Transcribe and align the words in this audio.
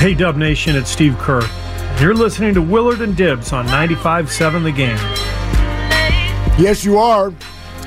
Hey, 0.00 0.14
Dub 0.14 0.34
Nation, 0.34 0.76
it's 0.76 0.90
Steve 0.90 1.18
Kerr. 1.18 1.42
You're 2.00 2.14
listening 2.14 2.54
to 2.54 2.62
Willard 2.62 3.02
and 3.02 3.14
Dibs 3.14 3.52
on 3.52 3.66
95.7 3.66 4.64
The 4.64 4.72
Game. 4.72 4.96
Yes, 6.58 6.86
you 6.86 6.96
are. 6.96 7.34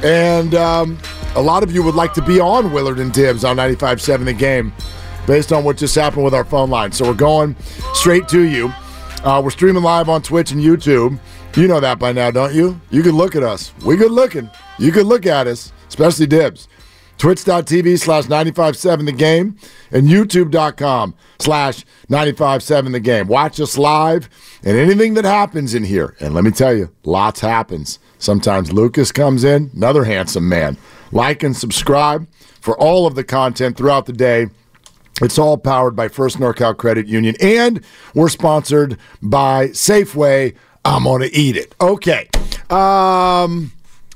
And 0.04 0.54
um, 0.54 1.00
a 1.34 1.42
lot 1.42 1.64
of 1.64 1.74
you 1.74 1.82
would 1.82 1.96
like 1.96 2.14
to 2.14 2.22
be 2.22 2.40
on 2.40 2.72
Willard 2.72 3.00
and 3.00 3.12
Dibs 3.12 3.44
on 3.44 3.58
95.7 3.58 4.26
The 4.26 4.34
Game 4.34 4.72
based 5.26 5.52
on 5.52 5.64
what 5.64 5.76
just 5.76 5.96
happened 5.96 6.24
with 6.24 6.36
our 6.36 6.46
phone 6.46 6.70
line. 6.70 6.92
So 6.92 7.04
we're 7.04 7.16
going 7.16 7.56
straight 7.96 8.28
to 8.28 8.44
you. 8.44 8.72
Uh, 9.24 9.42
we're 9.44 9.50
streaming 9.50 9.82
live 9.82 10.08
on 10.08 10.22
Twitch 10.22 10.52
and 10.52 10.62
YouTube. 10.62 11.20
You 11.56 11.68
know 11.68 11.80
that 11.80 11.98
by 11.98 12.12
now, 12.12 12.30
don't 12.30 12.54
you? 12.54 12.80
You 12.92 13.02
can 13.02 13.14
look 13.14 13.36
at 13.36 13.42
us. 13.42 13.74
We 13.84 13.98
good 13.98 14.12
looking. 14.12 14.52
You 14.78 14.92
can 14.92 15.06
look 15.06 15.26
at 15.26 15.48
us, 15.48 15.74
especially 15.88 16.28
Dibs 16.28 16.68
twitch.tv 17.18 18.00
slash 18.00 18.26
957 18.26 19.06
the 19.06 19.12
game 19.12 19.58
and 19.92 20.08
youtube.com 20.08 21.16
slash 21.40 21.86
957 22.10 22.92
the 22.92 23.00
game. 23.00 23.28
Watch 23.28 23.60
us 23.60 23.78
live 23.78 24.30
and 24.64 24.78
anything 24.78 25.14
that 25.14 25.26
happens 25.26 25.74
in 25.74 25.84
here. 25.84 26.16
And 26.20 26.34
let 26.34 26.44
me 26.44 26.52
tell 26.52 26.76
you 26.76 26.92
lots 27.04 27.40
happens. 27.40 28.00
Sometimes 28.18 28.72
lucas 28.72 29.12
comes 29.12 29.44
in 29.44 29.72
another 29.76 30.04
handsome 30.04 30.48
man. 30.48 30.78
Like 31.12 31.44
and 31.44 31.56
subscribe 31.56 32.28
for 32.60 32.78
all 32.80 33.06
of 33.06 33.16
the 33.16 33.24
content 33.24 33.78
throughout 33.78 34.06
the 34.06 34.14
day. 34.14 34.48
It's 35.22 35.38
all 35.38 35.58
powered 35.58 35.96
by 35.96 36.08
First 36.08 36.38
NorCal 36.38 36.76
Credit 36.76 37.08
Union, 37.08 37.36
and 37.40 37.84
we're 38.16 38.30
sponsored 38.30 38.98
by 39.22 39.68
Safeway. 39.68 40.56
I'm 40.84 41.04
gonna 41.04 41.30
eat 41.32 41.56
it. 41.56 41.76
Okay, 41.80 42.28
um, 42.72 43.72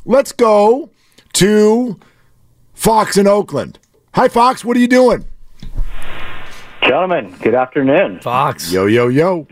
let's 0.05 0.31
go 0.31 0.89
to 1.33 1.99
Fox 2.77 3.17
in 3.17 3.25
Oakland. 3.25 3.79
Hi, 4.13 4.27
Fox. 4.27 4.63
What 4.63 4.77
are 4.77 4.79
you 4.79 4.87
doing? 4.87 5.25
Gentlemen, 6.83 7.35
good 7.41 7.55
afternoon. 7.55 8.19
Fox. 8.21 8.71
Yo, 8.71 8.85
yo, 8.85 9.07
yo. 9.07 9.47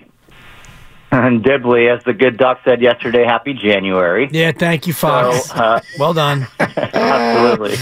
And 1.12 1.44
Dibley, 1.44 1.90
as 1.90 2.04
the 2.04 2.14
good 2.14 2.38
doc 2.38 2.60
said 2.64 2.84
yesterday, 2.84 3.26
happy 3.26 3.54
January. 3.54 4.30
Yeah, 4.32 4.52
thank 4.52 4.86
you, 4.86 4.94
Fox. 4.94 5.46
So, 5.46 5.56
uh, 5.56 5.82
well 5.98 6.14
done. 6.14 6.48
absolutely. 6.60 7.76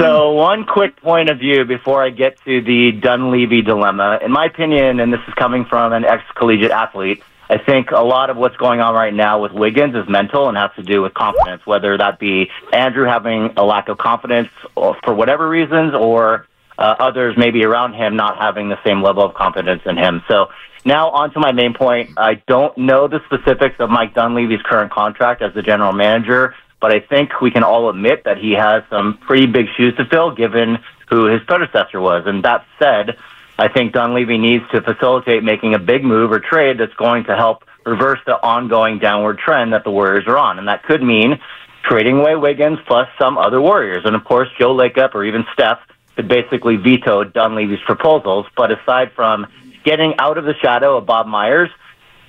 so, 0.00 0.32
one 0.32 0.64
quick 0.66 1.00
point 1.00 1.30
of 1.30 1.38
view 1.38 1.64
before 1.64 2.02
I 2.02 2.10
get 2.10 2.36
to 2.44 2.60
the 2.60 2.92
Dunleavy 3.00 3.62
dilemma. 3.62 4.18
In 4.24 4.32
my 4.32 4.46
opinion, 4.46 4.98
and 4.98 5.12
this 5.12 5.20
is 5.28 5.34
coming 5.34 5.66
from 5.66 5.92
an 5.92 6.04
ex 6.04 6.24
collegiate 6.34 6.72
athlete, 6.72 7.22
I 7.50 7.58
think 7.58 7.90
a 7.90 8.02
lot 8.02 8.28
of 8.28 8.36
what's 8.36 8.56
going 8.56 8.80
on 8.80 8.94
right 8.94 9.14
now 9.14 9.40
with 9.40 9.52
Wiggins 9.52 9.94
is 9.94 10.08
mental 10.08 10.48
and 10.48 10.56
has 10.56 10.70
to 10.76 10.82
do 10.82 11.00
with 11.00 11.14
confidence, 11.14 11.64
whether 11.64 11.96
that 11.96 12.18
be 12.18 12.50
Andrew 12.72 13.06
having 13.06 13.54
a 13.56 13.64
lack 13.64 13.88
of 13.88 13.96
confidence 13.96 14.48
for 14.74 15.14
whatever 15.14 15.48
reasons 15.48 15.94
or 15.94 16.46
uh, 16.78 16.94
others 16.98 17.36
maybe 17.36 17.64
around 17.64 17.94
him 17.94 18.16
not 18.16 18.38
having 18.38 18.68
the 18.68 18.78
same 18.84 19.02
level 19.02 19.24
of 19.24 19.34
confidence 19.34 19.82
in 19.86 19.96
him. 19.96 20.22
So 20.28 20.48
now 20.84 21.10
on 21.10 21.32
to 21.32 21.40
my 21.40 21.52
main 21.52 21.74
point. 21.74 22.10
I 22.16 22.34
don't 22.46 22.76
know 22.76 23.08
the 23.08 23.20
specifics 23.24 23.76
of 23.78 23.90
Mike 23.90 24.14
Dunleavy's 24.14 24.62
current 24.62 24.92
contract 24.92 25.42
as 25.42 25.54
the 25.54 25.62
general 25.62 25.92
manager, 25.92 26.54
but 26.80 26.94
I 26.94 27.00
think 27.00 27.40
we 27.40 27.50
can 27.50 27.64
all 27.64 27.90
admit 27.90 28.24
that 28.24 28.38
he 28.38 28.52
has 28.52 28.84
some 28.90 29.18
pretty 29.18 29.46
big 29.46 29.66
shoes 29.76 29.96
to 29.96 30.04
fill 30.04 30.34
given 30.34 30.78
who 31.08 31.26
his 31.26 31.40
predecessor 31.46 32.00
was. 32.00 32.24
And 32.26 32.44
that 32.44 32.64
said, 32.78 33.16
I 33.58 33.68
think 33.68 33.92
Dunleavy 33.92 34.38
needs 34.38 34.64
to 34.72 34.80
facilitate 34.80 35.42
making 35.42 35.74
a 35.74 35.80
big 35.80 36.04
move 36.04 36.30
or 36.30 36.38
trade 36.38 36.78
that's 36.78 36.94
going 36.94 37.24
to 37.24 37.34
help 37.34 37.64
reverse 37.84 38.20
the 38.24 38.34
ongoing 38.34 38.98
downward 39.00 39.38
trend 39.38 39.72
that 39.72 39.82
the 39.82 39.90
Warriors 39.90 40.24
are 40.28 40.38
on. 40.38 40.58
And 40.58 40.68
that 40.68 40.84
could 40.84 41.02
mean 41.02 41.40
trading 41.82 42.18
away 42.18 42.36
Wiggins 42.36 42.78
plus 42.86 43.08
some 43.18 43.36
other 43.36 43.60
Warriors. 43.60 44.02
And 44.04 44.14
of 44.14 44.24
course, 44.24 44.48
Joe 44.60 44.76
Lacob 44.76 45.14
or 45.14 45.24
even 45.24 45.44
Steph 45.52 45.80
could 46.14 46.28
basically 46.28 46.76
veto 46.76 47.24
Dunleavy's 47.24 47.80
proposals. 47.84 48.46
But 48.56 48.70
aside 48.70 49.12
from 49.16 49.46
getting 49.84 50.14
out 50.18 50.38
of 50.38 50.44
the 50.44 50.54
shadow 50.62 50.96
of 50.96 51.06
Bob 51.06 51.26
Myers, 51.26 51.70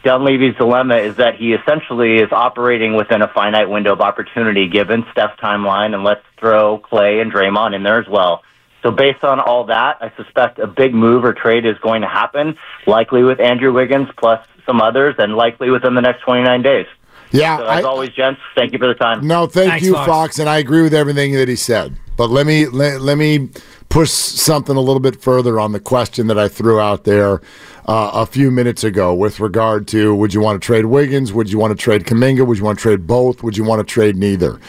Dunleavy's 0.03 0.55
dilemma 0.55 0.95
is 0.95 1.17
that 1.17 1.35
he 1.35 1.53
essentially 1.53 2.15
is 2.15 2.31
operating 2.31 2.95
within 2.95 3.21
a 3.21 3.27
finite 3.27 3.69
window 3.69 3.93
of 3.93 4.01
opportunity 4.01 4.67
given 4.67 5.05
Steph's 5.11 5.39
timeline, 5.41 5.93
and 5.93 6.03
let's 6.03 6.23
throw 6.39 6.79
Klay 6.79 7.21
and 7.21 7.33
Draymond 7.33 7.75
in 7.75 7.83
there 7.83 7.99
as 7.99 8.07
well. 8.07 8.43
So 8.81 8.91
based 8.91 9.23
on 9.23 9.39
all 9.39 9.65
that, 9.65 9.97
I 10.01 10.11
suspect 10.15 10.59
a 10.59 10.67
big 10.67 10.93
move 10.93 11.25
or 11.25 11.33
trade 11.33 11.65
is 11.65 11.77
going 11.79 12.01
to 12.01 12.07
happen, 12.07 12.57
likely 12.87 13.23
with 13.23 13.39
Andrew 13.39 13.73
Wiggins 13.73 14.07
plus 14.17 14.45
some 14.65 14.81
others, 14.81 15.15
and 15.17 15.35
likely 15.35 15.69
within 15.69 15.95
the 15.95 16.01
next 16.01 16.21
29 16.21 16.61
days. 16.61 16.85
Yeah. 17.31 17.57
So 17.57 17.65
as 17.65 17.85
I, 17.85 17.87
always, 17.87 18.09
gents, 18.09 18.41
thank 18.55 18.73
you 18.73 18.79
for 18.79 18.87
the 18.87 18.95
time. 18.95 19.25
No, 19.25 19.45
thank 19.45 19.71
Thanks, 19.71 19.85
you, 19.85 19.93
Fox. 19.93 20.07
Fox. 20.07 20.39
and 20.39 20.49
I 20.49 20.57
agree 20.57 20.81
with 20.81 20.93
everything 20.93 21.33
that 21.33 21.47
he 21.47 21.55
said. 21.55 21.95
But 22.17 22.29
let 22.29 22.45
me 22.45 22.65
let, 22.65 23.01
let 23.01 23.17
me 23.17 23.49
push 23.87 24.09
something 24.09 24.75
a 24.75 24.81
little 24.81 24.99
bit 24.99 25.21
further 25.21 25.59
on 25.59 25.71
the 25.71 25.79
question 25.79 26.27
that 26.27 26.37
I 26.37 26.47
threw 26.47 26.79
out 26.79 27.05
there 27.05 27.41
uh, 27.87 28.11
a 28.13 28.25
few 28.25 28.51
minutes 28.51 28.83
ago 28.83 29.13
with 29.13 29.39
regard 29.39 29.87
to 29.89 30.13
would 30.15 30.33
you 30.33 30.41
want 30.41 30.61
to 30.61 30.65
trade 30.65 30.85
Wiggins? 30.85 31.31
Would 31.33 31.51
you 31.51 31.59
want 31.59 31.71
to 31.71 31.81
trade 31.81 32.03
Kuminga? 32.03 32.45
Would 32.45 32.57
you 32.57 32.63
want 32.63 32.77
to 32.77 32.81
trade 32.81 33.07
both? 33.07 33.41
Would 33.41 33.57
you 33.57 33.63
want 33.63 33.79
to 33.79 33.85
trade 33.85 34.17
neither? 34.17 34.59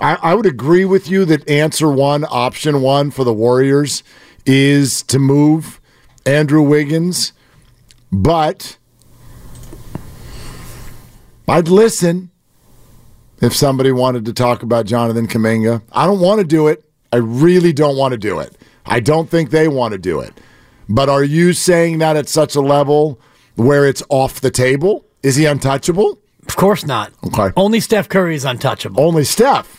I, 0.00 0.14
I 0.16 0.34
would 0.34 0.46
agree 0.46 0.84
with 0.84 1.08
you 1.08 1.24
that 1.26 1.48
answer 1.48 1.90
one, 1.90 2.24
option 2.28 2.80
one 2.82 3.10
for 3.10 3.24
the 3.24 3.32
Warriors 3.32 4.02
is 4.46 5.02
to 5.04 5.18
move 5.18 5.80
Andrew 6.24 6.62
Wiggins, 6.62 7.32
but 8.12 8.78
I'd 11.48 11.68
listen 11.68 12.30
if 13.40 13.54
somebody 13.54 13.92
wanted 13.92 14.24
to 14.26 14.32
talk 14.32 14.62
about 14.62 14.86
Jonathan 14.86 15.26
Kuminga. 15.26 15.82
I 15.92 16.06
don't 16.06 16.20
want 16.20 16.40
to 16.40 16.46
do 16.46 16.68
it. 16.68 16.84
I 17.12 17.16
really 17.16 17.72
don't 17.72 17.96
want 17.96 18.12
to 18.12 18.18
do 18.18 18.38
it. 18.38 18.56
I 18.84 19.00
don't 19.00 19.28
think 19.30 19.50
they 19.50 19.68
want 19.68 19.92
to 19.92 19.98
do 19.98 20.20
it. 20.20 20.32
But 20.88 21.08
are 21.08 21.24
you 21.24 21.52
saying 21.52 21.98
that 21.98 22.16
at 22.16 22.28
such 22.28 22.54
a 22.54 22.60
level 22.60 23.20
where 23.56 23.86
it's 23.86 24.02
off 24.08 24.40
the 24.40 24.50
table? 24.50 25.04
Is 25.22 25.36
he 25.36 25.46
untouchable? 25.46 26.18
Of 26.46 26.56
course 26.56 26.86
not. 26.86 27.12
Okay. 27.26 27.50
Only 27.56 27.80
Steph 27.80 28.08
Curry 28.08 28.34
is 28.34 28.44
untouchable. 28.44 29.02
Only 29.02 29.24
Steph. 29.24 29.77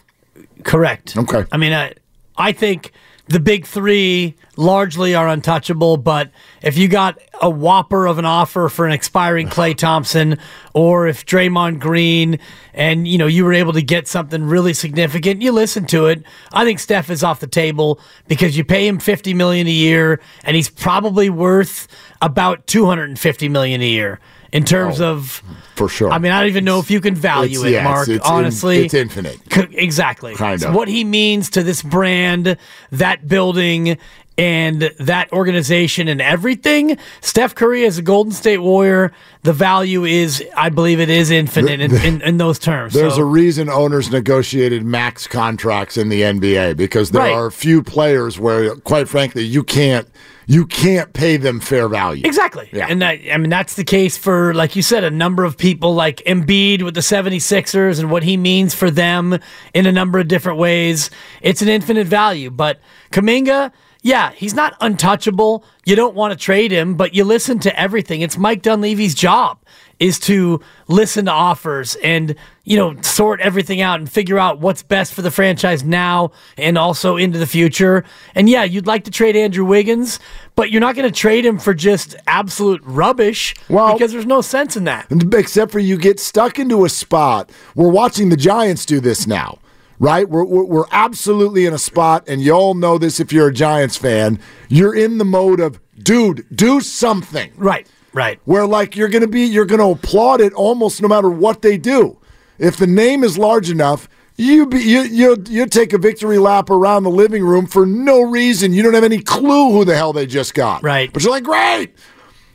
Correct. 0.63 1.17
Okay. 1.17 1.45
I 1.51 1.57
mean, 1.57 1.73
I, 1.73 1.93
I 2.37 2.51
think 2.51 2.91
the 3.29 3.39
big 3.39 3.67
three 3.67 4.35
largely 4.57 5.13
are 5.13 5.27
untouchable, 5.27 5.97
but 5.97 6.31
if 6.63 6.77
you 6.79 6.87
got 6.87 7.19
a 7.39 7.49
whopper 7.49 8.07
of 8.07 8.17
an 8.17 8.25
offer 8.25 8.69
for 8.69 8.87
an 8.87 8.91
expiring 8.91 9.47
Klay 9.49 9.77
Thompson, 9.77 10.39
or 10.73 11.07
if 11.07 11.25
Draymond 11.25 11.79
Green 11.79 12.39
and 12.73 13.07
you 13.07 13.17
know 13.17 13.27
you 13.27 13.45
were 13.45 13.53
able 13.53 13.73
to 13.73 13.83
get 13.83 14.07
something 14.07 14.43
really 14.43 14.73
significant, 14.73 15.43
you 15.43 15.51
listen 15.51 15.85
to 15.87 16.07
it. 16.07 16.23
I 16.51 16.65
think 16.65 16.79
Steph 16.79 17.11
is 17.11 17.23
off 17.23 17.39
the 17.39 17.47
table 17.47 17.99
because 18.27 18.57
you 18.57 18.65
pay 18.65 18.87
him 18.87 18.99
fifty 18.99 19.35
million 19.35 19.67
a 19.67 19.71
year, 19.71 20.19
and 20.43 20.55
he's 20.55 20.69
probably 20.69 21.29
worth 21.29 21.87
about 22.21 22.65
two 22.65 22.85
hundred 22.85 23.09
and 23.09 23.19
fifty 23.19 23.47
million 23.47 23.81
a 23.81 23.87
year 23.87 24.19
in 24.51 24.63
terms 24.65 24.99
oh, 25.01 25.11
of. 25.13 25.43
For 25.75 25.87
sure. 25.87 26.11
I 26.11 26.17
mean, 26.19 26.31
I 26.31 26.41
don't 26.41 26.49
even 26.49 26.65
know 26.65 26.79
if 26.79 26.91
you 26.91 26.99
can 26.99 27.15
value 27.15 27.63
it, 27.65 27.83
Mark. 27.83 28.07
it's- 28.09 28.17
it's 28.17 28.27
in- 28.27 28.33
honestly, 28.35 28.77
it's 28.85 28.93
infinite. 28.93 29.37
C- 29.51 29.67
exactly. 29.71 30.35
Kind 30.35 30.61
So 30.61 30.69
of. 30.69 30.75
what 30.75 30.87
he 30.89 31.03
means 31.03 31.49
to 31.51 31.63
this 31.63 31.81
brand, 31.81 32.57
that 32.91 33.27
building, 33.27 33.97
and 34.38 34.89
that 34.99 35.31
organization 35.33 36.07
and 36.07 36.21
everything. 36.21 36.97
Steph 37.19 37.55
Curry 37.55 37.85
as 37.85 37.97
a 37.97 38.01
Golden 38.01 38.31
State 38.31 38.59
Warrior, 38.59 39.11
the 39.43 39.51
value 39.51 40.05
is, 40.05 40.41
I 40.55 40.69
believe, 40.69 40.99
it 41.01 41.09
is 41.09 41.29
infinite 41.29 41.81
in, 41.81 41.93
in, 41.95 42.21
in 42.21 42.38
those 42.38 42.57
terms. 42.57 42.93
There's 42.93 43.15
So- 43.15 43.21
a 43.21 43.25
reason 43.25 43.69
owners 43.69 44.09
negotiated 44.11 44.85
max 44.85 45.27
contracts 45.27 45.97
in 45.97 46.07
the 46.09 46.21
NBA 46.23 46.77
because 46.77 47.11
there 47.11 47.21
Right. 47.23 47.33
are 47.33 47.47
a 47.47 47.51
few 47.51 47.83
players 47.83 48.39
where, 48.39 48.75
quite 48.77 49.09
frankly, 49.09 49.43
you 49.43 49.61
can't 49.63 50.07
you 50.49 50.65
can't 50.65 51.13
pay 51.13 51.37
them 51.37 51.59
fair 51.59 51.87
value. 51.87 52.23
Exactly. 52.25 52.67
Yeah. 52.73 52.87
And 52.89 53.03
that 53.03 53.19
I 53.31 53.37
mean 53.37 53.51
that's 53.51 53.75
the 53.75 53.83
case 53.83 54.17
for 54.17 54.51
like 54.55 54.75
you 54.75 54.81
said 54.81 55.03
a 55.03 55.11
number 55.11 55.43
of 55.43 55.55
people 55.55 55.93
like 55.93 56.23
Embiid 56.25 56.81
with 56.81 56.95
the 56.95 57.01
76ers 57.01 57.99
and 57.99 58.09
what 58.09 58.23
he 58.23 58.35
means 58.35 58.73
for 58.73 58.89
them 58.89 59.38
in 59.75 59.85
a 59.85 59.91
number 59.91 60.18
of 60.18 60.27
different 60.27 60.57
ways. 60.57 61.12
It's 61.44 61.62
an 61.62 61.68
infinite 61.68 62.07
value, 62.07 62.50
but 62.50 62.79
Kuminga 63.12 63.71
yeah, 64.01 64.31
he's 64.31 64.53
not 64.53 64.77
untouchable. 64.79 65.65
You 65.85 65.95
don't 65.95 66.15
want 66.15 66.31
to 66.31 66.38
trade 66.38 66.71
him, 66.71 66.95
but 66.95 67.13
you 67.13 67.25
listen 67.25 67.59
to 67.59 67.79
everything. 67.79 68.21
It's 68.21 68.38
Mike 68.38 68.62
Dunleavy's 68.62 69.13
job 69.13 69.59
is 70.00 70.18
to 70.19 70.62
listen 70.88 71.25
to 71.25 71.31
offers 71.31 71.95
and 71.97 72.35
you 72.69 72.77
know 72.77 72.95
sort 73.01 73.42
everything 73.42 73.81
out 73.81 74.00
and 74.00 74.10
figure 74.10 74.38
out 74.38 74.60
what's 74.60 74.83
best 74.83 75.13
for 75.16 75.24
the 75.24 75.31
franchise 75.31 75.83
now 75.83 76.31
and 76.56 76.77
also 76.77 77.18
into 77.18 77.39
the 77.39 77.48
future. 77.48 78.06
And 78.36 78.48
yeah, 78.48 78.63
you'd 78.63 78.86
like 78.86 79.04
to 79.06 79.12
trade 79.12 79.36
Andrew 79.36 79.66
Wiggins, 79.66 80.19
but 80.56 80.69
you're 80.69 80.80
not 80.80 80.95
going 80.95 81.12
to 81.12 81.19
trade 81.19 81.45
him 81.45 81.57
for 81.57 81.74
just 81.74 82.16
absolute 82.27 82.81
rubbish 82.86 83.56
Well- 83.69 83.94
because 83.94 84.12
there's 84.12 84.27
no 84.27 84.42
sense 84.42 84.77
in 84.77 84.83
that. 84.83 85.07
except 85.33 85.71
for 85.71 85.80
you 85.80 85.98
get 85.98 86.19
stuck 86.19 86.60
into 86.60 86.86
a 86.86 86.89
spot. 86.89 87.51
We're 87.75 87.89
watching 87.89 88.30
the 88.30 88.38
Giants 88.38 88.86
do 88.86 89.00
this 89.00 89.25
now, 89.25 89.57
right? 89.98 90.30
We're, 90.30 90.45
we're, 90.45 90.65
we're 90.65 90.86
absolutely 90.92 91.65
in 91.65 91.74
a 91.74 91.80
spot, 91.80 92.24
and 92.27 92.39
you 92.39 92.51
all 92.51 92.75
know 92.75 93.00
this 93.00 93.19
if 93.19 93.33
you're 93.33 93.48
a 93.48 93.54
Giants 93.54 93.98
fan. 93.98 94.39
You're 94.68 94.94
in 94.95 95.18
the 95.18 95.25
mode 95.25 95.60
of, 95.60 95.80
dude, 95.98 96.45
do 96.56 96.81
something. 96.81 97.51
Right. 97.57 97.88
Right. 98.13 98.39
Where 98.45 98.68
like 98.68 98.95
you're 98.95 99.07
gonna 99.10 99.27
be, 99.27 99.42
you're 99.45 99.65
gonna 99.65 99.89
applaud 99.89 100.39
it 100.42 100.54
almost 100.54 101.01
no 101.01 101.07
matter 101.07 101.30
what 101.30 101.62
they 101.63 101.77
do. 101.77 102.19
If 102.59 102.77
the 102.77 102.88
name 102.88 103.23
is 103.23 103.38
large 103.38 103.69
enough, 103.69 104.09
you 104.35 104.67
be 104.67 104.79
you 104.79 105.01
you 105.03 105.44
you 105.50 105.65
take 105.65 105.91
a 105.91 105.97
victory 105.97 106.38
lap 106.38 106.69
around 106.69 107.03
the 107.03 107.09
living 107.09 107.44
room 107.44 107.65
for 107.65 107.85
no 107.85 108.21
reason. 108.21 108.71
You 108.73 108.83
don't 108.83 108.94
have 108.94 109.03
any 109.03 109.19
clue 109.19 109.71
who 109.71 109.83
the 109.83 109.95
hell 109.95 110.13
they 110.13 110.25
just 110.25 110.53
got. 110.53 110.83
Right. 110.83 111.11
But 111.11 111.23
you're 111.23 111.31
like, 111.31 111.44
great. 111.44 111.95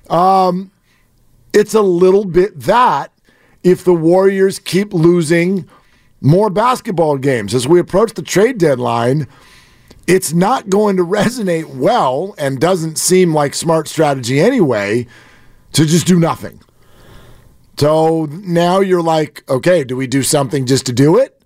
Um, 0.08 0.70
it's 1.52 1.74
a 1.74 1.82
little 1.82 2.24
bit 2.24 2.58
that 2.60 3.12
if 3.62 3.84
the 3.84 3.94
Warriors 3.94 4.58
keep 4.58 4.94
losing 4.94 5.68
more 6.20 6.48
basketball 6.48 7.18
games 7.18 7.54
as 7.54 7.68
we 7.68 7.78
approach 7.78 8.14
the 8.14 8.22
trade 8.22 8.58
deadline, 8.58 9.26
it's 10.06 10.32
not 10.32 10.70
going 10.70 10.96
to 10.96 11.04
resonate 11.06 11.66
well 11.66 12.34
and 12.38 12.60
doesn't 12.60 12.98
seem 12.98 13.34
like 13.34 13.54
smart 13.54 13.88
strategy 13.88 14.40
anyway 14.40 15.06
to 15.72 15.84
just 15.84 16.06
do 16.06 16.18
nothing. 16.18 16.60
So 17.78 18.26
now 18.30 18.80
you're 18.80 19.02
like, 19.02 19.42
okay, 19.48 19.84
do 19.84 19.96
we 19.96 20.06
do 20.06 20.22
something 20.22 20.66
just 20.66 20.86
to 20.86 20.92
do 20.92 21.18
it? 21.18 21.40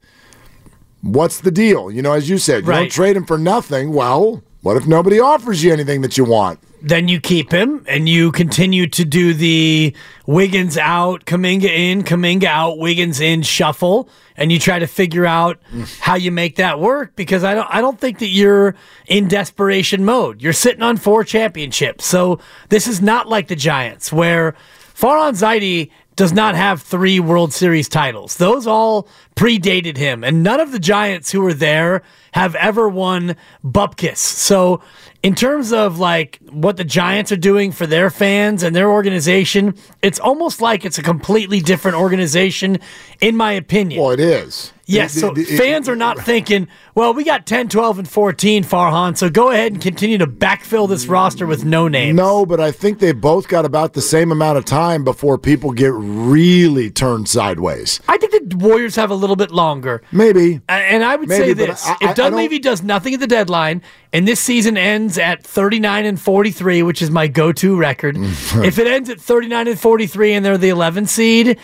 What's 1.02 1.40
the 1.40 1.50
deal? 1.50 1.90
You 1.90 2.02
know, 2.02 2.12
as 2.12 2.28
you 2.28 2.38
said, 2.38 2.64
you 2.64 2.70
Right. 2.70 2.80
don't 2.80 2.92
trade 2.92 3.16
him 3.16 3.24
for 3.24 3.38
nothing. 3.38 3.92
Well, 3.92 4.42
what 4.62 4.76
if 4.76 4.86
nobody 4.86 5.20
offers 5.20 5.62
you 5.62 5.72
anything 5.72 6.00
that 6.02 6.16
you 6.18 6.24
want? 6.24 6.60
then 6.80 7.08
you 7.08 7.18
keep 7.20 7.50
him 7.50 7.84
and 7.88 8.08
you 8.08 8.30
continue 8.30 8.86
to 8.86 9.04
do 9.04 9.34
the 9.34 9.92
Wiggins 10.28 10.78
out, 10.78 11.24
Kuminga 11.24 11.64
in, 11.64 12.04
Kuminga 12.04 12.44
out, 12.44 12.78
Wiggins 12.78 13.18
in 13.20 13.42
shuffle, 13.42 14.08
and 14.36 14.52
you 14.52 14.60
try 14.60 14.78
to 14.78 14.86
figure 14.86 15.26
out 15.26 15.58
how 15.98 16.14
you 16.14 16.30
make 16.30 16.54
that 16.54 16.78
work 16.78 17.16
because 17.16 17.42
I 17.42 17.56
don't 17.56 17.66
I 17.68 17.80
don't 17.80 17.98
think 18.00 18.20
that 18.20 18.28
you're 18.28 18.76
in 19.08 19.26
desperation 19.26 20.04
mode. 20.04 20.40
You're 20.40 20.52
sitting 20.52 20.82
on 20.84 20.98
four 20.98 21.24
championships. 21.24 22.06
So 22.06 22.38
this 22.68 22.86
is 22.86 23.02
not 23.02 23.28
like 23.28 23.48
the 23.48 23.56
Giants 23.56 24.12
where 24.12 24.54
Farhan 24.94 25.32
Zaidi 25.32 25.90
does 26.18 26.32
not 26.32 26.56
have 26.56 26.82
three 26.82 27.20
World 27.20 27.52
Series 27.52 27.88
titles. 27.88 28.38
Those 28.38 28.66
all 28.66 29.06
predated 29.36 29.96
him, 29.96 30.24
and 30.24 30.42
none 30.42 30.58
of 30.58 30.72
the 30.72 30.80
Giants 30.80 31.30
who 31.30 31.40
were 31.40 31.54
there 31.54 32.02
have 32.32 32.56
ever 32.56 32.88
won 32.88 33.36
Bupkis. 33.64 34.16
So, 34.16 34.82
in 35.22 35.36
terms 35.36 35.72
of 35.72 36.00
like 36.00 36.40
what 36.50 36.76
the 36.76 36.82
Giants 36.82 37.30
are 37.30 37.36
doing 37.36 37.70
for 37.70 37.86
their 37.86 38.10
fans 38.10 38.64
and 38.64 38.74
their 38.74 38.90
organization, 38.90 39.76
it's 40.02 40.18
almost 40.18 40.60
like 40.60 40.84
it's 40.84 40.98
a 40.98 41.04
completely 41.04 41.60
different 41.60 41.96
organization, 41.96 42.78
in 43.20 43.36
my 43.36 43.52
opinion. 43.52 44.02
Well, 44.02 44.10
it 44.10 44.20
is. 44.20 44.72
Yes, 44.90 45.14
It- 45.16 45.20
so 45.20 45.32
it- 45.32 45.38
it- 45.50 45.58
fans 45.58 45.86
are 45.86 45.94
not 45.94 46.18
thinking, 46.18 46.66
well, 46.94 47.12
we 47.12 47.22
got 47.22 47.44
10, 47.44 47.68
12, 47.68 47.98
and 47.98 48.08
14, 48.08 48.64
Farhan, 48.64 49.18
so 49.18 49.28
go 49.28 49.50
ahead 49.50 49.72
and 49.72 49.82
continue 49.82 50.16
to 50.16 50.26
backfill 50.26 50.88
this 50.88 51.06
roster 51.06 51.46
with 51.46 51.62
no 51.62 51.88
names. 51.88 52.16
No, 52.16 52.46
but 52.46 52.58
I 52.58 52.70
think 52.72 52.98
they 52.98 53.12
both 53.12 53.48
got 53.48 53.66
about 53.66 53.92
the 53.92 54.00
same 54.00 54.32
amount 54.32 54.56
of 54.56 54.64
time 54.64 55.04
before 55.04 55.36
people 55.36 55.72
get 55.72 55.92
really 55.94 56.88
turned 56.90 57.28
sideways. 57.28 58.00
I 58.08 58.16
think 58.16 58.32
the 58.50 58.56
Warriors 58.56 58.96
have 58.96 59.10
a 59.10 59.14
little 59.14 59.36
bit 59.36 59.50
longer. 59.50 60.00
Maybe. 60.10 60.60
And 60.70 61.04
I 61.04 61.16
would 61.16 61.28
Maybe, 61.28 61.48
say 61.48 61.52
this: 61.52 61.86
I- 61.86 61.92
I- 62.00 62.10
if 62.10 62.16
Dunleavy 62.16 62.58
does 62.58 62.82
nothing 62.82 63.12
at 63.12 63.20
the 63.20 63.26
deadline, 63.26 63.82
and 64.14 64.26
this 64.26 64.40
season 64.40 64.78
ends 64.78 65.18
at 65.18 65.44
39 65.44 66.06
and 66.06 66.18
43, 66.18 66.82
which 66.82 67.02
is 67.02 67.10
my 67.10 67.26
go-to 67.28 67.76
record, 67.76 68.16
if 68.64 68.78
it 68.78 68.86
ends 68.86 69.10
at 69.10 69.20
39 69.20 69.68
and 69.68 69.78
43 69.78 70.32
and 70.32 70.46
they're 70.46 70.56
the 70.56 70.70
11 70.70 71.04
seed, 71.06 71.58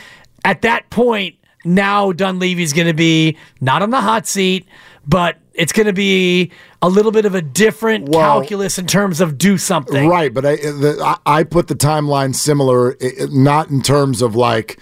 at 0.45 0.61
that 0.61 0.91
point, 0.91 1.37
now 1.65 2.13
Dunleavy's 2.13 2.73
going 2.73 2.87
to 2.87 2.95
be 2.95 3.37
not 3.61 3.83
on 3.83 3.91
the 3.91 4.01
hot 4.01 4.27
seat, 4.27 4.67
but 5.07 5.39
it's 5.55 5.73
going 5.73 5.87
to 5.87 5.93
be 5.93 6.51
a 6.83 6.89
little 6.89 7.13
bit 7.13 7.25
of 7.25 7.35
a 7.35 7.43
different 7.43 8.09
Well- 8.09 8.41
calculus 8.41 8.79
in 8.79 8.87
terms 8.87 9.21
of 9.21 9.39
do 9.39 9.57
something. 9.59 10.09
Right, 10.09 10.33
but 10.35 10.45
I, 10.45 10.55
uh, 10.55 10.57
the, 10.73 11.19
I 11.27 11.45
put 11.45 11.69
the 11.69 11.75
timeline 11.77 12.35
similar, 12.35 12.97
i- 13.01 13.13
i- 13.23 13.27
not 13.31 13.71
in 13.71 13.81
terms 13.83 14.21
of 14.23 14.35
like 14.35 14.79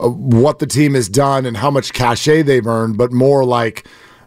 uh, 0.00 0.08
what 0.08 0.58
the 0.58 0.66
team 0.66 0.94
has 0.94 1.08
done 1.08 1.46
and 1.46 1.56
how 1.56 1.70
much 1.70 1.92
cachet 1.92 2.42
they've 2.42 2.66
earned, 2.66 2.96
but 2.98 3.12
more 3.12 3.44
like 3.44 3.86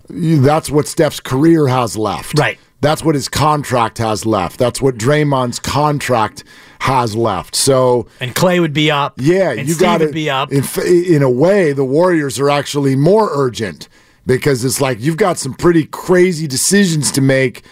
that's 0.09 0.69
what 0.69 0.87
Steph's 0.87 1.19
career 1.19 1.67
has 1.67 1.97
left. 1.97 2.37
Right. 2.39 2.57
That's 2.79 3.03
what 3.03 3.15
his 3.15 3.27
contract 3.27 3.97
has 3.97 4.25
left. 4.25 4.59
That's 4.59 4.81
what 4.81 4.97
Draymond's 4.97 5.59
contract 5.59 6.43
has 6.79 7.15
left. 7.15 7.55
So 7.55 8.07
And 8.19 8.33
Klay 8.35 8.59
would 8.59 8.73
be 8.73 8.91
up. 8.91 9.15
Yeah, 9.17 9.53
you 9.53 9.77
got 9.77 9.99
to 9.99 10.11
be 10.11 10.29
up. 10.29 10.51
In, 10.51 10.63
in 10.85 11.21
a 11.21 11.29
way, 11.29 11.73
the 11.73 11.85
Warriors 11.85 12.39
are 12.39 12.49
actually 12.49 12.95
more 12.95 13.29
urgent 13.31 13.89
because 14.25 14.63
it's 14.63 14.81
like 14.81 14.99
you've 14.99 15.17
got 15.17 15.37
some 15.37 15.53
pretty 15.53 15.85
crazy 15.85 16.47
decisions 16.47 17.11
to 17.11 17.21
make 17.21 17.63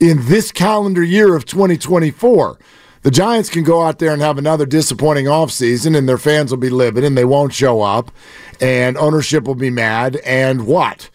in 0.00 0.26
this 0.26 0.50
calendar 0.52 1.02
year 1.02 1.36
of 1.36 1.44
2024. 1.46 2.58
The 3.02 3.10
Giants 3.10 3.48
can 3.48 3.64
go 3.64 3.82
out 3.82 3.98
there 3.98 4.12
and 4.12 4.20
have 4.20 4.36
another 4.36 4.66
disappointing 4.66 5.24
offseason, 5.24 5.96
and 5.96 6.06
their 6.06 6.18
fans 6.18 6.50
will 6.50 6.58
be 6.58 6.68
livid 6.68 7.02
and 7.02 7.16
they 7.16 7.24
won't 7.24 7.54
show 7.54 7.80
up, 7.80 8.12
and 8.60 8.98
ownership 8.98 9.44
will 9.44 9.54
be 9.54 9.70
mad. 9.70 10.16
And 10.16 10.66
what? 10.66 11.08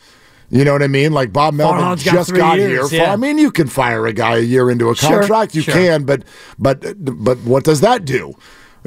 You 0.49 0.63
know 0.63 0.73
what 0.73 0.83
I 0.83 0.87
mean? 0.87 1.11
Like 1.11 1.33
Bob 1.33 1.53
Melvin 1.55 1.79
Farhan's 1.81 2.03
got 2.03 2.13
just 2.13 2.33
got 2.33 2.57
years, 2.59 2.91
here. 2.91 3.01
yeah. 3.01 3.11
I 3.13 3.15
mean, 3.15 3.37
you 3.37 3.51
can 3.51 3.67
fire 3.67 4.05
a 4.05 4.13
guy 4.13 4.37
a 4.37 4.41
year 4.41 4.69
into 4.69 4.89
a 4.91 4.95
Sure, 4.95 5.19
contract. 5.19 5.55
You 5.55 5.61
sure. 5.63 5.73
can, 5.73 6.03
but 6.03 6.23
but 6.59 6.83
but 7.03 7.39
what 7.39 7.63
does 7.63 7.81
that 7.81 8.05
do? 8.05 8.33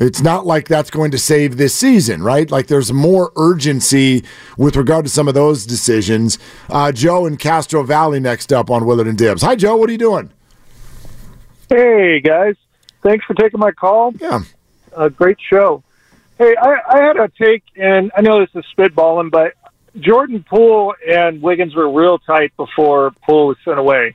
It's 0.00 0.22
not 0.22 0.46
like 0.46 0.68
that's 0.68 0.90
going 0.90 1.10
to 1.10 1.18
save 1.18 1.56
this 1.56 1.74
season, 1.74 2.22
right? 2.22 2.48
Like 2.48 2.68
there's 2.68 2.92
more 2.92 3.32
urgency 3.36 4.22
with 4.56 4.76
regard 4.76 5.04
to 5.06 5.10
some 5.10 5.26
of 5.26 5.34
those 5.34 5.66
decisions. 5.66 6.38
Uh, 6.70 6.92
Joe 6.92 7.26
in 7.26 7.36
Castro 7.36 7.82
Valley 7.82 8.20
next 8.20 8.52
up 8.52 8.70
on 8.70 8.86
Willard 8.86 9.08
and 9.08 9.18
Dibs. 9.18 9.42
Hi, 9.42 9.56
Joe. 9.56 9.74
What 9.74 9.88
are 9.88 9.92
you 9.92 9.98
doing? 9.98 10.30
Hey 11.68 12.20
guys, 12.20 12.54
thanks 13.02 13.24
for 13.26 13.34
taking 13.34 13.60
my 13.60 13.72
call. 13.72 14.12
Yeah. 14.20 14.40
A 14.96 15.10
great 15.10 15.38
show. 15.40 15.82
Hey, 16.38 16.54
I, 16.56 16.76
I 16.88 17.02
had 17.02 17.16
a 17.16 17.28
take, 17.28 17.64
and 17.76 18.12
I 18.16 18.20
know 18.20 18.38
this 18.40 18.50
is 18.54 18.64
spitballing, 18.76 19.30
but 19.32 19.54
Jordan 20.00 20.44
Poole 20.48 20.94
and 21.06 21.42
Wiggins 21.42 21.74
were 21.74 21.90
real 21.90 22.18
tight 22.18 22.56
before 22.56 23.12
Poole 23.22 23.48
was 23.48 23.56
sent 23.64 23.78
away. 23.78 24.14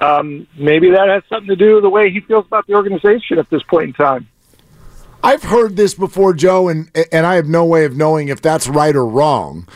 Um, 0.00 0.46
maybe 0.56 0.90
that 0.90 1.08
has 1.08 1.22
something 1.28 1.48
to 1.48 1.56
do 1.56 1.74
with 1.74 1.84
the 1.84 1.90
way 1.90 2.10
he 2.10 2.20
feels 2.20 2.46
about 2.46 2.66
the 2.66 2.74
organization 2.74 3.38
at 3.38 3.48
this 3.50 3.62
point 3.62 3.84
in 3.84 3.92
time. 3.92 4.28
I've 5.22 5.44
heard 5.44 5.76
this 5.76 5.94
before, 5.94 6.34
Joe, 6.34 6.68
and 6.68 6.90
and 7.10 7.24
I 7.24 7.36
have 7.36 7.46
no 7.46 7.64
way 7.64 7.84
of 7.84 7.96
knowing 7.96 8.28
if 8.28 8.42
that's 8.42 8.68
right 8.68 8.94
or 8.94 9.06
wrong. 9.06 9.66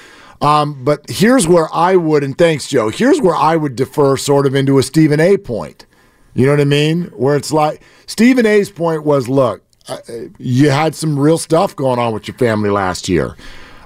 Um, 0.40 0.84
but 0.84 1.08
here's 1.08 1.48
where 1.48 1.68
I 1.72 1.96
would, 1.96 2.22
and 2.22 2.36
thanks, 2.36 2.68
Joe. 2.68 2.90
Here's 2.90 3.20
where 3.20 3.34
I 3.34 3.56
would 3.56 3.74
defer 3.74 4.16
sort 4.16 4.46
of 4.46 4.54
into 4.54 4.78
a 4.78 4.82
Stephen 4.82 5.20
A. 5.20 5.36
point. 5.36 5.86
You 6.34 6.46
know 6.46 6.52
what 6.52 6.60
I 6.60 6.64
mean? 6.64 7.04
Where 7.16 7.36
it's 7.36 7.52
like 7.52 7.82
Stephen 8.06 8.46
A.'s 8.46 8.70
point 8.70 9.04
was, 9.04 9.28
look, 9.28 9.62
uh, 9.88 9.98
you 10.38 10.70
had 10.70 10.94
some 10.94 11.18
real 11.18 11.38
stuff 11.38 11.74
going 11.74 11.98
on 11.98 12.12
with 12.12 12.28
your 12.28 12.36
family 12.36 12.70
last 12.70 13.08
year. 13.08 13.34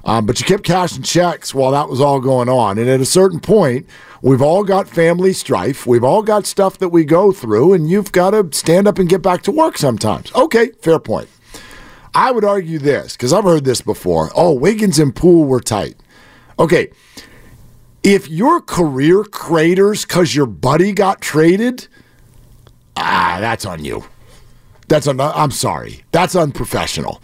Um, 0.05 0.27
but 0.27 0.41
you 0.41 0.47
kept 0.47 0.65
cashing 0.65 1.03
checks 1.03 1.55
while 1.55 1.71
that 1.71 1.89
was 1.89 2.01
all 2.01 2.21
going 2.21 2.49
on. 2.49 2.77
And 2.79 2.89
at 2.89 3.01
a 3.01 3.05
certain 3.05 3.39
point, 3.39 3.87
we've 4.21 4.43
all 4.43 4.65
got 4.65 4.89
family 4.89 5.33
strife. 5.33 5.87
We've 5.87 6.03
all 6.03 6.23
got 6.23 6.45
stuff 6.45 6.79
that 6.79 6.89
we 6.89 7.05
go 7.05 7.31
through, 7.31 7.73
and 7.73 7.89
you've 7.89 8.11
got 8.13 8.31
to 8.31 8.49
stand 8.57 8.89
up 8.89 8.99
and 8.99 9.09
get 9.09 9.23
back 9.23 9.43
to 9.43 9.53
work 9.53 9.79
sometimes. 9.79 10.33
Okay, 10.35 10.71
fair 10.81 10.99
point. 10.99 11.29
I 12.15 12.31
would 12.33 12.45
argue 12.45 12.79
this 12.79 13.17
because 13.17 13.33
I've 13.33 13.45
heard 13.45 13.65
this 13.65 13.81
before. 13.81 14.31
Oh, 14.35 14.53
Wiggins 14.53 14.99
and 14.99 15.15
Poole 15.15 15.45
were 15.45 15.61
tight. 15.61 15.97
Okay, 16.59 16.91
if 18.03 18.29
your 18.29 18.61
career 18.61 19.25
craters 19.25 20.05
because 20.05 20.35
your 20.35 20.47
buddy 20.47 20.93
got 20.93 21.21
traded, 21.21 21.87
ah, 22.97 23.39
that's 23.41 23.65
on 23.65 23.85
you. 23.85 24.05
That's 24.89 25.07
un- 25.07 25.21
I'm 25.21 25.53
sorry. 25.53 26.05
That's 26.11 26.37
unprofessional. 26.37 27.23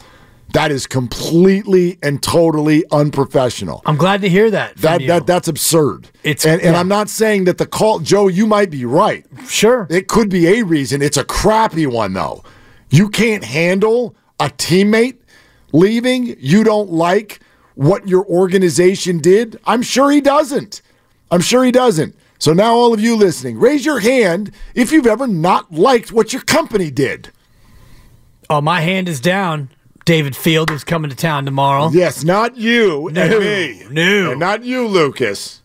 That 0.54 0.70
is 0.70 0.86
completely 0.86 1.98
and 2.02 2.22
totally 2.22 2.84
unprofessional. 2.90 3.82
I'm 3.84 3.96
glad 3.96 4.22
to 4.22 4.28
hear 4.28 4.50
that. 4.50 4.76
That 4.78 5.02
you. 5.02 5.06
that 5.08 5.26
that's 5.26 5.46
absurd. 5.46 6.08
It's- 6.22 6.46
and, 6.46 6.62
and. 6.62 6.74
I'm 6.76 6.88
not 6.88 7.10
saying 7.10 7.44
that 7.44 7.58
the 7.58 7.66
call, 7.66 8.00
Joe. 8.00 8.28
You 8.28 8.46
might 8.46 8.70
be 8.70 8.84
right. 8.84 9.26
sure. 9.46 9.86
It 9.90 10.08
could 10.08 10.30
be 10.30 10.46
a 10.46 10.62
reason. 10.62 11.02
It's 11.02 11.16
a 11.18 11.24
crappy 11.24 11.86
one, 11.86 12.14
though. 12.14 12.42
You 12.90 13.10
can't 13.10 13.44
handle 13.44 14.16
a 14.40 14.48
teammate 14.48 15.18
leaving. 15.72 16.34
You 16.38 16.64
don't 16.64 16.90
like 16.90 17.40
what 17.74 18.08
your 18.08 18.24
organization 18.26 19.18
did. 19.18 19.60
I'm 19.66 19.82
sure 19.82 20.10
he 20.10 20.20
doesn't. 20.22 20.80
I'm 21.30 21.42
sure 21.42 21.62
he 21.62 21.70
doesn't. 21.70 22.16
So 22.38 22.52
now, 22.52 22.72
all 22.74 22.94
of 22.94 23.00
you 23.00 23.16
listening, 23.16 23.58
raise 23.58 23.84
your 23.84 23.98
hand 24.00 24.52
if 24.74 24.92
you've 24.92 25.06
ever 25.06 25.26
not 25.26 25.72
liked 25.72 26.10
what 26.12 26.32
your 26.32 26.40
company 26.42 26.90
did. 26.90 27.30
Oh, 28.48 28.60
my 28.60 28.80
hand 28.80 29.08
is 29.08 29.20
down. 29.20 29.68
David 30.08 30.34
Field, 30.34 30.70
who's 30.70 30.84
coming 30.84 31.10
to 31.10 31.14
town 31.16 31.44
tomorrow. 31.44 31.90
Yes, 31.90 32.24
not 32.24 32.56
you 32.56 33.10
No, 33.12 33.20
and 33.24 33.40
me. 33.40 33.86
no. 33.90 34.30
And 34.30 34.40
not 34.40 34.64
you, 34.64 34.86
Lucas. 34.88 35.60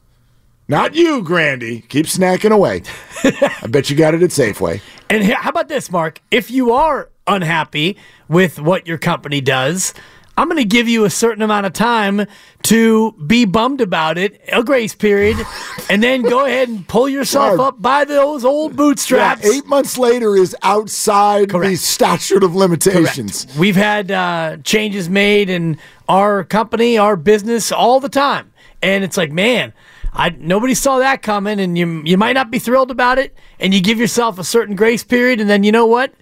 Not 0.68 0.96
you, 0.96 1.24
Grandy. 1.24 1.80
Keep 1.88 2.08
snacking 2.08 2.52
away. 2.52 2.84
I 3.24 3.68
bet 3.70 3.90
you 3.90 3.96
got 3.96 4.14
it 4.14 4.22
at 4.22 4.32
Safeway. 4.32 4.82
And 5.10 5.24
how 5.24 5.50
about 5.50 5.70
this, 5.70 5.90
Mark? 5.90 6.20
If 6.30 6.52
you 6.52 6.74
are 6.74 7.10
unhappy 7.26 7.96
with 8.28 8.60
what 8.60 8.86
your 8.86 8.98
company 8.98 9.40
does, 9.40 9.94
I'm 10.36 10.48
going 10.48 10.58
to 10.58 10.66
give 10.66 10.88
you 10.88 11.06
a 11.06 11.10
certain 11.10 11.44
amount 11.44 11.68
of 11.68 11.74
time 11.74 12.26
to 12.64 13.12
be 13.14 13.46
bummed 13.46 13.82
about 13.82 14.18
it, 14.18 14.42
a 14.52 14.64
grace 14.64 14.96
period, 14.96 15.38
and 15.90 16.02
then 16.02 16.24
go 16.24 16.46
ahead 16.46 16.70
and 16.70 16.88
pull 16.88 17.08
yourself 17.08 17.60
up 17.60 17.82
by 17.82 18.04
those 18.04 18.44
old 18.44 18.76
bootstraps. 18.76 19.44
Yeah, 19.46 19.58
eight 19.58 19.68
months 19.68 19.98
later 19.98 20.36
is 20.36 20.56
outside 20.64 21.50
the 21.50 21.76
statute 21.76 22.44
of 22.44 22.56
limitations. 22.56 23.46
We've 23.58 23.76
had 23.76 24.12
uh, 24.12 24.58
changes 24.64 25.08
made 25.08 25.50
in 25.50 25.78
our 26.10 26.44
company, 26.44 26.98
our 26.98 27.16
business, 27.16 27.72
all 27.72 28.00
the 28.00 28.10
time, 28.10 28.52
and 28.82 29.04
it's 29.04 29.18
like, 29.18 29.32
man, 29.32 29.72
I 30.14 30.30
nobody 30.30 30.74
saw 30.74 31.00
that 31.00 31.22
coming, 31.22 31.60
and 31.60 31.78
you 31.78 32.02
you 32.06 32.18
might 32.18 32.34
not 32.34 32.50
be 32.52 32.60
thrilled 32.60 32.92
about 32.92 33.20
it, 33.20 33.36
and 33.60 33.74
you 33.74 33.82
give 33.82 34.00
yourself 34.00 34.40
a 34.40 34.44
certain 34.44 34.76
grace 34.76 35.04
period, 35.04 35.42
and 35.42 35.50
then 35.50 35.64
you 35.64 35.72
know 35.72 35.86
what? 35.86 36.14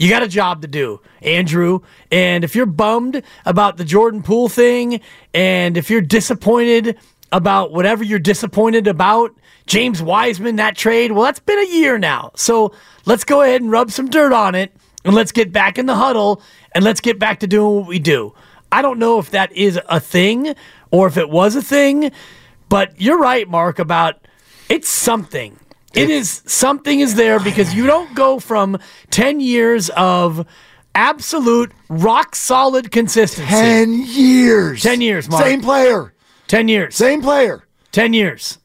You 0.00 0.08
got 0.08 0.22
a 0.22 0.28
job 0.28 0.62
to 0.62 0.66
do, 0.66 1.02
Andrew. 1.20 1.80
And 2.10 2.42
if 2.42 2.54
you're 2.54 2.64
bummed 2.64 3.22
about 3.44 3.76
the 3.76 3.84
Jordan 3.84 4.22
Poole 4.22 4.48
thing, 4.48 5.02
and 5.34 5.76
if 5.76 5.90
you're 5.90 6.00
disappointed 6.00 6.96
about 7.30 7.70
whatever 7.72 8.02
you're 8.02 8.18
disappointed 8.18 8.86
about, 8.86 9.36
James 9.66 10.00
Wiseman, 10.00 10.56
that 10.56 10.74
trade, 10.74 11.12
well, 11.12 11.24
that's 11.24 11.38
been 11.38 11.58
a 11.58 11.68
year 11.68 11.98
now. 11.98 12.30
So 12.34 12.72
let's 13.04 13.24
go 13.24 13.42
ahead 13.42 13.60
and 13.60 13.70
rub 13.70 13.90
some 13.90 14.08
dirt 14.08 14.32
on 14.32 14.54
it, 14.54 14.74
and 15.04 15.14
let's 15.14 15.32
get 15.32 15.52
back 15.52 15.76
in 15.78 15.84
the 15.84 15.96
huddle, 15.96 16.40
and 16.74 16.82
let's 16.82 17.02
get 17.02 17.18
back 17.18 17.40
to 17.40 17.46
doing 17.46 17.80
what 17.80 17.86
we 17.86 17.98
do. 17.98 18.32
I 18.72 18.80
don't 18.80 18.98
know 18.98 19.18
if 19.18 19.32
that 19.32 19.52
is 19.52 19.78
a 19.86 20.00
thing 20.00 20.54
or 20.90 21.08
if 21.08 21.18
it 21.18 21.28
was 21.28 21.56
a 21.56 21.62
thing, 21.62 22.10
but 22.70 22.98
you're 22.98 23.18
right, 23.18 23.46
Mark, 23.46 23.78
about 23.78 24.26
it's 24.70 24.88
something. 24.88 25.60
It 25.94 26.10
is 26.10 26.42
something 26.46 27.00
is 27.00 27.16
there 27.16 27.40
because 27.40 27.74
you 27.74 27.86
don't 27.86 28.14
go 28.14 28.38
from 28.38 28.78
10 29.10 29.40
years 29.40 29.90
of 29.90 30.46
absolute 30.94 31.72
rock 31.88 32.36
solid 32.36 32.90
consistency. 32.92 33.50
10 33.50 34.04
years. 34.06 34.82
10 34.82 35.00
years, 35.00 35.28
Mark. 35.28 35.44
Same 35.44 35.60
player. 35.60 36.14
10 36.46 36.68
years. 36.68 36.94
Same 36.94 37.22
player. 37.22 37.64
10 37.92 38.12
years. 38.12 38.58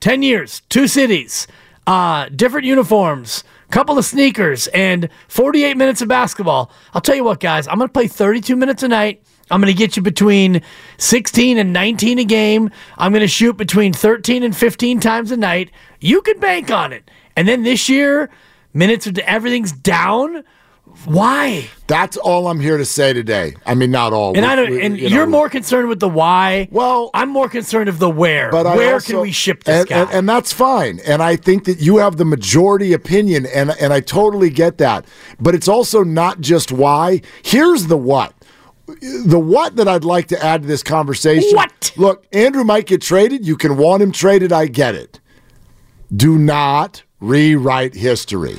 10 0.00 0.22
years. 0.22 0.62
Two 0.68 0.88
cities. 0.88 1.46
Uh, 1.86 2.28
different 2.34 2.66
uniforms. 2.66 3.44
Couple 3.70 3.96
of 3.96 4.04
sneakers 4.04 4.66
and 4.68 5.08
48 5.28 5.76
minutes 5.76 6.02
of 6.02 6.08
basketball. 6.08 6.70
I'll 6.92 7.00
tell 7.00 7.14
you 7.16 7.24
what, 7.24 7.40
guys, 7.40 7.66
I'm 7.68 7.78
going 7.78 7.88
to 7.88 7.92
play 7.92 8.06
32 8.06 8.54
minutes 8.54 8.82
a 8.82 8.88
night. 8.88 9.22
I'm 9.50 9.60
going 9.60 9.72
to 9.72 9.78
get 9.78 9.96
you 9.96 10.02
between 10.02 10.62
16 10.98 11.58
and 11.58 11.72
19 11.72 12.18
a 12.18 12.24
game. 12.24 12.70
I'm 12.98 13.12
going 13.12 13.20
to 13.20 13.28
shoot 13.28 13.56
between 13.56 13.92
13 13.92 14.42
and 14.42 14.56
15 14.56 15.00
times 15.00 15.30
a 15.30 15.36
night. 15.36 15.70
You 16.00 16.22
can 16.22 16.38
bank 16.40 16.70
on 16.70 16.92
it. 16.92 17.10
And 17.36 17.46
then 17.48 17.62
this 17.62 17.88
year, 17.88 18.30
minutes 18.72 19.06
of 19.06 19.18
everything's 19.18 19.72
down. 19.72 20.44
Why? 21.06 21.68
That's 21.86 22.16
all 22.18 22.48
I'm 22.48 22.60
here 22.60 22.76
to 22.76 22.84
say 22.84 23.12
today. 23.14 23.54
I 23.64 23.74
mean, 23.74 23.90
not 23.90 24.12
all. 24.12 24.34
And 24.36 24.44
We- 24.44 24.52
I 24.52 24.56
don't. 24.56 24.70
we- 24.70 24.82
And 24.82 24.98
you 24.98 25.08
you 25.08 25.20
are 25.22 25.26
know, 25.26 25.30
more 25.32 25.48
concerned 25.48 25.88
with 25.88 26.00
the 26.00 26.08
why. 26.08 26.68
Well- 26.70 27.10
I'm 27.14 27.30
more 27.30 27.48
concerned 27.48 27.88
of 27.88 27.98
the 27.98 28.10
where. 28.10 28.50
But 28.50 28.66
where 28.76 28.94
also- 28.94 29.12
can 29.14 29.20
we 29.22 29.32
ship 29.32 29.64
this 29.64 29.80
and, 29.80 29.88
guy? 29.88 30.00
And, 30.00 30.10
and 30.10 30.28
that's 30.28 30.52
fine. 30.52 31.00
And 31.06 31.22
I 31.22 31.36
think 31.36 31.64
that 31.64 31.80
you 31.80 31.96
have 31.96 32.16
the 32.18 32.26
majority 32.26 32.92
opinion, 32.92 33.46
and 33.46 33.70
and 33.80 33.92
I 33.92 34.00
totally 34.00 34.50
get 34.50 34.76
that. 34.78 35.06
But 35.40 35.54
it's 35.54 35.68
also 35.68 36.04
not 36.04 36.40
just 36.40 36.70
why. 36.72 37.22
Here's 37.42 37.86
the 37.86 37.96
what. 37.96 38.34
The 38.86 39.38
what 39.38 39.76
that 39.76 39.88
I'd 39.88 40.04
like 40.04 40.28
to 40.28 40.44
add 40.44 40.62
to 40.62 40.68
this 40.68 40.82
conversation. 40.82 41.56
What? 41.56 41.92
Look, 41.96 42.26
Andrew 42.32 42.64
might 42.64 42.86
get 42.86 43.00
traded. 43.02 43.46
You 43.46 43.56
can 43.56 43.76
want 43.76 44.02
him 44.02 44.12
traded. 44.12 44.52
I 44.52 44.66
get 44.66 44.94
it. 44.94 45.20
Do 46.14 46.38
not 46.38 47.02
rewrite 47.20 47.94
history. 47.94 48.58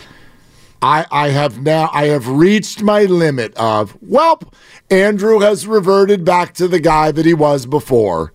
I, 0.82 1.06
I 1.12 1.30
have 1.30 1.62
now 1.62 1.90
I 1.94 2.06
have 2.06 2.28
reached 2.28 2.82
my 2.82 3.04
limit 3.04 3.56
of 3.56 3.98
well, 4.02 4.42
Andrew 4.90 5.40
has 5.40 5.66
reverted 5.66 6.26
back 6.26 6.54
to 6.56 6.68
the 6.68 6.80
guy 6.80 7.12
that 7.12 7.26
he 7.26 7.34
was 7.34 7.66
before. 7.66 8.34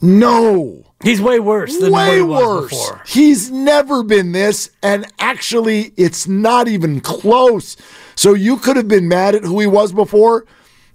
No 0.00 0.84
He's 1.02 1.20
way 1.20 1.38
worse 1.38 1.76
than 1.78 1.92
what 1.92 2.08
way 2.08 2.16
he 2.16 2.22
was 2.22 2.44
worse. 2.44 2.70
before. 2.70 3.02
He's 3.06 3.50
never 3.50 4.02
been 4.02 4.32
this, 4.32 4.70
and 4.82 5.06
actually, 5.20 5.92
it's 5.96 6.26
not 6.26 6.66
even 6.66 7.00
close. 7.00 7.76
So 8.16 8.34
you 8.34 8.56
could 8.56 8.76
have 8.76 8.88
been 8.88 9.06
mad 9.06 9.36
at 9.36 9.44
who 9.44 9.60
he 9.60 9.66
was 9.68 9.92
before. 9.92 10.44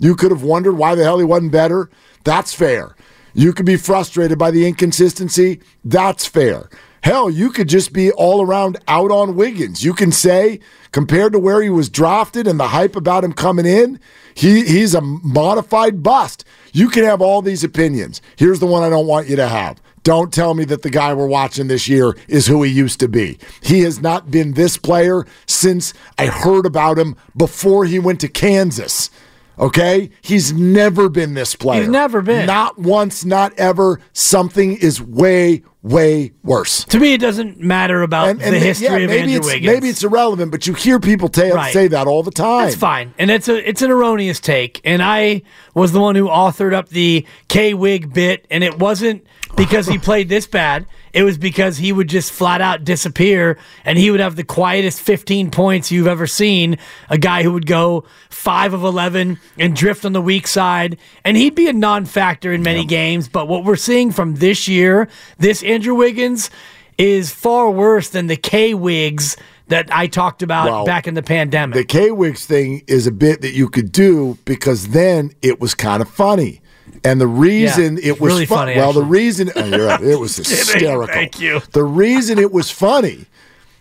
You 0.03 0.17
could 0.17 0.31
have 0.31 0.43
wondered 0.43 0.73
why 0.73 0.95
the 0.95 1.03
hell 1.05 1.17
he 1.17 1.23
wasn't 1.23 1.53
better. 1.53 1.89
That's 2.25 2.53
fair. 2.53 2.93
You 3.33 3.53
could 3.53 3.65
be 3.65 3.77
frustrated 3.77 4.37
by 4.37 4.51
the 4.51 4.67
inconsistency. 4.67 5.61
That's 5.85 6.25
fair. 6.25 6.69
Hell, 7.03 7.29
you 7.29 7.51
could 7.51 7.69
just 7.69 7.93
be 7.93 8.11
all 8.11 8.41
around 8.41 8.75
out 8.89 9.11
on 9.11 9.37
Wiggins. 9.37 9.81
You 9.81 9.93
can 9.93 10.11
say, 10.11 10.59
compared 10.91 11.31
to 11.31 11.39
where 11.39 11.61
he 11.61 11.69
was 11.69 11.87
drafted 11.87 12.47
and 12.47 12.59
the 12.59 12.67
hype 12.67 12.97
about 12.97 13.23
him 13.23 13.31
coming 13.31 13.65
in, 13.65 13.97
he, 14.33 14.65
he's 14.65 14.93
a 14.93 14.99
modified 14.99 16.03
bust. 16.03 16.43
You 16.73 16.89
can 16.89 17.05
have 17.05 17.21
all 17.21 17.41
these 17.41 17.63
opinions. 17.63 18.21
Here's 18.35 18.59
the 18.59 18.67
one 18.67 18.83
I 18.83 18.89
don't 18.89 19.07
want 19.07 19.29
you 19.29 19.37
to 19.37 19.47
have. 19.47 19.81
Don't 20.03 20.33
tell 20.33 20.53
me 20.53 20.65
that 20.65 20.81
the 20.81 20.89
guy 20.89 21.13
we're 21.13 21.27
watching 21.27 21.67
this 21.67 21.87
year 21.87 22.13
is 22.27 22.47
who 22.47 22.61
he 22.63 22.71
used 22.73 22.99
to 22.99 23.07
be. 23.07 23.39
He 23.61 23.81
has 23.81 24.01
not 24.01 24.29
been 24.29 24.55
this 24.55 24.75
player 24.75 25.25
since 25.45 25.93
I 26.17 26.25
heard 26.25 26.65
about 26.65 26.99
him 26.99 27.15
before 27.37 27.85
he 27.85 27.99
went 27.99 28.19
to 28.19 28.27
Kansas. 28.27 29.09
Okay? 29.57 30.09
He's 30.21 30.53
never 30.53 31.09
been 31.09 31.33
this 31.33 31.55
player. 31.55 31.81
He's 31.81 31.89
never 31.89 32.21
been. 32.21 32.45
Not 32.45 32.79
once, 32.79 33.23
not 33.25 33.53
ever. 33.57 33.99
Something 34.13 34.75
is 34.77 35.01
way, 35.01 35.63
way 35.81 36.31
worse. 36.43 36.85
To 36.85 36.99
me, 36.99 37.13
it 37.13 37.19
doesn't 37.19 37.59
matter 37.59 38.01
about 38.01 38.37
the 38.39 38.59
history 38.59 38.87
yeah, 38.87 38.95
of 38.95 39.09
maybe 39.09 39.21
Andrew 39.21 39.37
it's, 39.37 39.45
Wiggins. 39.47 39.65
Maybe 39.73 39.89
it's 39.89 40.03
irrelevant, 40.03 40.51
but 40.51 40.65
you 40.65 40.73
hear 40.73 40.99
people 40.99 41.29
ta- 41.29 41.53
Right. 41.53 41.73
say 41.73 41.87
that 41.87 42.07
all 42.07 42.23
the 42.23 42.31
time. 42.31 42.63
That's 42.63 42.75
fine, 42.75 43.13
and 43.17 43.29
it's 43.29 43.47
a 43.47 43.67
it's 43.67 43.81
an 43.81 43.91
erroneous 43.91 44.39
take. 44.39 44.81
And 44.83 45.03
I 45.03 45.43
was 45.75 45.91
the 45.91 45.99
one 45.99 46.15
who 46.15 46.27
authored 46.27 46.73
up 46.73 46.89
the 46.89 47.25
K 47.47 47.73
Wig 47.73 48.13
bit, 48.13 48.47
and 48.49 48.63
it 48.63 48.79
wasn't 48.79 49.25
because 49.55 49.87
he 49.87 49.97
played 49.97 50.29
this 50.29 50.47
bad. 50.47 50.85
It 51.13 51.23
was 51.23 51.37
because 51.37 51.77
he 51.77 51.91
would 51.91 52.09
just 52.09 52.31
flat 52.31 52.61
out 52.61 52.83
disappear, 52.83 53.57
and 53.85 53.97
he 53.97 54.09
would 54.09 54.19
have 54.19 54.35
the 54.35 54.43
quietest 54.43 54.99
15 55.01 55.51
points 55.51 55.91
you've 55.91 56.07
ever 56.07 56.25
seen. 56.25 56.77
A 57.09 57.17
guy 57.17 57.43
who 57.43 57.53
would 57.53 57.67
go 57.67 58.05
five 58.29 58.73
of 58.73 58.83
11 58.83 59.39
and 59.59 59.75
drift 59.75 60.05
on 60.05 60.13
the 60.13 60.21
weak 60.21 60.47
side, 60.47 60.97
and 61.23 61.37
he'd 61.37 61.55
be 61.55 61.67
a 61.67 61.73
non-factor 61.73 62.51
in 62.51 62.63
many 62.63 62.85
games. 62.85 63.27
But 63.27 63.47
what 63.47 63.63
we're 63.63 63.75
seeing 63.75 64.11
from 64.11 64.35
this 64.35 64.67
year, 64.67 65.07
this 65.37 65.63
Andrew 65.63 65.95
Wiggins, 65.95 66.49
is 66.97 67.31
far 67.31 67.69
worse 67.69 68.09
than 68.09 68.27
the 68.27 68.37
K 68.37 68.73
Wigs 68.73 69.37
that 69.67 69.87
I 69.91 70.07
talked 70.07 70.43
about 70.43 70.65
Well, 70.65 70.85
back 70.85 71.07
in 71.07 71.13
the 71.13 71.23
pandemic. 71.23 71.75
The 71.75 71.85
K 71.85 72.11
Wigs 72.11 72.45
thing 72.45 72.83
is 72.87 73.07
a 73.07 73.11
bit 73.11 73.41
that 73.41 73.53
you 73.53 73.69
could 73.69 73.91
do 73.91 74.37
because 74.45 74.89
then 74.89 75.31
it 75.41 75.59
was 75.59 75.73
kind 75.73 76.01
of 76.01 76.09
funny. 76.09 76.61
And 77.03 77.19
the 77.19 77.27
reason 77.27 77.97
Yeah, 77.97 78.09
it 78.09 78.21
was 78.21 78.33
really 78.33 78.45
fu- 78.45 78.55
funny, 78.55 78.75
Well, 78.75 78.93
the 78.93 79.03
reason 79.03 79.51
oh, 79.55 79.65
you're 79.65 79.87
right, 79.87 80.01
it 80.01 80.19
was 80.19 80.35
hysterical. 80.37 81.07
Thank 81.13 81.39
you. 81.39 81.61
The 81.71 81.83
reason 81.83 82.39
it 82.39 82.51
was 82.51 82.69
funny. 82.71 83.25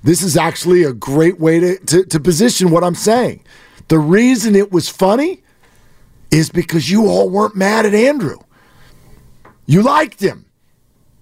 This 0.03 0.23
is 0.23 0.37
actually 0.37 0.83
a 0.83 0.93
great 0.93 1.39
way 1.39 1.61
to, 1.61 1.79
to, 1.79 2.05
to 2.05 2.21
position 2.21 2.71
what 2.71 2.83
I'm 2.83 2.95
saying. 2.95 3.45
The 3.89 3.99
reason 3.99 4.57
it 4.57 4.73
was 4.73 4.89
funny 4.89 5.43
is 6.31 6.51
because 6.51 6.91
you 6.91 7.07
all 7.07 7.29
weren't 7.29 7.55
mad 7.55 7.87
at 7.87 7.95
Andrew. 7.95 8.39
You 9.67 9.83
liked 9.83 10.21
him. 10.21 10.47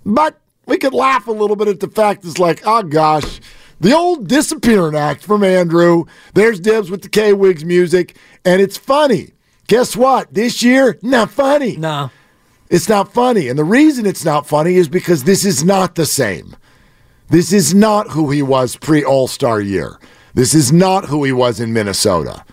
But 0.07 0.41
we 0.67 0.79
could 0.79 0.95
laugh 0.95 1.27
a 1.27 1.33
little 1.33 1.57
bit 1.57 1.69
at 1.69 1.81
the 1.81 1.89
fact 1.89 2.25
it's 2.25 2.39
like, 2.39 2.63
oh 2.65 2.83
gosh, 2.83 3.41
the 3.81 3.93
old 3.93 4.29
disappearing 4.29 4.95
act 4.95 5.23
from 5.25 5.43
Andrew. 5.43 6.05
There's 6.35 6.61
Debs 6.61 6.91
with 6.91 7.03
the 7.03 7.09
K 7.09 7.33
Wigs 7.33 7.65
music, 7.65 8.17
and 8.45 8.63
it's 8.63 8.77
funny. 8.77 9.33
Guess 9.71 9.97
what? 9.97 10.35
This 10.35 10.65
year, 10.65 10.99
not 11.01 11.31
funny. 11.31 11.77
no. 11.77 12.11
It's 12.69 12.89
not 12.89 13.13
funny. 13.13 13.47
And 13.47 13.57
the 13.57 13.65
reason 13.65 14.05
it's 14.05 14.25
not 14.25 14.49
funny 14.49 14.75
is 14.75 14.89
because 14.89 15.23
this 15.23 15.45
is 15.45 15.63
not 15.63 15.95
the 15.95 16.07
same. 16.07 16.57
This 17.29 17.53
is 17.53 17.73
not 17.73 18.11
who 18.11 18.31
he 18.31 18.43
was 18.43 18.75
pre 18.75 19.05
All 19.05 19.29
Star 19.29 19.61
year. 19.61 20.01
This 20.35 20.55
is 20.55 20.73
not 20.73 21.05
who 21.05 21.23
he 21.23 21.31
was 21.31 21.61
in 21.61 21.73
Minnesota. 21.73 22.45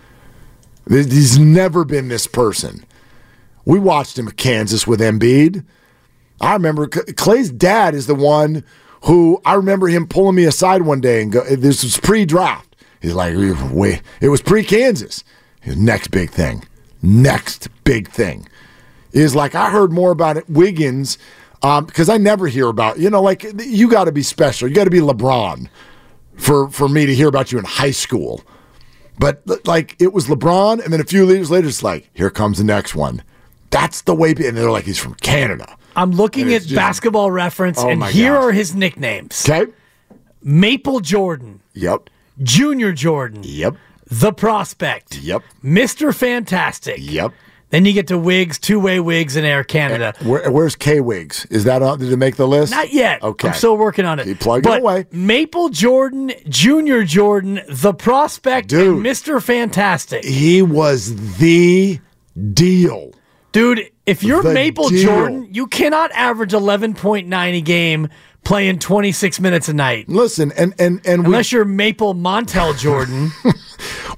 He's 0.88 1.40
never 1.40 1.84
been 1.84 2.06
this 2.06 2.28
person. 2.28 2.84
We 3.64 3.80
watched 3.80 4.16
him 4.16 4.28
at 4.28 4.36
Kansas 4.36 4.86
with 4.86 5.00
Embiid. 5.00 5.64
I 6.40 6.52
remember 6.52 6.86
Klay's 6.86 7.50
dad 7.50 7.96
is 7.96 8.06
the 8.06 8.14
one 8.14 8.62
who 9.06 9.40
I 9.44 9.54
remember 9.54 9.88
him 9.88 10.06
pulling 10.06 10.36
me 10.36 10.44
aside 10.44 10.82
one 10.82 11.00
day 11.00 11.20
and 11.22 11.32
go, 11.32 11.42
this 11.44 11.82
was 11.82 11.98
pre 11.98 12.24
draft. 12.24 12.76
He's 13.02 13.14
like, 13.14 13.34
wait, 13.72 14.02
it 14.20 14.28
was 14.28 14.40
pre 14.40 14.62
Kansas. 14.62 15.24
His 15.60 15.76
Next 15.76 16.12
big 16.12 16.30
thing. 16.30 16.64
Next 17.02 17.68
big 17.84 18.08
thing 18.10 18.48
is 19.12 19.34
like 19.34 19.54
I 19.54 19.70
heard 19.70 19.92
more 19.92 20.10
about 20.10 20.36
it 20.36 20.48
Wiggins 20.50 21.16
um, 21.62 21.86
because 21.86 22.08
I 22.08 22.18
never 22.18 22.46
hear 22.48 22.68
about 22.68 22.98
you 22.98 23.08
know 23.10 23.22
like 23.22 23.44
you 23.58 23.88
got 23.88 24.04
to 24.04 24.12
be 24.12 24.22
special. 24.22 24.68
You 24.68 24.74
got 24.74 24.84
to 24.84 24.90
be 24.90 25.00
LeBron 25.00 25.68
for 26.36 26.68
for 26.70 26.88
me 26.88 27.06
to 27.06 27.14
hear 27.14 27.28
about 27.28 27.52
you 27.52 27.58
in 27.58 27.64
high 27.64 27.90
school. 27.92 28.42
But 29.18 29.42
like 29.66 29.96
it 30.00 30.12
was 30.12 30.26
LeBron, 30.26 30.82
and 30.84 30.92
then 30.92 31.00
a 31.00 31.04
few 31.04 31.28
years 31.28 31.50
later, 31.50 31.68
it's 31.68 31.82
like 31.82 32.08
here 32.14 32.30
comes 32.30 32.58
the 32.58 32.64
next 32.64 32.94
one. 32.94 33.22
That's 33.70 34.02
the 34.02 34.14
way. 34.14 34.30
And 34.30 34.56
they're 34.56 34.70
like 34.70 34.84
he's 34.84 34.98
from 34.98 35.14
Canada. 35.14 35.76
I'm 35.96 36.12
looking 36.12 36.52
at 36.54 36.62
just- 36.62 36.74
basketball 36.76 37.30
reference, 37.30 37.78
Oh 37.80 37.88
and 37.88 38.04
here 38.04 38.34
gosh. 38.34 38.44
are 38.44 38.52
his 38.52 38.74
nicknames 38.74 39.48
Okay. 39.48 39.70
Maple 40.42 41.00
Jordan, 41.00 41.60
Yep. 41.74 42.10
Junior 42.42 42.92
Jordan, 42.92 43.40
Yep. 43.42 43.76
The 44.10 44.32
Prospect, 44.32 45.18
Yep. 45.18 45.42
Mr. 45.62 46.14
Fantastic. 46.14 46.96
Yep. 46.98 47.32
Then 47.70 47.84
you 47.84 47.92
get 47.92 48.06
to 48.06 48.16
Wigs, 48.16 48.58
two 48.58 48.80
way 48.80 48.98
Wigs 48.98 49.36
in 49.36 49.44
Air 49.44 49.62
Canada. 49.62 50.14
Where, 50.22 50.50
where's 50.50 50.74
K 50.74 51.00
Wigs? 51.00 51.44
Is 51.50 51.64
that 51.64 51.82
on? 51.82 51.98
Did 51.98 52.10
it 52.10 52.16
make 52.16 52.36
the 52.36 52.48
list? 52.48 52.72
Not 52.72 52.94
yet. 52.94 53.22
Okay. 53.22 53.48
I'm 53.48 53.54
still 53.54 53.76
working 53.76 54.06
on 54.06 54.18
it. 54.18 54.24
Keep 54.24 54.40
plugging 54.40 54.62
but 54.62 54.80
away. 54.80 55.04
Maple 55.12 55.68
Jordan, 55.68 56.32
Junior 56.48 57.04
Jordan, 57.04 57.60
The 57.68 57.92
Prospect, 57.92 58.68
Dude. 58.70 58.96
and 58.96 59.04
Mr. 59.04 59.42
Fantastic. 59.42 60.24
He 60.24 60.62
was 60.62 61.36
the 61.36 62.00
deal. 62.54 63.12
Dude, 63.52 63.90
if 64.06 64.22
you're 64.22 64.42
The 64.42 64.54
Maple 64.54 64.88
deal. 64.88 65.02
Jordan, 65.04 65.48
you 65.52 65.66
cannot 65.66 66.10
average 66.12 66.52
11.9 66.52 67.54
a 67.54 67.60
game 67.60 68.08
playing 68.44 68.78
26 68.78 69.40
minutes 69.40 69.68
a 69.68 69.74
night. 69.74 70.08
Listen, 70.08 70.52
and 70.52 70.74
and 70.78 71.00
and 71.06 71.22
we 71.22 71.26
Unless 71.26 71.52
you're 71.52 71.64
Maple 71.64 72.14
Montel 72.14 72.78
Jordan. 72.78 73.30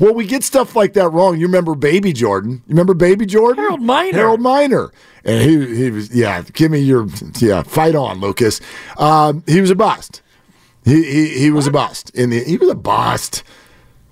Well, 0.00 0.14
we 0.14 0.24
get 0.26 0.42
stuff 0.42 0.74
like 0.74 0.94
that 0.94 1.10
wrong. 1.10 1.38
You 1.38 1.46
remember 1.46 1.74
Baby 1.74 2.14
Jordan? 2.14 2.62
You 2.66 2.70
remember 2.70 2.94
Baby 2.94 3.26
Jordan? 3.26 3.62
Harold 3.62 3.82
Miner. 3.82 4.16
Harold 4.16 4.40
Miner. 4.40 4.90
And 5.24 5.42
he 5.42 5.76
he 5.76 5.90
was 5.90 6.14
yeah. 6.14 6.42
Give 6.54 6.70
me 6.70 6.78
your 6.78 7.06
yeah. 7.38 7.62
Fight 7.62 7.94
on, 7.94 8.18
Lucas. 8.20 8.62
Um, 8.96 9.44
he 9.46 9.60
was 9.60 9.68
a 9.68 9.74
bust. 9.74 10.22
He 10.86 11.04
he, 11.04 11.38
he 11.38 11.50
was 11.50 11.66
a 11.66 11.70
bust. 11.70 12.10
In 12.14 12.30
the 12.30 12.42
he 12.42 12.56
was 12.56 12.70
a 12.70 12.74
bust. 12.74 13.42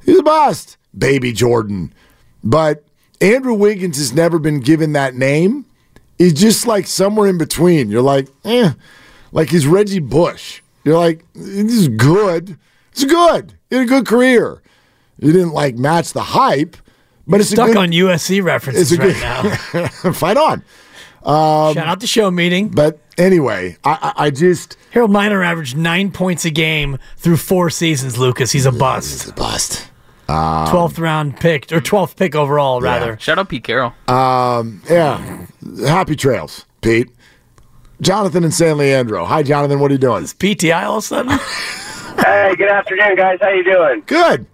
He 0.04 0.10
was 0.10 0.20
a 0.20 0.24
bust. 0.24 0.76
Baby 0.96 1.32
Jordan. 1.32 1.94
But 2.44 2.84
Andrew 3.22 3.54
Wiggins 3.54 3.96
has 3.96 4.12
never 4.12 4.38
been 4.38 4.60
given 4.60 4.92
that 4.92 5.14
name. 5.14 5.64
He's 6.18 6.34
just 6.34 6.66
like 6.66 6.86
somewhere 6.86 7.28
in 7.28 7.38
between. 7.38 7.88
You're 7.90 8.02
like, 8.02 8.28
eh, 8.44 8.72
like 9.32 9.50
he's 9.50 9.66
Reggie 9.66 9.98
Bush. 9.98 10.62
You're 10.84 10.98
like, 10.98 11.24
this 11.34 11.72
is 11.72 11.88
good. 11.88 12.58
It's 12.92 13.04
good. 13.04 13.54
He 13.70 13.76
had 13.76 13.84
a 13.84 13.88
good 13.88 14.06
career. 14.06 14.62
You 15.18 15.32
didn't 15.32 15.52
like 15.52 15.74
match 15.76 16.12
the 16.12 16.22
hype, 16.22 16.76
but 17.26 17.40
it's 17.40 17.50
a 17.50 17.54
Stuck 17.56 17.68
good, 17.68 17.76
on 17.76 17.90
USC 17.90 18.42
references 18.42 18.92
it's 18.92 19.00
a 19.00 19.04
right 19.04 19.62
good 19.72 19.74
now. 19.74 19.88
fight 20.12 20.36
on. 20.36 20.62
Um, 21.24 21.74
Shout 21.74 21.88
out 21.88 22.00
to 22.00 22.06
show 22.06 22.30
meeting. 22.30 22.68
But 22.68 23.00
anyway, 23.18 23.76
I, 23.84 24.12
I, 24.16 24.24
I 24.26 24.30
just 24.30 24.76
Harold 24.92 25.10
Miner 25.10 25.42
averaged 25.42 25.76
nine 25.76 26.10
points 26.12 26.44
a 26.44 26.50
game 26.50 26.98
through 27.16 27.36
four 27.36 27.70
seasons. 27.70 28.16
Lucas, 28.18 28.52
he's 28.52 28.66
a 28.66 28.70
it's 28.70 28.78
bust. 28.78 29.28
a 29.28 29.32
bust. 29.32 29.90
Um, 30.28 30.68
twelfth 30.68 30.98
round 30.98 31.38
pick 31.40 31.72
or 31.72 31.80
twelfth 31.80 32.16
pick 32.16 32.34
overall, 32.34 32.80
rather. 32.80 33.18
Shout 33.18 33.38
out 33.38 33.48
Pete 33.48 33.64
Carroll. 33.64 33.92
Um, 34.06 34.82
yeah, 34.88 35.46
happy 35.86 36.16
trails, 36.16 36.66
Pete. 36.82 37.08
Jonathan 38.00 38.44
and 38.44 38.54
San 38.54 38.78
Leandro. 38.78 39.24
Hi, 39.24 39.42
Jonathan. 39.42 39.80
What 39.80 39.90
are 39.90 39.94
you 39.94 39.98
doing? 39.98 40.24
PTI 40.24 40.84
all 40.84 40.98
of 40.98 41.04
a 41.04 41.06
sudden. 41.06 41.38
Hey, 42.18 42.54
good 42.56 42.68
afternoon, 42.68 43.16
guys. 43.16 43.38
How 43.40 43.50
you 43.50 43.64
doing? 43.64 44.02
Good. 44.06 44.46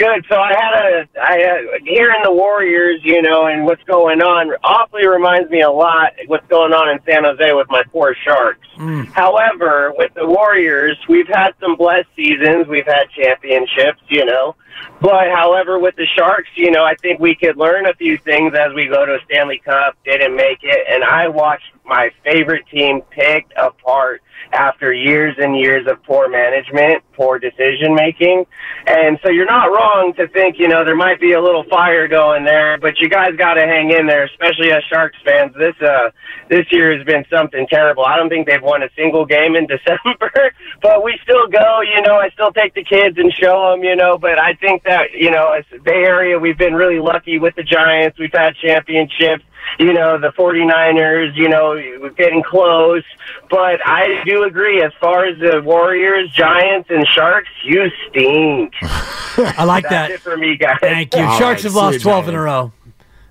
Good. 0.00 0.24
So 0.30 0.36
I 0.36 0.54
had 0.58 0.82
a, 0.82 1.20
I 1.20 1.38
had, 1.40 1.82
hearing 1.84 2.20
the 2.24 2.32
Warriors, 2.32 3.00
you 3.04 3.20
know, 3.20 3.44
and 3.44 3.66
what's 3.66 3.82
going 3.82 4.22
on, 4.22 4.48
awfully 4.64 5.06
reminds 5.06 5.50
me 5.50 5.60
a 5.60 5.70
lot 5.70 6.12
what's 6.26 6.46
going 6.46 6.72
on 6.72 6.88
in 6.88 7.00
San 7.04 7.24
Jose 7.24 7.52
with 7.52 7.66
my 7.68 7.82
poor 7.92 8.16
Sharks. 8.24 8.66
Mm. 8.78 9.12
However, 9.12 9.92
with 9.98 10.14
the 10.14 10.24
Warriors, 10.24 10.96
we've 11.06 11.28
had 11.28 11.50
some 11.60 11.76
blessed 11.76 12.08
seasons. 12.16 12.66
We've 12.66 12.86
had 12.86 13.10
championships, 13.14 14.00
you 14.08 14.24
know. 14.24 14.56
But 15.02 15.28
however, 15.36 15.78
with 15.78 15.96
the 15.96 16.06
Sharks, 16.16 16.48
you 16.54 16.70
know, 16.70 16.82
I 16.82 16.94
think 16.94 17.20
we 17.20 17.34
could 17.34 17.58
learn 17.58 17.84
a 17.84 17.92
few 17.92 18.16
things 18.16 18.54
as 18.54 18.72
we 18.72 18.86
go 18.86 19.04
to 19.04 19.16
a 19.16 19.18
Stanley 19.26 19.60
Cup. 19.62 19.98
Didn't 20.06 20.34
make 20.34 20.60
it, 20.62 20.86
and 20.88 21.04
I 21.04 21.28
watched 21.28 21.72
my 21.84 22.10
favorite 22.24 22.64
team 22.72 23.02
picked 23.10 23.52
apart 23.54 24.22
after 24.52 24.92
years 24.92 25.36
and 25.38 25.56
years 25.56 25.86
of 25.86 26.02
poor 26.04 26.28
management, 26.28 27.02
poor 27.14 27.38
decision 27.38 27.94
making. 27.94 28.44
And 28.86 29.18
so 29.22 29.30
you're 29.30 29.46
not 29.46 29.66
wrong 29.66 30.12
to 30.16 30.26
think, 30.28 30.58
you 30.58 30.68
know, 30.68 30.84
there 30.84 30.96
might 30.96 31.20
be 31.20 31.32
a 31.32 31.40
little 31.40 31.64
fire 31.70 32.08
going 32.08 32.44
there, 32.44 32.78
but 32.78 32.98
you 32.98 33.08
guys 33.08 33.30
got 33.36 33.54
to 33.54 33.62
hang 33.62 33.90
in 33.90 34.06
there, 34.06 34.24
especially 34.24 34.72
as 34.72 34.82
Sharks 34.90 35.16
fans. 35.24 35.52
This 35.54 35.74
uh 35.80 36.10
this 36.48 36.66
year 36.70 36.96
has 36.96 37.06
been 37.06 37.24
something 37.30 37.66
terrible. 37.70 38.04
I 38.04 38.16
don't 38.16 38.28
think 38.28 38.46
they've 38.46 38.62
won 38.62 38.82
a 38.82 38.88
single 38.96 39.24
game 39.24 39.54
in 39.54 39.66
December, 39.74 40.52
but 40.82 41.04
we 41.04 41.18
still 41.22 41.46
go, 41.46 41.80
you 41.82 42.02
know, 42.02 42.16
I 42.16 42.30
still 42.30 42.52
take 42.52 42.74
the 42.74 42.84
kids 42.84 43.18
and 43.18 43.32
show 43.32 43.70
them, 43.70 43.84
you 43.84 43.94
know, 43.94 44.18
but 44.18 44.38
I 44.38 44.54
think 44.54 44.82
that, 44.84 45.12
you 45.12 45.30
know, 45.30 45.52
as 45.52 45.64
Bay 45.84 46.02
Area, 46.04 46.38
we've 46.38 46.58
been 46.58 46.74
really 46.74 46.98
lucky 46.98 47.38
with 47.38 47.54
the 47.54 47.62
Giants. 47.62 48.18
We've 48.18 48.32
had 48.32 48.56
championships 48.56 49.44
you 49.78 49.92
know, 49.92 50.18
the 50.18 50.28
49ers, 50.32 51.36
you 51.36 51.48
know, 51.48 51.70
we're 52.00 52.10
getting 52.10 52.42
close. 52.42 53.04
But 53.48 53.80
I 53.84 54.22
do 54.24 54.44
agree, 54.44 54.82
as 54.82 54.92
far 55.00 55.24
as 55.26 55.38
the 55.38 55.60
Warriors, 55.64 56.30
Giants, 56.30 56.88
and 56.90 57.06
Sharks, 57.08 57.48
you 57.64 57.90
stink. 58.08 58.74
I 58.82 59.64
like 59.64 59.84
That's 59.84 59.92
that. 59.92 60.10
it 60.10 60.20
for 60.20 60.36
me, 60.36 60.56
guys. 60.56 60.78
Thank 60.80 61.14
you. 61.14 61.22
All 61.22 61.38
Sharks 61.38 61.62
right, 61.62 61.62
have 61.64 61.74
lost 61.74 61.94
you, 61.94 62.00
12 62.00 62.28
in 62.28 62.34
a 62.34 62.40
row. 62.40 62.72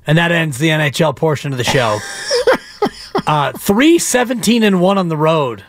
And 0.07 0.17
that 0.17 0.31
ends 0.31 0.57
the 0.57 0.69
NHL 0.69 1.15
portion 1.15 1.51
of 1.51 1.57
the 1.57 1.63
show. 1.63 1.99
uh, 3.27 3.51
3 3.53 3.99
17 3.99 4.63
and 4.63 4.81
1 4.81 4.97
on 4.97 5.07
the 5.09 5.17
road. 5.17 5.63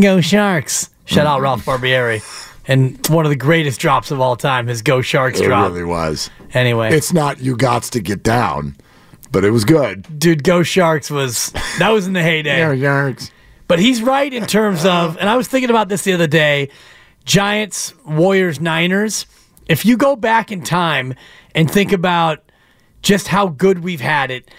Go 0.00 0.20
Sharks. 0.20 0.90
Shout 1.04 1.26
out 1.26 1.40
Ralph 1.40 1.64
Barbieri. 1.64 2.22
And 2.68 3.04
one 3.08 3.26
of 3.26 3.30
the 3.30 3.36
greatest 3.36 3.80
drops 3.80 4.12
of 4.12 4.20
all 4.20 4.36
time, 4.36 4.68
his 4.68 4.82
Go 4.82 5.02
Sharks 5.02 5.40
It 5.40 5.44
drop. 5.46 5.72
really 5.72 5.84
was. 5.84 6.30
Anyway, 6.54 6.94
It's 6.94 7.12
not 7.12 7.40
you 7.40 7.56
gots 7.56 7.90
to 7.90 8.00
get 8.00 8.22
down, 8.22 8.76
but 9.32 9.44
it 9.44 9.50
was 9.50 9.64
good. 9.64 10.18
dude, 10.18 10.44
Go 10.44 10.62
Sharks 10.62 11.10
was 11.10 11.52
that 11.78 11.88
was 11.90 12.06
in 12.06 12.12
the 12.12 12.22
heyday. 12.22 12.58
Yards. 12.58 13.30
But 13.66 13.78
he's 13.78 14.02
right 14.02 14.32
in 14.32 14.46
terms 14.46 14.84
of, 14.84 15.16
and 15.16 15.28
I 15.28 15.36
was 15.36 15.48
thinking 15.48 15.70
about 15.70 15.88
this 15.88 16.02
the 16.02 16.12
other 16.12 16.26
day 16.26 16.68
Giants, 17.24 17.94
Warriors, 18.04 18.60
Niners. 18.60 19.26
If 19.66 19.86
you 19.86 19.96
go 19.96 20.14
back 20.16 20.52
in 20.52 20.62
time 20.62 21.14
and 21.54 21.70
think 21.70 21.92
about 21.92 22.50
just 23.00 23.28
how 23.28 23.48
good 23.48 23.82
we've 23.82 24.00
had 24.00 24.30
it, 24.30 24.50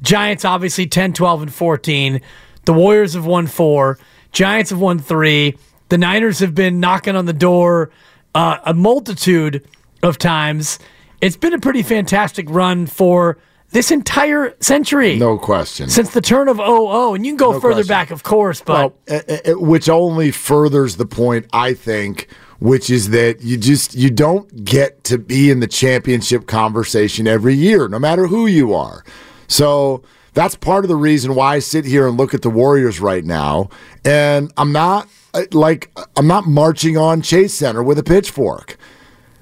Giants 0.00 0.44
obviously 0.44 0.86
10, 0.86 1.12
12, 1.12 1.42
and 1.42 1.52
14. 1.52 2.20
The 2.64 2.72
Warriors 2.72 3.14
have 3.14 3.26
won 3.26 3.46
four. 3.46 3.98
Giants 4.32 4.70
have 4.70 4.80
won 4.80 4.98
three. 4.98 5.58
The 5.90 5.98
Niners 5.98 6.38
have 6.38 6.54
been 6.54 6.80
knocking 6.80 7.16
on 7.16 7.26
the 7.26 7.32
door 7.32 7.90
uh, 8.34 8.58
a 8.64 8.72
multitude 8.72 9.66
of 10.02 10.16
times. 10.16 10.78
It's 11.20 11.36
been 11.36 11.52
a 11.52 11.58
pretty 11.58 11.82
fantastic 11.82 12.48
run 12.48 12.86
for 12.86 13.38
this 13.72 13.90
entire 13.90 14.54
century 14.60 15.16
No 15.18 15.36
question. 15.38 15.88
since 15.88 16.10
the 16.12 16.20
turn 16.20 16.48
of 16.48 16.56
00 16.58 17.14
and 17.14 17.26
you 17.26 17.32
can 17.32 17.36
go 17.36 17.52
No 17.52 17.60
further 17.60 17.74
question. 17.76 17.88
back 17.88 18.10
of 18.10 18.22
course 18.22 18.62
but 18.64 18.74
Well, 18.74 18.94
eh, 19.08 19.20
eh, 19.28 19.38
eh, 19.46 19.52
which 19.54 19.88
only 19.88 20.30
furthers 20.30 20.96
the 20.96 21.06
point, 21.06 21.46
I 21.52 21.74
think, 21.74 22.28
which 22.60 22.88
is 22.90 23.10
that 23.10 23.42
you 23.42 23.56
just 23.56 23.94
you 23.94 24.08
don't 24.10 24.64
get 24.64 25.02
to 25.04 25.18
be 25.18 25.50
in 25.50 25.60
the 25.60 25.66
championship 25.66 26.46
conversation 26.46 27.26
every 27.26 27.54
year, 27.54 27.88
no 27.88 27.98
matter 27.98 28.26
who 28.28 28.46
you 28.46 28.72
are. 28.74 29.04
So 29.48 30.02
that's 30.34 30.54
part 30.54 30.84
of 30.84 30.88
the 30.88 30.96
reason 30.96 31.34
why 31.34 31.56
I 31.56 31.58
sit 31.58 31.84
here 31.84 32.06
and 32.06 32.16
look 32.16 32.34
at 32.34 32.42
the 32.42 32.50
Warriors 32.50 33.00
right 33.00 33.24
now, 33.24 33.68
and 34.04 34.52
I'm 34.56 34.70
not 34.72 35.08
uh, 35.34 35.42
like 35.52 35.90
I'm 36.16 36.26
not 36.28 36.46
marching 36.46 36.96
on 36.96 37.20
Chase 37.22 37.54
Center 37.54 37.82
with 37.82 37.98
a 37.98 38.02
pitchfork. 38.04 38.76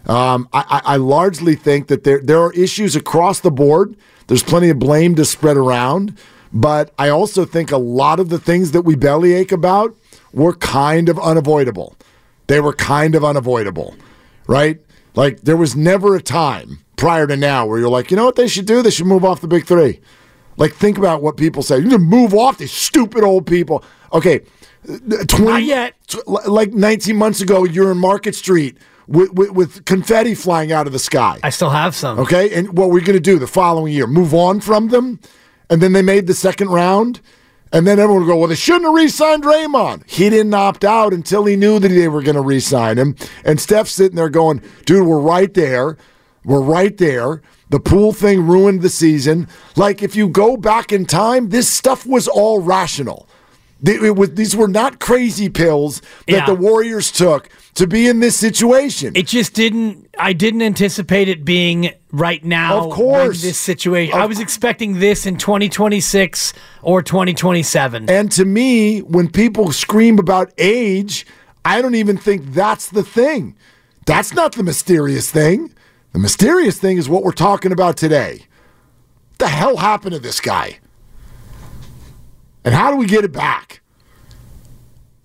Um, 0.07 0.49
I, 0.53 0.81
I 0.85 0.97
largely 0.97 1.55
think 1.55 1.89
that 1.89 2.05
there 2.05 2.21
there 2.21 2.41
are 2.41 2.53
issues 2.55 2.97
across 2.97 3.41
the 3.41 3.51
board. 3.51 3.97
There's 4.27 4.43
plenty 4.43 4.71
of 4.71 4.79
blame 4.79 5.15
to 5.17 5.25
spread 5.25 5.57
around, 5.57 6.17
but 6.53 6.93
I 6.99 7.09
also 7.11 7.45
think 7.45 7.71
a 7.71 7.77
lot 7.77 8.19
of 8.21 8.29
the 8.29 8.39
things 8.39 8.71
that 8.73 8.83
we 8.83 8.95
bellyache 8.95 9.53
about 9.53 9.97
were 10.33 10.55
kind 10.55 11.09
of 11.09 11.19
unavoidable. 11.19 11.97
They 12.47 12.61
were 12.61 12.73
kind 12.73 13.15
of 13.15 13.25
unavoidable, 13.25 13.95
right? 14.47 14.81
Like 15.15 15.43
there 15.43 15.57
was 15.57 15.77
never 15.77 16.17
a 16.17 16.23
time 16.23 16.79
prior 16.97 17.27
to 17.27 17.37
now 17.37 17.67
where 17.67 17.79
you're 17.79 17.89
like, 17.89 18.11
you 18.11 18.17
know 18.17 18.25
what 18.25 18.37
they 18.37 18.49
should 18.49 18.67
do? 18.67 18.83
They 18.83 18.91
should 18.91 19.07
move 19.07 19.25
off 19.25 19.41
the 19.41 19.49
big 19.49 19.67
three. 19.67 20.01
Like 20.57 20.73
think 20.75 20.99
about 20.99 21.23
what 21.23 21.37
people 21.37 21.63
say. 21.63 21.77
You 21.79 21.85
need 21.85 21.91
to 21.91 21.99
move 21.99 22.35
off 22.35 22.59
these 22.59 22.73
stupid 22.73 23.23
old 23.25 23.47
people. 23.47 23.85
Okay, 24.13 24.41
uh, 24.89 24.99
twenty 25.29 25.45
Not 25.45 25.63
yet. 25.65 25.95
like 26.27 26.73
19 26.73 27.17
months 27.17 27.41
ago, 27.41 27.65
you're 27.65 27.91
in 27.93 27.99
Market 27.99 28.35
Street 28.35 28.77
with, 29.11 29.33
with, 29.35 29.51
with 29.51 29.85
confetti 29.85 30.35
flying 30.35 30.71
out 30.73 30.87
of 30.87 30.93
the 30.93 30.99
sky. 30.99 31.39
I 31.43 31.51
still 31.51 31.71
have 31.71 31.95
some. 31.95 32.19
Okay, 32.21 32.55
and 32.55 32.79
what 32.79 32.91
we're 32.91 33.01
going 33.05 33.17
to 33.17 33.21
do 33.21 33.39
the 33.39 33.47
following 33.47 33.93
year? 33.93 34.07
Move 34.07 34.33
on 34.33 34.61
from 34.61 34.89
them, 34.89 35.19
and 35.69 35.83
then 35.83 35.93
they 35.93 36.03
made 36.03 36.27
the 36.29 36.35
second 36.35 36.69
round, 36.69 37.21
and 37.73 37.87
then 37.87 37.99
everyone 37.99 38.23
will 38.23 38.33
go, 38.35 38.39
"Well, 38.39 38.49
they 38.49 38.55
shouldn't 38.55 38.85
have 38.85 38.95
re-signed 38.95 39.43
Draymond. 39.43 40.09
He 40.09 40.31
didn't 40.31 40.55
opt 40.55 40.85
out 40.85 41.13
until 41.13 41.45
he 41.45 41.57
knew 41.57 41.79
that 41.81 41.89
they 41.89 42.07
were 42.09 42.23
going 42.23 42.37
to 42.37 42.41
re-sign 42.41 42.99
him." 42.99 43.17
And 43.45 43.61
Steph's 43.61 43.91
sitting 43.93 44.17
there 44.17 44.29
going, 44.31 44.63
"Dude, 44.87 45.07
we're 45.07 45.19
right 45.19 45.53
there. 45.53 45.97
We're 46.45 46.63
right 46.63 46.97
there." 46.97 47.43
The 47.69 47.81
Poole 47.81 48.13
thing 48.13 48.47
ruined 48.47 48.83
the 48.83 48.89
season. 48.89 49.47
Like 49.77 50.03
if 50.03 50.17
you 50.17 50.29
go 50.29 50.57
back 50.57 50.93
in 50.93 51.05
time, 51.07 51.51
this 51.51 51.69
stuff 51.69 52.05
was 52.07 52.27
all 52.27 52.61
rational. 52.61 53.29
They- 53.83 53.95
it 53.95 54.17
was- 54.17 54.31
these 54.35 54.57
were 54.57 54.67
not 54.69 54.99
crazy 54.99 55.49
pills 55.49 56.01
that 56.27 56.33
Yeah. 56.33 56.47
the 56.47 56.55
Warriors 56.55 57.13
took 57.13 57.49
to 57.75 57.87
be 57.87 58.09
in 58.09 58.21
this 58.21 58.37
situation. 58.37 59.13
It 59.15 59.27
just 59.27 59.55
didn't. 59.55 60.09
I 60.19 60.33
didn't 60.33 60.63
anticipate 60.63 61.29
it 61.29 61.45
being 61.45 61.93
right 62.13 62.45
now. 62.45 62.87
Of 62.87 62.93
course. 62.93 63.43
this 63.43 63.59
situation. 63.59 64.19
I 64.19 64.27
was 64.27 64.41
expecting 64.41 64.99
this 64.99 65.27
in 65.27 65.37
2026 65.37 66.53
or 66.83 67.03
2027. 67.03 68.11
And 68.11 68.31
to 68.33 68.45
me, 68.45 69.01
when 69.01 69.31
people 69.31 69.73
scream 69.73 70.19
about 70.19 70.53
age, 70.59 71.27
I 71.65 71.81
don't 71.83 71.95
even 71.95 72.17
think 72.17 72.53
that's 72.53 72.89
the 72.89 73.03
thing. 73.03 73.57
That's 74.07 74.35
not 74.35 74.53
the 74.53 74.63
mysterious 74.63 75.31
thing. 75.31 75.73
The 76.13 76.19
mysterious 76.19 76.79
thing 76.79 76.99
is 76.99 77.09
what 77.09 77.23
we're 77.23 77.33
talking 77.33 77.71
about 77.71 77.97
today. 77.97 78.47
What 79.31 79.39
the 79.39 79.49
hell 79.49 79.77
happened 79.77 80.15
to 80.15 80.19
this 80.19 80.41
guy? 80.41 80.81
And 82.65 82.75
how 82.75 82.91
do 82.91 82.97
we 82.97 83.07
get 83.07 83.25
it 83.25 83.33
back? 83.33 83.81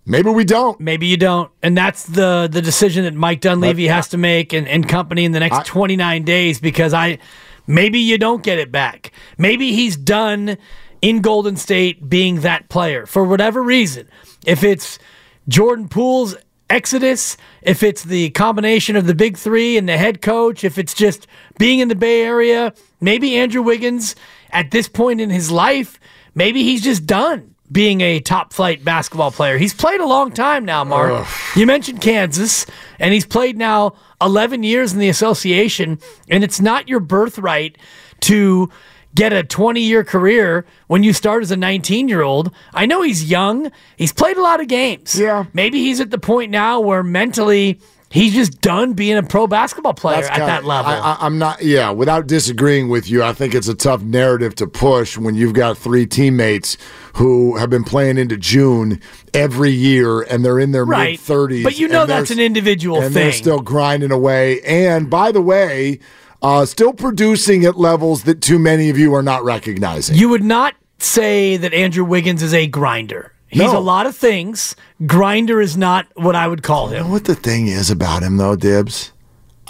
Maybe 0.05 0.29
we 0.29 0.43
don't. 0.45 0.79
Maybe 0.79 1.07
you 1.07 1.17
don't, 1.17 1.51
and 1.63 1.75
that's 1.75 2.03
the 2.03 2.47
the 2.51 2.61
decision 2.61 3.05
that 3.05 3.15
Mike 3.15 3.41
Dunleavy 3.41 3.87
But- 3.87 3.93
has 3.95 4.07
to 4.09 4.17
make 4.17 4.53
and, 4.53 4.67
and 4.67 4.87
company 4.87 5.25
in 5.25 5.31
the 5.31 5.39
next 5.39 5.55
I- 5.57 5.63
29 5.63 6.23
days. 6.23 6.59
Because 6.59 6.93
I, 6.93 7.17
maybe 7.65 7.99
you 7.99 8.17
don't 8.17 8.43
get 8.43 8.59
it 8.59 8.71
back. 8.71 9.11
Maybe 9.37 9.71
he's 9.73 9.97
done 9.97 10.57
in 11.01 11.21
Golden 11.21 11.55
State 11.55 12.07
being 12.07 12.41
that 12.41 12.69
player 12.69 13.05
for 13.05 13.23
whatever 13.23 13.63
reason. 13.63 14.07
If 14.45 14.63
it's 14.63 14.99
Jordan 15.47 15.87
Poole's 15.87 16.35
exodus, 16.69 17.35
if 17.63 17.81
it's 17.81 18.03
the 18.03 18.29
combination 18.31 18.95
of 18.95 19.07
the 19.07 19.15
big 19.15 19.37
three 19.37 19.75
and 19.77 19.89
the 19.89 19.97
head 19.97 20.21
coach, 20.21 20.63
if 20.63 20.77
it's 20.77 20.93
just 20.93 21.25
being 21.57 21.79
in 21.79 21.87
the 21.87 21.95
Bay 21.95 22.21
Area, 22.23 22.73
maybe 23.01 23.35
Andrew 23.35 23.61
Wiggins 23.63 24.15
at 24.51 24.69
this 24.71 24.87
point 24.87 25.19
in 25.19 25.29
his 25.31 25.49
life, 25.49 25.99
maybe 26.35 26.61
he's 26.63 26.83
just 26.83 27.05
done 27.07 27.54
being 27.71 28.01
a 28.01 28.19
top 28.19 28.53
flight 28.53 28.83
basketball 28.83 29.31
player. 29.31 29.57
He's 29.57 29.73
played 29.73 29.99
a 29.99 30.05
long 30.05 30.31
time 30.31 30.65
now, 30.65 30.83
Mark. 30.83 31.11
Ugh. 31.11 31.57
You 31.57 31.65
mentioned 31.65 32.01
Kansas, 32.01 32.65
and 32.99 33.13
he's 33.13 33.25
played 33.25 33.57
now 33.57 33.95
11 34.21 34.63
years 34.63 34.93
in 34.93 34.99
the 34.99 35.09
association, 35.09 35.99
and 36.29 36.43
it's 36.43 36.61
not 36.61 36.87
your 36.87 36.99
birthright 36.99 37.77
to 38.21 38.69
get 39.15 39.31
a 39.31 39.43
20 39.43 39.81
year 39.81 40.03
career 40.03 40.65
when 40.87 41.01
you 41.01 41.13
start 41.13 41.41
as 41.41 41.49
a 41.49 41.57
19 41.57 42.07
year 42.07 42.21
old. 42.21 42.53
I 42.73 42.85
know 42.85 43.01
he's 43.01 43.29
young. 43.29 43.71
He's 43.95 44.13
played 44.13 44.37
a 44.37 44.41
lot 44.41 44.59
of 44.59 44.67
games. 44.67 45.17
Yeah. 45.17 45.45
Maybe 45.53 45.79
he's 45.79 45.99
at 45.99 46.11
the 46.11 46.17
point 46.17 46.51
now 46.51 46.81
where 46.81 47.01
mentally 47.01 47.79
he's 48.09 48.33
just 48.33 48.61
done 48.61 48.93
being 48.93 49.17
a 49.17 49.23
pro 49.23 49.47
basketball 49.47 49.93
player 49.93 50.21
That's 50.21 50.29
at 50.29 50.33
kinda, 50.33 50.47
that 50.47 50.65
level. 50.65 50.91
I, 50.91 51.25
am 51.25 51.37
not, 51.37 51.61
yeah, 51.61 51.89
without 51.91 52.27
disagreeing 52.27 52.89
with 52.89 53.09
you, 53.09 53.23
I 53.23 53.33
think 53.33 53.53
it's 53.53 53.67
a 53.67 53.75
tough 53.75 54.01
narrative 54.01 54.55
to 54.55 54.67
push 54.67 55.17
when 55.17 55.35
you've 55.35 55.53
got 55.53 55.77
three 55.77 56.05
teammates 56.05 56.77
who 57.15 57.57
have 57.57 57.69
been 57.69 57.83
playing 57.83 58.17
into 58.17 58.37
June 58.37 59.01
every 59.33 59.71
year 59.71 60.21
and 60.21 60.43
they're 60.43 60.59
in 60.59 60.71
their 60.71 60.85
right. 60.85 61.11
mid 61.11 61.19
30s. 61.19 61.63
But 61.63 61.79
you 61.79 61.87
know 61.87 62.05
that's 62.05 62.31
an 62.31 62.39
individual 62.39 63.01
and 63.01 63.13
thing. 63.13 63.23
they're 63.23 63.31
still 63.31 63.59
grinding 63.59 64.11
away. 64.11 64.61
And 64.61 65.09
by 65.09 65.31
the 65.31 65.41
way, 65.41 65.99
uh, 66.41 66.65
still 66.65 66.93
producing 66.93 67.65
at 67.65 67.77
levels 67.77 68.23
that 68.23 68.41
too 68.41 68.59
many 68.59 68.89
of 68.89 68.97
you 68.97 69.13
are 69.15 69.23
not 69.23 69.43
recognizing. 69.43 70.15
You 70.15 70.29
would 70.29 70.43
not 70.43 70.75
say 70.99 71.57
that 71.57 71.73
Andrew 71.73 72.03
Wiggins 72.03 72.43
is 72.43 72.53
a 72.53 72.67
grinder. 72.67 73.31
He's 73.55 73.71
no. 73.71 73.77
a 73.77 73.79
lot 73.79 74.05
of 74.05 74.17
things. 74.17 74.75
Grinder 75.05 75.61
is 75.61 75.77
not 75.77 76.07
what 76.15 76.35
I 76.35 76.45
would 76.45 76.61
call 76.61 76.87
him. 76.87 76.97
You 76.97 77.03
know 77.05 77.09
what 77.09 77.23
the 77.23 77.35
thing 77.35 77.67
is 77.67 77.89
about 77.89 78.21
him, 78.21 78.35
though, 78.35 78.57
Dibs? 78.57 79.13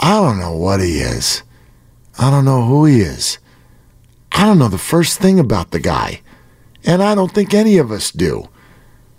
I 0.00 0.14
don't 0.14 0.40
know 0.40 0.56
what 0.56 0.80
he 0.80 0.98
is. 0.98 1.44
I 2.18 2.28
don't 2.32 2.44
know 2.44 2.64
who 2.64 2.84
he 2.84 3.00
is. 3.00 3.38
I 4.32 4.44
don't 4.44 4.58
know 4.58 4.66
the 4.66 4.76
first 4.76 5.20
thing 5.20 5.38
about 5.38 5.70
the 5.70 5.78
guy. 5.78 6.20
And 6.84 7.00
I 7.00 7.14
don't 7.14 7.30
think 7.30 7.54
any 7.54 7.78
of 7.78 7.92
us 7.92 8.10
do. 8.10 8.48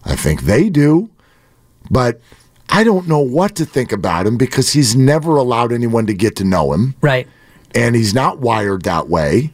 I 0.04 0.18
think 0.18 0.42
they 0.42 0.70
do. 0.70 1.10
But 1.90 2.20
I 2.68 2.84
don't 2.84 3.08
know 3.08 3.20
what 3.20 3.56
to 3.56 3.66
think 3.66 3.94
about 3.94 4.28
him 4.28 4.36
because 4.36 4.74
he's 4.74 4.98
never 4.98 5.38
allowed 5.38 5.72
anyone 5.72 6.08
to 6.08 6.14
get 6.14 6.36
to 6.36 6.44
know 6.44 6.74
him. 6.74 6.96
Right. 7.00 7.26
And 7.74 7.96
he's 7.96 8.14
not 8.14 8.40
wired 8.40 8.84
that 8.84 9.08
way. 9.08 9.54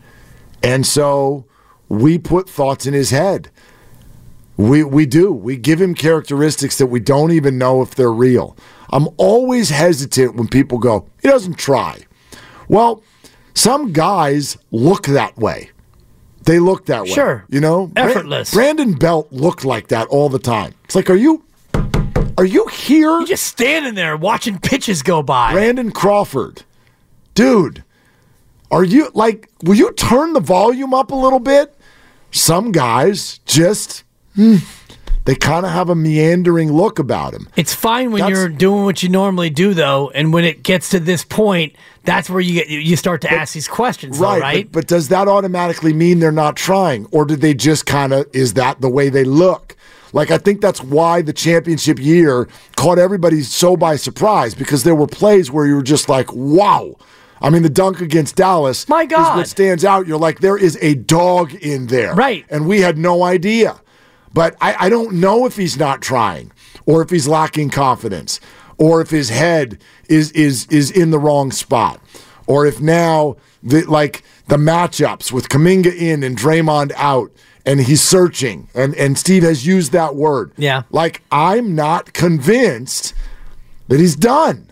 And 0.63 0.87
so 0.87 1.45
we 1.87 2.17
put 2.17 2.49
thoughts 2.49 2.87
in 2.87 2.95
his 2.95 3.11
head. 3.11 3.51
We 4.57 4.83
we 4.83 5.05
do. 5.05 5.31
We 5.31 5.57
give 5.57 5.81
him 5.81 5.95
characteristics 5.95 6.77
that 6.77 6.87
we 6.87 6.99
don't 6.99 7.31
even 7.31 7.57
know 7.57 7.81
if 7.81 7.95
they're 7.95 8.11
real. 8.11 8.55
I'm 8.91 9.07
always 9.17 9.69
hesitant 9.69 10.35
when 10.35 10.47
people 10.47 10.77
go, 10.77 11.07
he 11.21 11.27
doesn't 11.27 11.57
try. 11.57 11.99
Well, 12.67 13.03
some 13.55 13.91
guys 13.91 14.57
look 14.71 15.07
that 15.07 15.35
way. 15.37 15.71
They 16.43 16.59
look 16.59 16.85
that 16.87 17.03
way. 17.03 17.09
Sure. 17.09 17.45
You 17.49 17.59
know? 17.59 17.91
Effortless. 17.95 18.53
Brandon 18.53 18.93
Belt 18.93 19.31
looked 19.31 19.65
like 19.65 19.87
that 19.87 20.07
all 20.09 20.29
the 20.29 20.39
time. 20.39 20.73
It's 20.83 20.95
like, 20.95 21.09
are 21.09 21.15
you 21.15 21.43
are 22.37 22.45
you 22.45 22.67
here? 22.67 23.09
You're 23.09 23.25
just 23.25 23.45
standing 23.45 23.95
there 23.95 24.17
watching 24.17 24.59
pitches 24.59 25.01
go 25.01 25.23
by. 25.23 25.53
Brandon 25.53 25.91
Crawford. 25.91 26.63
Dude, 27.33 27.83
are 28.69 28.83
you 28.83 29.09
like 29.13 29.49
will 29.63 29.75
you 29.75 29.91
turn 29.93 30.33
the 30.33 30.39
volume 30.39 30.93
up 30.93 31.11
a 31.11 31.15
little 31.15 31.39
bit? 31.39 31.75
Some 32.31 32.71
guys 32.71 33.39
just 33.45 34.03
they 34.35 35.35
kind 35.35 35.65
of 35.65 35.71
have 35.71 35.89
a 35.89 35.95
meandering 35.95 36.71
look 36.71 36.99
about 36.99 37.33
them. 37.33 37.47
It's 37.55 37.73
fine 37.73 38.11
when 38.11 38.21
that's, 38.21 38.31
you're 38.31 38.49
doing 38.49 38.83
what 38.83 39.03
you 39.03 39.09
normally 39.09 39.49
do, 39.49 39.73
though, 39.73 40.09
and 40.09 40.33
when 40.33 40.43
it 40.43 40.63
gets 40.63 40.89
to 40.89 40.99
this 40.99 41.23
point, 41.23 41.75
that's 42.03 42.29
where 42.29 42.41
you 42.41 42.53
get 42.53 42.69
you 42.69 42.95
start 42.95 43.21
to 43.21 43.29
but, 43.29 43.37
ask 43.37 43.53
these 43.53 43.67
questions, 43.67 44.19
right? 44.19 44.35
Though, 44.35 44.41
right? 44.41 44.71
But, 44.71 44.81
but 44.81 44.87
does 44.87 45.07
that 45.09 45.27
automatically 45.27 45.93
mean 45.93 46.19
they're 46.19 46.31
not 46.31 46.55
trying, 46.55 47.05
or 47.11 47.25
did 47.25 47.41
they 47.41 47.53
just 47.53 47.85
kind 47.85 48.13
of 48.13 48.27
is 48.33 48.53
that 48.53 48.81
the 48.81 48.89
way 48.89 49.09
they 49.09 49.23
look? 49.23 49.77
Like 50.11 50.29
I 50.29 50.37
think 50.37 50.61
that's 50.61 50.83
why 50.83 51.21
the 51.21 51.33
championship 51.33 51.99
year 51.99 52.47
caught 52.75 52.99
everybody 52.99 53.41
so 53.41 53.75
by 53.75 53.95
surprise 53.95 54.53
because 54.53 54.83
there 54.83 54.95
were 54.95 55.07
plays 55.07 55.51
where 55.51 55.65
you 55.65 55.75
were 55.75 55.83
just 55.83 56.07
like, 56.07 56.31
wow. 56.33 56.95
I 57.41 57.49
mean, 57.49 57.63
the 57.63 57.69
dunk 57.69 57.99
against 57.99 58.37
Dallas 58.37 58.87
My 58.87 59.05
God. 59.05 59.31
is 59.31 59.37
what 59.37 59.47
stands 59.49 59.83
out. 59.83 60.07
You're 60.07 60.19
like, 60.19 60.39
there 60.39 60.55
is 60.55 60.77
a 60.81 60.93
dog 60.95 61.53
in 61.55 61.87
there. 61.87 62.13
Right. 62.13 62.45
And 62.49 62.67
we 62.67 62.79
had 62.79 62.97
no 62.97 63.23
idea. 63.23 63.81
But 64.33 64.55
I, 64.59 64.75
I 64.85 64.89
don't 64.89 65.13
know 65.19 65.45
if 65.45 65.55
he's 65.55 65.77
not 65.77 66.01
trying 66.01 66.51
or 66.85 67.01
if 67.01 67.09
he's 67.09 67.27
lacking 67.27 67.69
confidence 67.69 68.39
or 68.77 69.01
if 69.01 69.09
his 69.09 69.29
head 69.29 69.81
is 70.09 70.31
is 70.31 70.67
is 70.67 70.91
in 70.91 71.11
the 71.11 71.19
wrong 71.19 71.51
spot 71.51 72.01
or 72.47 72.65
if 72.65 72.81
now 72.81 73.35
the 73.61 73.83
like 73.83 74.23
the 74.47 74.57
matchups 74.57 75.31
with 75.31 75.49
Kuminga 75.49 75.95
in 75.95 76.23
and 76.23 76.37
Draymond 76.37 76.91
out 76.95 77.31
and 77.65 77.79
he's 77.79 78.01
searching 78.01 78.67
and 78.73 78.95
and 78.95 79.17
Steve 79.17 79.43
has 79.43 79.65
used 79.65 79.91
that 79.91 80.15
word. 80.15 80.51
Yeah. 80.57 80.83
Like 80.89 81.21
I'm 81.31 81.75
not 81.75 82.13
convinced 82.13 83.13
that 83.87 83.99
he's 83.99 84.15
done. 84.15 84.71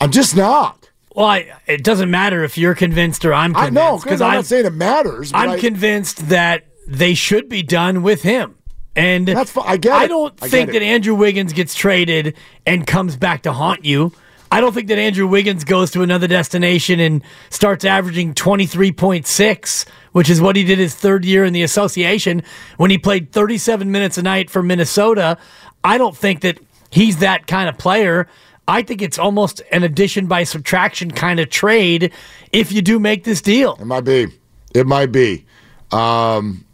I'm 0.00 0.10
just 0.10 0.36
not. 0.36 0.90
Well, 1.14 1.26
I, 1.26 1.52
it 1.66 1.82
doesn't 1.82 2.10
matter 2.10 2.44
if 2.44 2.56
you're 2.56 2.76
convinced 2.76 3.24
or 3.24 3.34
I'm 3.34 3.52
convinced. 3.52 3.78
I 3.78 3.90
know 3.90 3.98
because 3.98 4.20
I'm, 4.20 4.30
I'm, 4.30 4.36
not 4.36 4.46
saying 4.46 4.66
it 4.66 4.74
matters. 4.74 5.32
I'm 5.34 5.50
I, 5.50 5.58
convinced 5.58 6.28
that 6.28 6.64
they 6.88 7.14
should 7.14 7.48
be 7.48 7.62
done 7.62 8.02
with 8.02 8.22
him. 8.22 8.56
And 8.96 9.28
that's 9.28 9.56
I 9.56 9.76
get. 9.76 9.90
It. 9.90 9.94
I 9.94 10.06
don't 10.08 10.34
I 10.42 10.48
think 10.48 10.72
that 10.72 10.82
Andrew 10.82 11.14
Wiggins 11.14 11.52
gets 11.52 11.74
traded 11.74 12.36
and 12.66 12.84
comes 12.84 13.16
back 13.16 13.42
to 13.42 13.52
haunt 13.52 13.84
you. 13.84 14.12
I 14.50 14.62
don't 14.62 14.72
think 14.72 14.88
that 14.88 14.98
Andrew 14.98 15.26
Wiggins 15.26 15.62
goes 15.62 15.90
to 15.90 16.02
another 16.02 16.26
destination 16.26 16.98
and 17.00 17.22
starts 17.50 17.84
averaging 17.84 18.32
23.6, 18.32 19.86
which 20.12 20.30
is 20.30 20.40
what 20.40 20.56
he 20.56 20.64
did 20.64 20.78
his 20.78 20.94
third 20.94 21.26
year 21.26 21.44
in 21.44 21.52
the 21.52 21.62
association 21.62 22.42
when 22.78 22.90
he 22.90 22.96
played 22.96 23.30
37 23.30 23.92
minutes 23.92 24.16
a 24.16 24.22
night 24.22 24.48
for 24.48 24.62
Minnesota. 24.62 25.36
I 25.84 25.98
don't 25.98 26.16
think 26.16 26.40
that 26.40 26.58
he's 26.90 27.18
that 27.18 27.46
kind 27.46 27.68
of 27.68 27.76
player. 27.76 28.26
I 28.66 28.82
think 28.82 29.02
it's 29.02 29.18
almost 29.18 29.62
an 29.70 29.82
addition 29.82 30.26
by 30.26 30.44
subtraction 30.44 31.10
kind 31.10 31.40
of 31.40 31.50
trade 31.50 32.12
if 32.50 32.72
you 32.72 32.80
do 32.80 32.98
make 32.98 33.24
this 33.24 33.42
deal. 33.42 33.76
It 33.78 33.84
might 33.84 34.04
be. 34.04 34.28
It 34.74 34.86
might 34.86 35.12
be. 35.12 35.44
Um, 35.92 36.64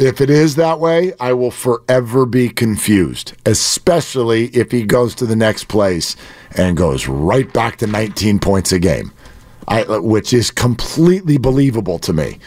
if 0.00 0.20
it 0.20 0.30
is 0.30 0.56
that 0.56 0.80
way, 0.80 1.12
I 1.20 1.34
will 1.34 1.50
forever 1.50 2.24
be 2.24 2.48
confused, 2.48 3.34
especially 3.44 4.46
if 4.46 4.70
he 4.70 4.82
goes 4.82 5.14
to 5.16 5.26
the 5.26 5.36
next 5.36 5.64
place 5.64 6.16
and 6.56 6.76
goes 6.76 7.06
right 7.06 7.50
back 7.52 7.76
to 7.78 7.86
19 7.86 8.38
points 8.38 8.72
a 8.72 8.78
game, 8.78 9.12
I, 9.68 9.84
which 9.98 10.32
is 10.32 10.50
completely 10.50 11.36
believable 11.36 11.98
to 12.00 12.12
me. 12.12 12.38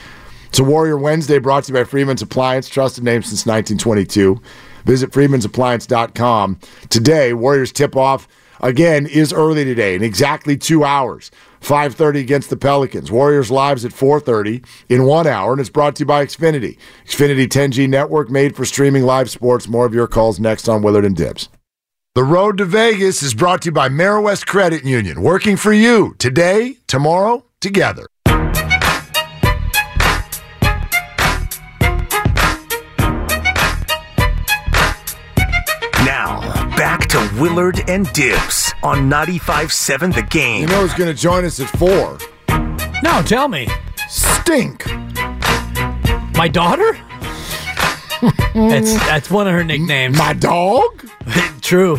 It's 0.48 0.60
a 0.60 0.63
Warrior 0.63 0.98
Wednesday 0.98 1.39
brought 1.39 1.66
to 1.66 1.72
you 1.72 1.80
by 1.80 1.84
Freeman's 1.84 2.22
Appliance, 2.22 2.68
trusted 2.68 3.04
name 3.04 3.22
since 3.22 3.46
1922. 3.46 4.42
Visit 4.86 5.12
freemansappliance.com. 5.12 6.60
Today, 6.89 7.34
Warriors 7.34 7.72
tip 7.72 7.96
off 7.96 8.28
again 8.62 9.06
is 9.06 9.32
early 9.32 9.63
today 9.63 9.96
in 9.96 10.04
exactly 10.04 10.58
two 10.58 10.84
hours. 10.84 11.32
5.30 11.63 12.19
against 12.19 12.49
the 12.49 12.58
Pelicans. 12.58 13.12
Warriors 13.12 13.49
Lives 13.49 13.86
at 13.86 13.91
4.30 13.91 14.65
in 14.89 15.06
one 15.06 15.26
hour, 15.28 15.54
and 15.54 15.62
it's 15.62 15.69
brought 15.69 15.95
to 15.95 16.02
you 16.02 16.06
by 16.06 16.26
Xfinity. 16.26 16.78
Xfinity 17.06 17.47
10G 17.47 17.88
network 17.88 18.30
made 18.30 18.56
for 18.56 18.65
streaming 18.65 19.04
live 19.04 19.30
sports. 19.30 19.67
More 19.67 19.86
of 19.86 19.93
your 19.93 20.08
calls 20.08 20.39
next 20.39 20.67
on 20.67 20.82
Willard 20.82 21.06
and 21.06 21.15
Dibs. 21.15 21.49
The 22.15 22.23
road 22.23 22.60
to 22.60 22.65
Vegas 22.65 23.23
is 23.23 23.34
brought 23.34 23.63
to 23.63 23.69
you 23.69 23.71
by 23.71 23.89
West 24.19 24.45
Credit 24.45 24.86
Union, 24.86 25.23
working 25.23 25.58
for 25.58 25.73
you 25.73 26.13
today, 26.19 26.78
tomorrow, 26.86 27.43
together. 27.60 28.06
Now, 36.06 36.41
back 36.78 37.08
to 37.08 37.32
Willard 37.39 37.82
and 37.89 38.06
Dibs 38.13 38.62
on 38.84 39.10
95.7 39.10 40.13
The 40.13 40.22
Game. 40.24 40.62
You 40.62 40.67
know 40.67 40.82
who's 40.82 40.93
going 40.93 41.13
to 41.13 41.19
join 41.19 41.46
us 41.46 41.60
at 41.60 41.69
4? 41.69 42.19
No, 43.02 43.22
tell 43.22 43.48
me. 43.48 43.67
Stink. 44.10 44.86
My 46.36 46.48
daughter? 46.52 46.98
that's 48.54 48.93
that's 49.06 49.30
one 49.30 49.48
of 49.48 49.54
her 49.54 49.63
nicknames. 49.63 50.17
My 50.17 50.34
dog? 50.34 51.06
True. 51.62 51.98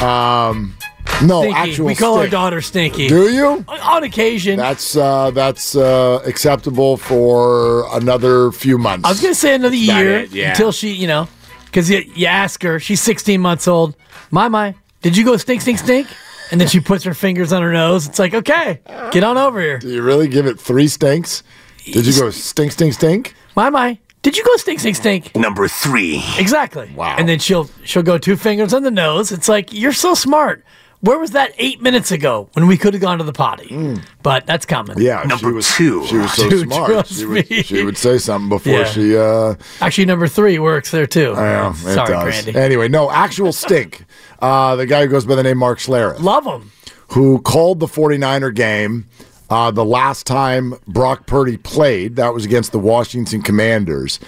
Um 0.00 0.74
no, 1.22 1.42
Stinky. 1.42 1.58
actual. 1.58 1.86
We 1.86 1.94
call 1.94 2.14
stink. 2.14 2.24
our 2.24 2.30
daughter 2.30 2.60
Stinky. 2.62 3.08
Do 3.08 3.30
you? 3.30 3.64
On 3.68 4.04
occasion. 4.04 4.56
That's 4.56 4.96
uh, 4.96 5.30
that's 5.32 5.76
uh, 5.76 6.22
acceptable 6.24 6.96
for 6.96 7.84
another 7.94 8.52
few 8.52 8.78
months. 8.78 9.04
I 9.04 9.10
was 9.10 9.20
gonna 9.20 9.34
say 9.34 9.54
another 9.54 9.76
year 9.76 10.20
it, 10.20 10.30
yeah. 10.30 10.50
until 10.50 10.72
she, 10.72 10.92
you 10.92 11.06
know, 11.06 11.28
because 11.66 11.90
you, 11.90 12.02
you 12.14 12.26
ask 12.26 12.62
her, 12.62 12.80
she's 12.80 13.02
16 13.02 13.40
months 13.40 13.68
old. 13.68 13.96
My, 14.30 14.48
my, 14.48 14.74
did 15.02 15.16
you 15.16 15.24
go 15.24 15.36
stink, 15.36 15.62
stink, 15.62 15.78
stink? 15.78 16.06
And 16.50 16.60
then 16.60 16.68
she 16.68 16.80
puts 16.80 17.04
her 17.04 17.14
fingers 17.14 17.52
on 17.52 17.62
her 17.62 17.72
nose. 17.72 18.08
It's 18.08 18.18
like, 18.18 18.34
okay, 18.34 18.80
get 19.12 19.22
on 19.22 19.38
over 19.38 19.60
here. 19.60 19.78
Do 19.78 19.88
you 19.88 20.02
really 20.02 20.26
give 20.28 20.46
it 20.46 20.58
three 20.58 20.88
stinks? 20.88 21.42
Did 21.84 22.06
you 22.06 22.12
go 22.20 22.30
stink, 22.30 22.72
stink, 22.72 22.94
stink? 22.94 23.34
My, 23.54 23.70
my, 23.70 23.98
Did 24.22 24.36
you 24.36 24.44
go 24.44 24.56
stink, 24.56 24.80
stink, 24.80 24.96
stink? 24.96 25.36
Number 25.36 25.68
three. 25.68 26.22
Exactly. 26.38 26.90
Wow. 26.94 27.14
And 27.18 27.28
then 27.28 27.38
she'll 27.38 27.70
she'll 27.84 28.02
go 28.02 28.18
two 28.18 28.36
fingers 28.36 28.74
on 28.74 28.82
the 28.82 28.90
nose. 28.90 29.32
It's 29.32 29.48
like 29.48 29.72
you're 29.72 29.92
so 29.92 30.14
smart. 30.14 30.64
Where 31.02 31.18
was 31.18 31.30
that 31.30 31.54
eight 31.56 31.80
minutes 31.80 32.10
ago 32.10 32.50
when 32.52 32.66
we 32.66 32.76
could 32.76 32.92
have 32.92 33.00
gone 33.00 33.18
to 33.18 33.24
the 33.24 33.32
potty? 33.32 33.96
But 34.22 34.44
that's 34.46 34.66
coming. 34.66 34.96
Mm. 34.98 35.02
Yeah, 35.02 35.22
she 35.22 35.28
Number 35.28 35.52
was 35.54 35.66
two. 35.74 36.04
She 36.06 36.16
was 36.18 36.32
so 36.34 36.50
Dude, 36.50 36.68
smart. 36.70 36.90
trust 36.90 37.12
She 37.14 37.24
would, 37.24 37.46
she 37.66 37.84
would 37.84 37.96
say 37.96 38.18
something 38.18 38.50
before 38.50 38.72
Yeah. 38.72 38.84
she. 38.84 39.16
Uh, 39.16 39.54
Actually, 39.80 40.04
number 40.04 40.28
three 40.28 40.58
works 40.58 40.90
there 40.90 41.06
too. 41.06 41.32
yeah, 41.36 41.70
it 41.70 41.76
Sorry, 41.76 42.08
does. 42.12 42.42
Grandy. 42.42 42.54
Anyway, 42.60 42.88
no 42.88 43.10
actual 43.10 43.52
stink. 43.52 44.04
Uh, 44.40 44.74
the 44.74 44.86
guy 44.86 45.02
who 45.02 45.08
goes 45.08 45.26
by 45.26 45.34
the 45.34 45.42
name 45.42 45.58
Mark 45.58 45.78
Schlereth. 45.78 46.18
Love 46.20 46.46
him. 46.46 46.70
who 47.08 47.42
called 47.42 47.78
the 47.78 47.86
49er 47.86 48.54
game 48.54 49.06
uh, 49.50 49.70
the 49.70 49.84
last 49.84 50.26
time 50.26 50.72
Brock 50.88 51.26
Purdy 51.26 51.58
played. 51.58 52.16
That 52.16 52.32
was 52.32 52.46
against 52.46 52.72
the 52.72 52.78
Washington 52.78 53.42
Commanders. 53.42 54.18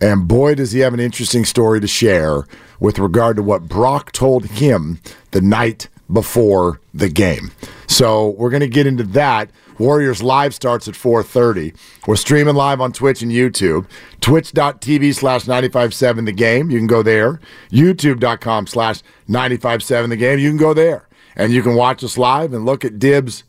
And 0.00 0.26
boy, 0.26 0.56
does 0.56 0.72
he 0.72 0.80
have 0.80 0.92
an 0.92 0.98
interesting 0.98 1.44
story 1.44 1.78
to 1.80 1.86
share 1.86 2.46
with 2.80 2.98
regard 2.98 3.36
to 3.36 3.44
what 3.44 3.68
Brock 3.68 4.10
told 4.10 4.46
him 4.46 4.98
the 5.30 5.40
night 5.40 5.86
before 6.12 6.80
the 6.94 7.08
game. 7.08 7.50
So 7.86 8.30
we're 8.30 8.50
going 8.50 8.60
to 8.60 8.68
get 8.68 8.86
into 8.86 9.04
that. 9.04 9.50
Warriors 9.78 10.22
Live 10.22 10.54
starts 10.54 10.88
at 10.88 10.94
4.30. 10.94 11.74
We're 12.06 12.16
streaming 12.16 12.54
live 12.54 12.80
on 12.80 12.92
Twitch 12.92 13.22
and 13.22 13.32
YouTube. 13.32 13.86
Twitch.tv 14.20 15.14
slash 15.14 15.46
957 15.46 16.24
the 16.26 16.32
game. 16.32 16.70
You 16.70 16.78
can 16.78 16.86
go 16.86 17.02
there. 17.02 17.40
YouTube.com 17.70 18.66
slash 18.66 19.02
957 19.28 20.10
the 20.10 20.16
game. 20.16 20.38
You 20.38 20.50
can 20.50 20.58
go 20.58 20.74
there. 20.74 21.08
And 21.36 21.52
you 21.52 21.62
can 21.62 21.74
watch 21.76 22.04
us 22.04 22.18
live 22.18 22.52
and 22.52 22.66
look 22.66 22.84
at 22.84 22.98
Dib's 22.98 23.44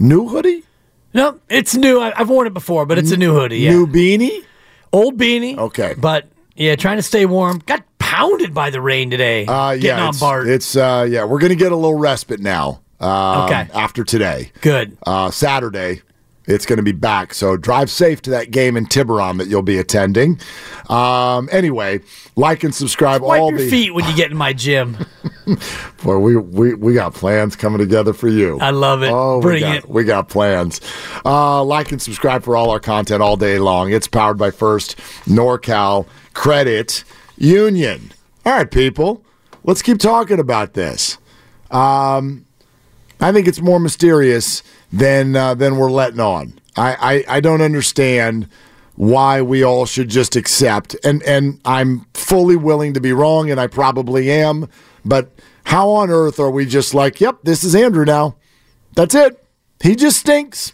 new 0.00 0.28
hoodie, 0.28 0.64
No, 1.14 1.38
it's 1.48 1.76
new. 1.76 2.00
I, 2.00 2.12
I've 2.18 2.28
worn 2.28 2.46
it 2.48 2.54
before, 2.54 2.86
but 2.86 2.98
it's 2.98 3.12
a 3.12 3.16
new 3.16 3.32
hoodie. 3.32 3.58
Yeah. 3.58 3.70
new 3.70 3.86
beanie. 3.86 4.44
Old 4.92 5.16
beanie. 5.18 5.56
Okay. 5.56 5.94
But 5.96 6.26
yeah, 6.56 6.74
trying 6.74 6.96
to 6.96 7.02
stay 7.02 7.24
warm. 7.26 7.62
Got 7.66 7.84
pounded 8.12 8.54
by 8.54 8.70
the 8.70 8.80
rain 8.80 9.10
today. 9.10 9.46
Uh, 9.46 9.72
getting 9.74 9.86
yeah, 9.86 10.02
on 10.02 10.08
it's, 10.10 10.20
Bart. 10.20 10.48
it's 10.48 10.76
uh, 10.76 11.06
yeah, 11.08 11.24
we're 11.24 11.38
gonna 11.38 11.54
get 11.54 11.72
a 11.72 11.76
little 11.76 11.98
respite 11.98 12.40
now. 12.40 12.80
Um, 13.00 13.44
Okay. 13.46 13.68
After 13.74 14.04
today, 14.04 14.52
Good. 14.60 14.96
uh, 15.06 15.30
Saturday, 15.32 16.02
it's 16.46 16.66
going 16.66 16.76
to 16.76 16.82
be 16.84 16.92
back. 16.92 17.34
So 17.34 17.56
drive 17.56 17.90
safe 17.90 18.22
to 18.22 18.30
that 18.30 18.50
game 18.50 18.76
in 18.76 18.86
Tiburon 18.86 19.38
that 19.38 19.48
you'll 19.48 19.62
be 19.62 19.78
attending. 19.78 20.40
Um, 20.88 21.48
anyway, 21.52 22.00
like 22.36 22.62
and 22.62 22.74
subscribe. 22.74 23.22
Wipe 23.22 23.40
all 23.40 23.50
your 23.50 23.58
the 23.58 23.70
feet 23.70 23.92
when 23.94 24.04
you 24.08 24.14
get 24.14 24.30
in 24.30 24.36
my 24.36 24.52
gym. 24.52 24.96
Boy, 26.04 26.18
we, 26.18 26.36
we 26.36 26.74
we 26.74 26.94
got 26.94 27.14
plans 27.14 27.56
coming 27.56 27.78
together 27.78 28.12
for 28.12 28.28
you. 28.28 28.58
I 28.60 28.70
love 28.70 29.02
it. 29.02 29.10
Oh, 29.10 29.38
we 29.38 29.42
Bring 29.42 29.60
got, 29.60 29.76
it. 29.78 29.88
We 29.88 30.04
got 30.04 30.28
plans. 30.28 30.80
Uh, 31.24 31.64
like 31.64 31.90
and 31.90 32.00
subscribe 32.00 32.44
for 32.44 32.56
all 32.56 32.70
our 32.70 32.80
content 32.80 33.22
all 33.22 33.36
day 33.36 33.58
long. 33.58 33.92
It's 33.92 34.06
powered 34.06 34.38
by 34.38 34.50
First 34.52 34.96
NorCal 35.26 36.06
Credit 36.34 37.02
Union. 37.42 38.12
All 38.46 38.52
right, 38.52 38.70
people, 38.70 39.24
let's 39.64 39.82
keep 39.82 39.98
talking 39.98 40.38
about 40.38 40.74
this. 40.74 41.18
Um, 41.70 42.46
I 43.20 43.32
think 43.32 43.46
it's 43.48 43.60
more 43.60 43.80
mysterious 43.80 44.62
than 44.92 45.34
uh, 45.36 45.54
than 45.54 45.76
we're 45.76 45.90
letting 45.90 46.20
on. 46.20 46.58
I, 46.76 47.24
I, 47.28 47.36
I 47.36 47.40
don't 47.40 47.60
understand 47.60 48.48
why 48.94 49.42
we 49.42 49.62
all 49.64 49.86
should 49.86 50.08
just 50.08 50.36
accept 50.36 50.94
and 51.04 51.22
and 51.22 51.60
I'm 51.64 52.06
fully 52.14 52.56
willing 52.56 52.94
to 52.94 53.00
be 53.00 53.12
wrong 53.12 53.50
and 53.50 53.58
I 53.60 53.66
probably 53.66 54.30
am, 54.30 54.68
but 55.04 55.30
how 55.64 55.88
on 55.90 56.10
earth 56.10 56.38
are 56.38 56.50
we 56.50 56.66
just 56.66 56.92
like, 56.94 57.20
yep, 57.20 57.38
this 57.42 57.64
is 57.64 57.74
Andrew 57.74 58.04
now. 58.04 58.36
That's 58.94 59.14
it. 59.14 59.42
He 59.82 59.96
just 59.96 60.18
stinks. 60.18 60.72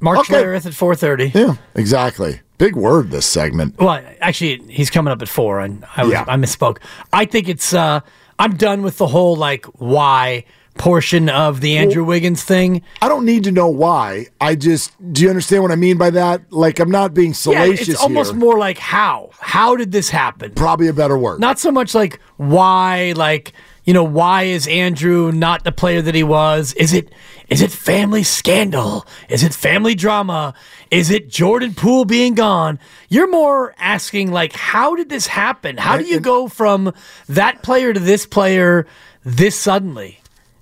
Mark 0.00 0.18
Okay. 0.20 0.34
Schlereth 0.34 0.66
at 0.66 0.72
4:30. 0.72 1.32
Yeah, 1.34 1.56
exactly. 1.74 2.40
Big 2.58 2.76
word 2.76 3.10
this 3.10 3.26
segment. 3.26 3.78
Well, 3.78 4.02
actually, 4.20 4.62
he's 4.68 4.90
coming 4.90 5.12
up 5.12 5.20
at 5.22 5.28
four, 5.28 5.60
and 5.60 5.84
I, 5.96 6.04
was, 6.04 6.12
Yeah. 6.12 6.24
I 6.28 6.36
misspoke. 6.36 6.78
I 7.12 7.24
think 7.24 7.48
it's. 7.48 7.74
Uh, 7.74 8.00
I'm 8.38 8.56
done 8.56 8.82
with 8.82 8.98
the 8.98 9.06
whole 9.06 9.36
like 9.36 9.66
why 9.78 10.44
portion 10.78 11.28
of 11.28 11.60
the 11.60 11.76
Andrew 11.76 12.04
Wiggins 12.04 12.42
thing. 12.42 12.82
I 13.00 13.08
don't 13.08 13.24
need 13.24 13.44
to 13.44 13.52
know 13.52 13.68
why. 13.68 14.26
I 14.40 14.54
just 14.54 14.92
do 15.12 15.22
you 15.22 15.28
understand 15.28 15.62
what 15.62 15.72
I 15.72 15.76
mean 15.76 15.98
by 15.98 16.10
that? 16.10 16.50
Like 16.52 16.80
I'm 16.80 16.90
not 16.90 17.14
being 17.14 17.34
salacious. 17.34 17.88
Yeah, 17.88 17.92
it's 17.94 18.02
almost 18.02 18.32
here. 18.32 18.40
more 18.40 18.58
like 18.58 18.78
how. 18.78 19.30
How 19.38 19.76
did 19.76 19.92
this 19.92 20.10
happen? 20.10 20.52
Probably 20.54 20.88
a 20.88 20.92
better 20.92 21.18
word. 21.18 21.40
Not 21.40 21.58
so 21.58 21.70
much 21.70 21.94
like 21.94 22.20
why, 22.36 23.12
like 23.16 23.52
you 23.84 23.92
know, 23.92 24.04
why 24.04 24.44
is 24.44 24.66
Andrew 24.68 25.32
not 25.32 25.64
the 25.64 25.72
player 25.72 26.00
that 26.02 26.14
he 26.14 26.22
was? 26.22 26.72
Is 26.74 26.92
it 26.92 27.12
is 27.48 27.60
it 27.60 27.70
family 27.70 28.22
scandal? 28.22 29.06
Is 29.28 29.42
it 29.42 29.52
family 29.52 29.94
drama? 29.94 30.54
Is 30.90 31.10
it 31.10 31.28
Jordan 31.28 31.74
Poole 31.74 32.04
being 32.04 32.34
gone? 32.34 32.78
You're 33.08 33.30
more 33.30 33.74
asking 33.78 34.30
like, 34.30 34.52
how 34.52 34.94
did 34.94 35.08
this 35.08 35.26
happen? 35.26 35.76
How 35.76 35.98
do 35.98 36.04
you 36.04 36.20
go 36.20 36.48
from 36.48 36.94
that 37.28 37.62
player 37.62 37.92
to 37.92 38.00
this 38.00 38.26
player 38.26 38.86
this 39.24 39.58
suddenly? 39.58 40.18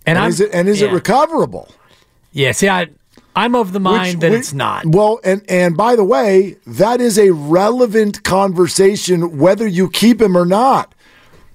and 0.06 0.18
I'm 0.18 0.30
is 0.30 0.40
it 0.40 0.50
and 0.52 0.68
is 0.68 0.82
it 0.82 0.90
recoverable? 0.90 1.68
Yeah, 2.32 2.52
see, 2.52 2.68
I 2.68 2.88
I'm 3.36 3.54
of 3.54 3.72
the 3.72 3.80
mind 3.80 4.14
Which- 4.16 4.20
that 4.20 4.30
which- 4.32 4.40
it's 4.40 4.52
not. 4.52 4.86
Well, 4.86 5.20
and 5.24 5.42
and 5.48 5.76
by 5.76 5.94
the 5.96 6.04
way, 6.04 6.56
that 6.66 7.00
is 7.00 7.18
a 7.18 7.30
relevant 7.30 8.22
conversation 8.24 9.38
whether 9.38 9.66
you 9.66 9.88
keep 9.88 10.20
him 10.20 10.36
or 10.36 10.46
not. 10.46 10.94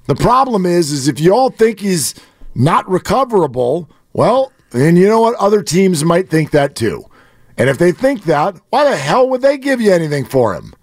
The 0.08 0.16
problem 0.16 0.66
is, 0.66 0.92
is 0.92 1.08
if 1.08 1.20
you 1.20 1.34
all 1.34 1.50
think 1.50 1.80
he's 1.80 2.14
not 2.54 2.88
recoverable, 2.90 3.90
well, 4.14 4.52
then 4.72 4.96
you 4.96 5.08
know 5.08 5.22
what? 5.22 5.36
Other 5.36 5.62
teams 5.64 6.04
might 6.04 6.30
think 6.30 6.52
that 6.52 6.76
too. 6.76 7.06
And 7.58 7.70
if 7.70 7.78
they 7.78 7.92
think 7.92 8.24
that, 8.24 8.60
why 8.70 8.90
the 8.90 8.98
hell 8.98 9.30
would 9.30 9.42
they 9.42 9.58
give 9.58 9.80
you 9.82 9.92
anything 9.92 10.26
for 10.26 10.54
him? 10.54 10.74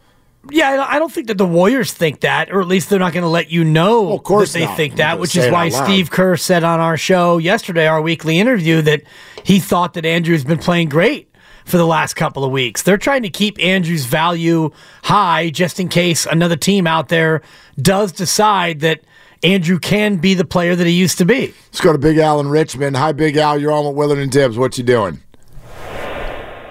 Yeah, 0.50 0.84
I 0.88 0.98
don't- 0.98 1.12
think 1.12 1.28
that 1.28 1.38
the 1.38 1.46
Warriors 1.46 1.92
think 1.92 2.20
that, 2.20 2.50
or 2.50 2.60
at 2.60 2.66
least 2.66 2.90
they're 2.90 2.98
not 2.98 3.12
going 3.12 3.22
to 3.22 3.28
let 3.28 3.52
you 3.52 3.62
know 3.62 4.12
of 4.12 4.24
course 4.24 4.52
that 4.52 4.58
they 4.58 4.64
not. 4.64 4.76
think 4.76 4.96
that, 4.96 5.20
which 5.20 5.36
is 5.36 5.50
why. 5.52 5.68
Steve 5.68 6.10
Kerr 6.10 6.36
said 6.36 6.64
on 6.64 6.80
our 6.80 6.96
show 6.96 7.38
yesterday, 7.38 7.86
our 7.86 8.02
weekly 8.02 8.40
interview, 8.40 8.82
that 8.82 9.02
he 9.44 9.60
thought 9.60 9.94
that 9.94 10.04
Andrew's 10.04 10.42
been 10.42 10.58
playing 10.58 10.88
great 10.88 11.28
for 11.64 11.76
the 11.76 11.86
last 11.86 12.14
couple 12.14 12.44
of 12.44 12.50
weeks. 12.50 12.82
They're 12.82 12.98
trying 12.98 13.22
to 13.22 13.28
keep 13.30 13.62
Andrew's 13.62 14.04
value 14.06 14.70
high 15.04 15.50
just 15.50 15.78
in 15.78 15.88
case 15.88 16.26
another 16.26 16.56
team 16.56 16.88
out 16.88 17.08
there 17.08 17.42
does 17.80 18.10
decide 18.10 18.80
that 18.80 19.00
Andrew 19.42 19.80
can 19.80 20.16
be 20.16 20.34
the 20.34 20.44
player 20.44 20.76
that 20.76 20.86
he 20.86 20.92
used 20.92 21.18
to 21.18 21.24
be. 21.24 21.52
Let's 21.66 21.80
go 21.80 21.92
to 21.92 21.98
Big 21.98 22.18
Al 22.18 22.38
in 22.38 22.48
Richmond. 22.48 22.96
Hi, 22.96 23.10
Big 23.10 23.36
Al. 23.36 23.58
You're 23.58 23.72
on 23.72 23.84
with 23.84 23.96
Willard 23.96 24.18
and 24.18 24.30
Dibs. 24.30 24.56
What 24.56 24.78
you 24.78 24.84
doing? 24.84 25.20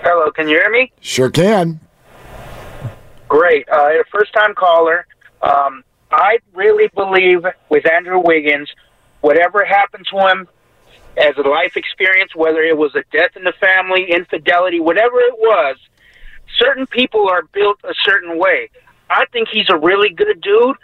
Hello, 0.04 0.32
can 0.32 0.48
you 0.48 0.56
hear 0.56 0.70
me? 0.70 0.92
Sure 1.02 1.30
can. 1.30 1.82
Great. 3.28 3.68
Uh, 3.70 4.00
a 4.00 4.04
first 4.10 4.32
time 4.34 4.56
caller. 4.56 5.06
Um, 5.42 5.84
I 6.12 6.40
really 6.54 6.90
believe 6.96 7.46
with 7.70 7.90
Andrew 7.92 8.22
Wiggins, 8.24 8.70
whatever 9.20 9.66
happened 9.66 10.08
to 10.10 10.18
him 10.30 10.48
as 11.18 11.36
a 11.38 11.42
life 11.42 11.76
experience, 11.76 12.34
whether 12.36 12.62
it 12.62 12.78
was 12.78 12.96
a 12.96 13.04
death 13.12 13.36
in 13.36 13.44
the 13.44 13.54
family, 13.60 14.12
infidelity, 14.12 14.80
whatever 14.80 15.20
it 15.20 15.38
was, 15.38 15.78
certain 16.58 16.88
people 16.88 17.28
are 17.30 17.44
built 17.44 17.80
a 17.84 17.94
certain 18.06 18.38
way. 18.38 18.70
I 19.10 19.26
think 19.34 19.50
he's 19.50 19.70
a 19.70 19.78
really 19.78 20.10
good 20.10 20.40
dude, 20.40 20.78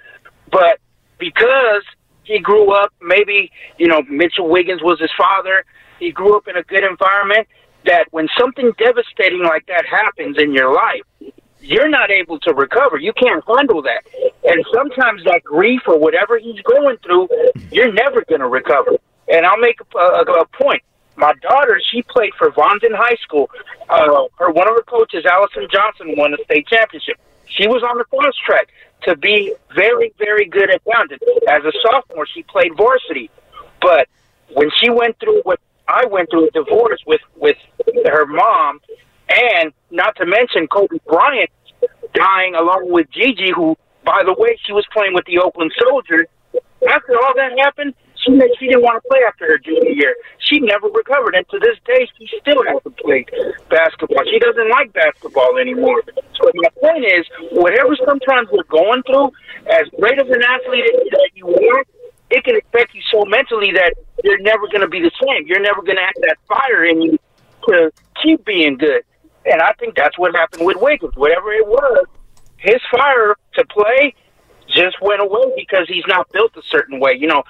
but 0.51 0.79
because 1.17 1.83
he 2.23 2.39
grew 2.39 2.73
up, 2.73 2.93
maybe, 3.01 3.51
you 3.77 3.87
know, 3.87 4.01
Mitchell 4.09 4.49
Wiggins 4.49 4.81
was 4.81 4.99
his 4.99 5.11
father, 5.17 5.63
he 5.99 6.11
grew 6.11 6.35
up 6.35 6.47
in 6.47 6.57
a 6.57 6.63
good 6.63 6.83
environment, 6.83 7.47
that 7.85 8.07
when 8.11 8.27
something 8.37 8.71
devastating 8.77 9.43
like 9.43 9.65
that 9.67 9.85
happens 9.85 10.37
in 10.37 10.53
your 10.53 10.73
life, 10.73 11.33
you're 11.61 11.89
not 11.89 12.11
able 12.11 12.39
to 12.39 12.53
recover. 12.53 12.97
You 12.97 13.13
can't 13.13 13.43
handle 13.47 13.81
that. 13.81 14.03
And 14.43 14.65
sometimes 14.73 15.23
that 15.23 15.41
grief 15.43 15.81
or 15.87 15.97
whatever 15.97 16.37
he's 16.37 16.61
going 16.61 16.97
through, 16.97 17.29
you're 17.71 17.91
never 17.91 18.23
going 18.25 18.41
to 18.41 18.47
recover. 18.47 18.97
And 19.27 19.45
I'll 19.45 19.57
make 19.57 19.79
a, 19.95 19.99
a, 19.99 20.21
a 20.21 20.45
point. 20.47 20.83
My 21.15 21.33
daughter, 21.41 21.81
she 21.91 22.03
played 22.03 22.33
for 22.37 22.51
Vanden 22.51 22.93
High 22.93 23.17
School. 23.23 23.49
Uh, 23.89 24.27
her 24.37 24.51
one 24.51 24.67
of 24.67 24.75
her 24.75 24.83
coaches, 24.83 25.25
Allison 25.25 25.67
Johnson, 25.71 26.13
won 26.15 26.31
the 26.31 26.37
state 26.45 26.67
championship. 26.67 27.17
She 27.47 27.67
was 27.67 27.81
on 27.81 27.97
the 27.97 28.05
fast 28.05 28.37
track 28.45 28.67
to 29.03 29.15
be 29.15 29.53
very, 29.75 30.13
very 30.17 30.45
good 30.45 30.69
at 30.69 30.81
Vanden. 30.83 31.19
As 31.49 31.63
a 31.63 31.71
sophomore, 31.81 32.27
she 32.33 32.43
played 32.43 32.75
varsity. 32.75 33.29
But 33.81 34.07
when 34.53 34.69
she 34.81 34.89
went 34.89 35.19
through 35.19 35.41
what 35.43 35.59
I 35.87 36.05
went 36.05 36.29
through, 36.29 36.47
a 36.47 36.51
divorce 36.51 37.01
with 37.05 37.21
with 37.35 37.57
her 38.05 38.25
mom, 38.25 38.81
and 39.29 39.71
not 39.91 40.15
to 40.17 40.25
mention 40.25 40.67
Kobe 40.67 40.97
Bryant 41.07 41.49
dying 42.13 42.55
along 42.55 42.89
with 42.91 43.09
Gigi, 43.11 43.51
who, 43.55 43.77
by 44.03 44.23
the 44.25 44.33
way, 44.33 44.57
she 44.65 44.73
was 44.73 44.85
playing 44.91 45.13
with 45.13 45.25
the 45.25 45.39
Oakland 45.39 45.71
Soldiers. 45.79 46.27
After 46.89 47.13
all 47.15 47.33
that 47.35 47.57
happened, 47.59 47.93
she 48.27 48.35
she 48.59 48.67
didn't 48.67 48.83
want 48.83 49.01
to 49.01 49.07
play 49.07 49.19
after 49.27 49.47
her 49.47 49.57
junior 49.57 49.91
year. 49.91 50.15
She 50.39 50.59
never 50.59 50.87
recovered, 50.87 51.35
and 51.35 51.47
to 51.49 51.59
this 51.59 51.79
day, 51.87 52.07
she 52.19 52.27
still 52.41 52.63
hasn't 52.67 52.97
played 52.97 53.31
basketball. 53.69 54.23
She 54.29 54.39
doesn't 54.39 54.69
like 54.69 54.91
basketball 54.93 55.57
anymore. 55.57 56.03
So 56.35 56.51
my 56.53 56.69
point 56.81 57.05
is, 57.05 57.25
whatever 57.51 57.95
sometimes 58.05 58.49
we're 58.51 58.67
going 58.69 59.03
through, 59.03 59.31
as 59.71 59.87
great 59.99 60.19
of 60.19 60.27
an 60.29 60.43
athlete 60.43 60.85
that 61.11 61.31
you 61.33 61.47
are, 61.47 61.83
it 62.29 62.43
can 62.43 62.57
affect 62.57 62.93
you 62.93 63.01
so 63.11 63.23
mentally 63.25 63.71
that 63.71 63.95
you're 64.23 64.39
never 64.39 64.67
going 64.67 64.81
to 64.81 64.91
be 64.91 64.99
the 64.99 65.11
same. 65.23 65.47
You're 65.47 65.61
never 65.61 65.81
going 65.81 65.95
to 65.95 66.03
have 66.03 66.19
that 66.27 66.37
fire 66.47 66.85
in 66.85 67.01
you 67.01 67.19
to 67.69 67.91
keep 68.21 68.45
being 68.45 68.77
good. 68.77 69.03
And 69.45 69.61
I 69.61 69.71
think 69.79 69.95
that's 69.95 70.17
what 70.17 70.35
happened 70.35 70.65
with 70.65 70.77
Wiggins. 70.77 71.15
Whatever 71.15 71.53
it 71.53 71.65
was, 71.65 72.05
his 72.57 72.81
fire 72.91 73.35
to 73.53 73.65
play 73.65 74.13
just 74.69 74.97
went 75.01 75.21
away 75.21 75.53
because 75.55 75.87
he's 75.87 76.03
not 76.07 76.31
built 76.31 76.55
a 76.55 76.61
certain 76.69 76.99
way. 76.99 77.13
You 77.19 77.27
know, 77.27 77.43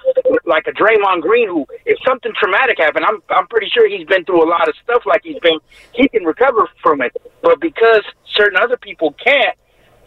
like 0.44 0.66
a 0.66 0.72
Draymond 0.72 1.22
Green, 1.22 1.48
who 1.48 1.66
if 1.84 1.98
something 2.06 2.32
traumatic 2.38 2.78
happened, 2.78 3.04
I'm 3.04 3.22
I'm 3.30 3.46
pretty 3.48 3.68
sure 3.68 3.88
he's 3.88 4.06
been 4.06 4.24
through 4.24 4.44
a 4.44 4.48
lot 4.48 4.68
of 4.68 4.74
stuff. 4.82 5.02
Like 5.06 5.22
he's 5.24 5.38
been, 5.40 5.58
he 5.92 6.08
can 6.08 6.24
recover 6.24 6.68
from 6.82 7.00
it. 7.02 7.16
But 7.42 7.60
because 7.60 8.02
certain 8.34 8.58
other 8.58 8.76
people 8.76 9.14
can't, 9.24 9.56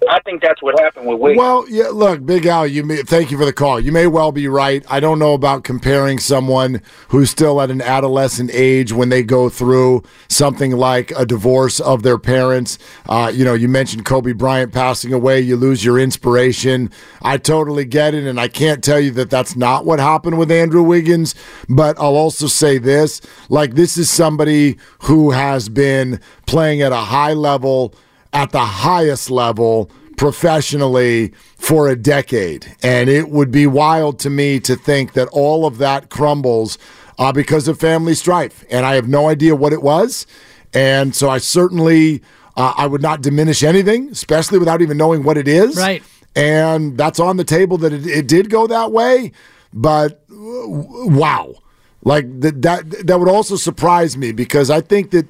I 0.09 0.19
think 0.21 0.41
that's 0.41 0.61
what 0.63 0.79
happened 0.79 1.05
with 1.07 1.19
Wiggins. 1.19 1.37
Well, 1.37 1.65
yeah. 1.69 1.89
Look, 1.89 2.25
Big 2.25 2.47
Al, 2.47 2.65
you 2.65 2.83
may, 2.83 3.03
thank 3.03 3.29
you 3.29 3.37
for 3.37 3.45
the 3.45 3.53
call. 3.53 3.79
You 3.79 3.91
may 3.91 4.07
well 4.07 4.31
be 4.31 4.47
right. 4.47 4.83
I 4.89 4.99
don't 4.99 5.19
know 5.19 5.33
about 5.33 5.63
comparing 5.63 6.17
someone 6.17 6.81
who's 7.09 7.29
still 7.29 7.61
at 7.61 7.69
an 7.69 7.81
adolescent 7.81 8.49
age 8.51 8.91
when 8.91 9.09
they 9.09 9.21
go 9.21 9.47
through 9.47 10.03
something 10.27 10.71
like 10.71 11.11
a 11.11 11.25
divorce 11.25 11.79
of 11.79 12.01
their 12.01 12.17
parents. 12.17 12.79
Uh, 13.07 13.31
you 13.33 13.45
know, 13.45 13.53
you 13.53 13.67
mentioned 13.67 14.05
Kobe 14.05 14.33
Bryant 14.33 14.73
passing 14.73 15.13
away. 15.13 15.39
You 15.39 15.55
lose 15.55 15.85
your 15.85 15.99
inspiration. 15.99 16.89
I 17.21 17.37
totally 17.37 17.85
get 17.85 18.15
it, 18.15 18.25
and 18.25 18.39
I 18.39 18.47
can't 18.47 18.83
tell 18.83 18.99
you 18.99 19.11
that 19.11 19.29
that's 19.29 19.55
not 19.55 19.85
what 19.85 19.99
happened 19.99 20.39
with 20.39 20.51
Andrew 20.51 20.81
Wiggins. 20.81 21.35
But 21.69 21.99
I'll 21.99 22.15
also 22.15 22.47
say 22.47 22.79
this: 22.79 23.21
like 23.49 23.75
this 23.75 23.97
is 23.97 24.09
somebody 24.09 24.77
who 25.01 25.29
has 25.31 25.69
been 25.69 26.19
playing 26.47 26.81
at 26.81 26.91
a 26.91 26.95
high 26.95 27.33
level 27.33 27.93
at 28.33 28.51
the 28.51 28.65
highest 28.65 29.29
level 29.29 29.89
professionally 30.17 31.31
for 31.57 31.89
a 31.89 31.95
decade. 31.95 32.75
And 32.83 33.09
it 33.09 33.29
would 33.29 33.51
be 33.51 33.65
wild 33.67 34.19
to 34.19 34.29
me 34.29 34.59
to 34.61 34.75
think 34.75 35.13
that 35.13 35.27
all 35.29 35.65
of 35.65 35.79
that 35.79 36.09
crumbles 36.09 36.77
uh, 37.17 37.31
because 37.31 37.67
of 37.67 37.79
family 37.79 38.13
strife. 38.13 38.63
And 38.69 38.85
I 38.85 38.95
have 38.95 39.07
no 39.07 39.27
idea 39.27 39.55
what 39.55 39.73
it 39.73 39.81
was. 39.81 40.27
And 40.73 41.15
so 41.15 41.29
I 41.29 41.39
certainly. 41.39 42.21
Uh, 42.57 42.73
I 42.75 42.85
would 42.85 43.01
not 43.01 43.21
diminish 43.21 43.63
anything, 43.63 44.09
especially 44.09 44.59
without 44.59 44.81
even 44.81 44.97
knowing 44.97 45.23
what 45.23 45.37
it 45.37 45.47
is. 45.47 45.77
Right. 45.77 46.03
And 46.35 46.97
that's 46.97 47.17
on 47.17 47.37
the 47.37 47.45
table 47.45 47.77
that 47.77 47.93
it, 47.93 48.05
it 48.05 48.27
did 48.27 48.49
go 48.49 48.67
that 48.67 48.91
way. 48.91 49.31
But 49.73 50.21
wow, 50.29 51.55
like 52.03 52.41
that, 52.41 52.61
that 52.61 53.07
that 53.07 53.19
would 53.19 53.29
also 53.29 53.55
surprise 53.55 54.17
me 54.17 54.33
because 54.33 54.69
I 54.69 54.81
think 54.81 55.11
that 55.11 55.27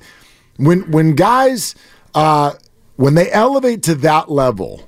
when 0.57 0.89
when 0.91 1.13
guys 1.13 1.75
uh, 2.15 2.53
when 3.01 3.15
they 3.15 3.31
elevate 3.31 3.81
to 3.81 3.95
that 3.95 4.29
level, 4.29 4.87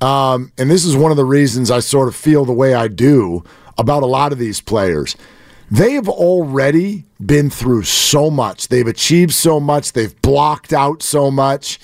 um, 0.00 0.52
and 0.56 0.70
this 0.70 0.84
is 0.84 0.96
one 0.96 1.10
of 1.10 1.16
the 1.16 1.24
reasons 1.24 1.72
I 1.72 1.80
sort 1.80 2.06
of 2.06 2.14
feel 2.14 2.44
the 2.44 2.52
way 2.52 2.72
I 2.72 2.86
do 2.86 3.42
about 3.76 4.04
a 4.04 4.06
lot 4.06 4.30
of 4.30 4.38
these 4.38 4.60
players. 4.60 5.16
They 5.68 5.94
have 5.94 6.08
already 6.08 7.04
been 7.24 7.50
through 7.50 7.82
so 7.82 8.30
much. 8.30 8.68
They've 8.68 8.86
achieved 8.86 9.34
so 9.34 9.58
much. 9.58 9.92
They've 9.92 10.14
blocked 10.22 10.72
out 10.72 11.02
so 11.02 11.32
much. 11.32 11.80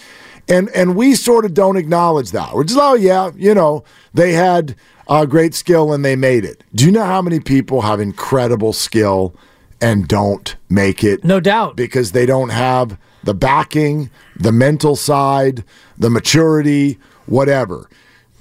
And 0.49 0.71
and 0.71 0.95
we 0.95 1.17
sort 1.17 1.45
of 1.45 1.55
don't 1.55 1.77
acknowledge 1.77 2.31
that. 2.31 2.55
We're 2.55 2.65
just, 2.65 2.79
oh, 2.81 2.95
yeah, 2.95 3.33
you 3.35 3.53
know, 3.53 3.83
they 4.15 4.33
had 4.33 4.77
a 5.09 5.27
great 5.27 5.55
skill 5.55 5.93
and 5.93 6.05
they 6.05 6.15
made 6.15 6.45
it. 6.45 6.63
Do 6.73 6.85
you 6.85 6.93
know 6.93 7.05
how 7.05 7.21
many 7.21 7.41
people 7.41 7.81
have 7.81 7.99
incredible 7.99 8.73
skill 8.73 9.35
and 9.81 10.07
don't 10.07 10.55
make 10.69 11.03
it? 11.03 11.25
No 11.25 11.41
doubt. 11.41 11.75
Because 11.75 12.13
they 12.13 12.27
don't 12.27 12.51
have 12.51 12.97
the 13.25 13.35
backing, 13.35 14.11
the 14.37 14.53
mental 14.53 14.97
side, 14.97 15.65
the 15.99 16.11
maturity, 16.11 16.99
whatever. 17.27 17.89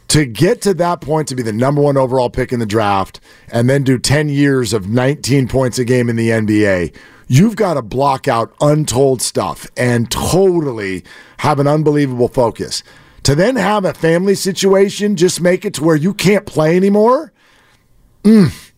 To 0.10 0.26
get 0.26 0.62
to 0.62 0.74
that 0.76 1.02
point 1.02 1.28
to 1.30 1.36
be 1.36 1.42
the 1.42 1.54
number 1.54 1.82
one 1.82 1.98
overall 1.98 2.30
pick 2.30 2.54
in 2.54 2.60
the 2.60 2.66
draft 2.66 3.20
and 3.52 3.70
then 3.70 3.84
do 3.84 3.98
10 3.98 4.30
years 4.30 4.74
of 4.74 4.88
19 4.88 5.48
points 5.48 5.80
a 5.80 5.86
game 5.86 6.10
in 6.10 6.16
the 6.16 6.30
NBA, 6.30 6.94
you've 7.28 7.56
got 7.56 7.76
to 7.76 7.82
block 7.82 8.28
out 8.28 8.54
untold 8.62 9.22
stuff 9.22 9.66
and 9.76 10.12
totally 10.12 11.04
have 11.38 11.60
an 11.60 11.68
unbelievable 11.68 12.28
focus. 12.28 12.84
To 13.24 13.36
then 13.36 13.56
have 13.56 13.86
a 13.86 13.94
family 13.94 14.36
situation 14.36 15.16
just 15.16 15.42
make 15.42 15.66
it 15.66 15.74
to 15.76 15.84
where 15.84 15.96
you 15.96 16.14
can't 16.14 16.46
play 16.46 16.76
anymore, 16.76 17.32
mm, 18.24 18.72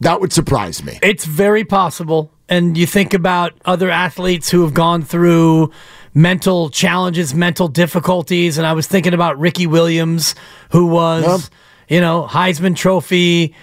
that 0.00 0.20
would 0.20 0.32
surprise 0.32 0.84
me. 0.84 0.98
It's 1.02 1.24
very 1.24 1.64
possible. 1.64 2.32
And 2.52 2.76
you 2.76 2.84
think 2.86 3.14
about 3.14 3.54
other 3.64 3.88
athletes 3.88 4.50
who 4.50 4.60
have 4.60 4.74
gone 4.74 5.04
through 5.04 5.70
mental 6.12 6.68
challenges, 6.68 7.34
mental 7.34 7.66
difficulties. 7.66 8.58
And 8.58 8.66
I 8.66 8.74
was 8.74 8.86
thinking 8.86 9.14
about 9.14 9.38
Ricky 9.38 9.66
Williams, 9.66 10.34
who 10.70 10.86
was, 10.86 11.24
Yep. 11.24 11.40
you 11.88 12.00
know, 12.02 12.26
Heisman 12.28 12.76
Trophy 12.76 13.54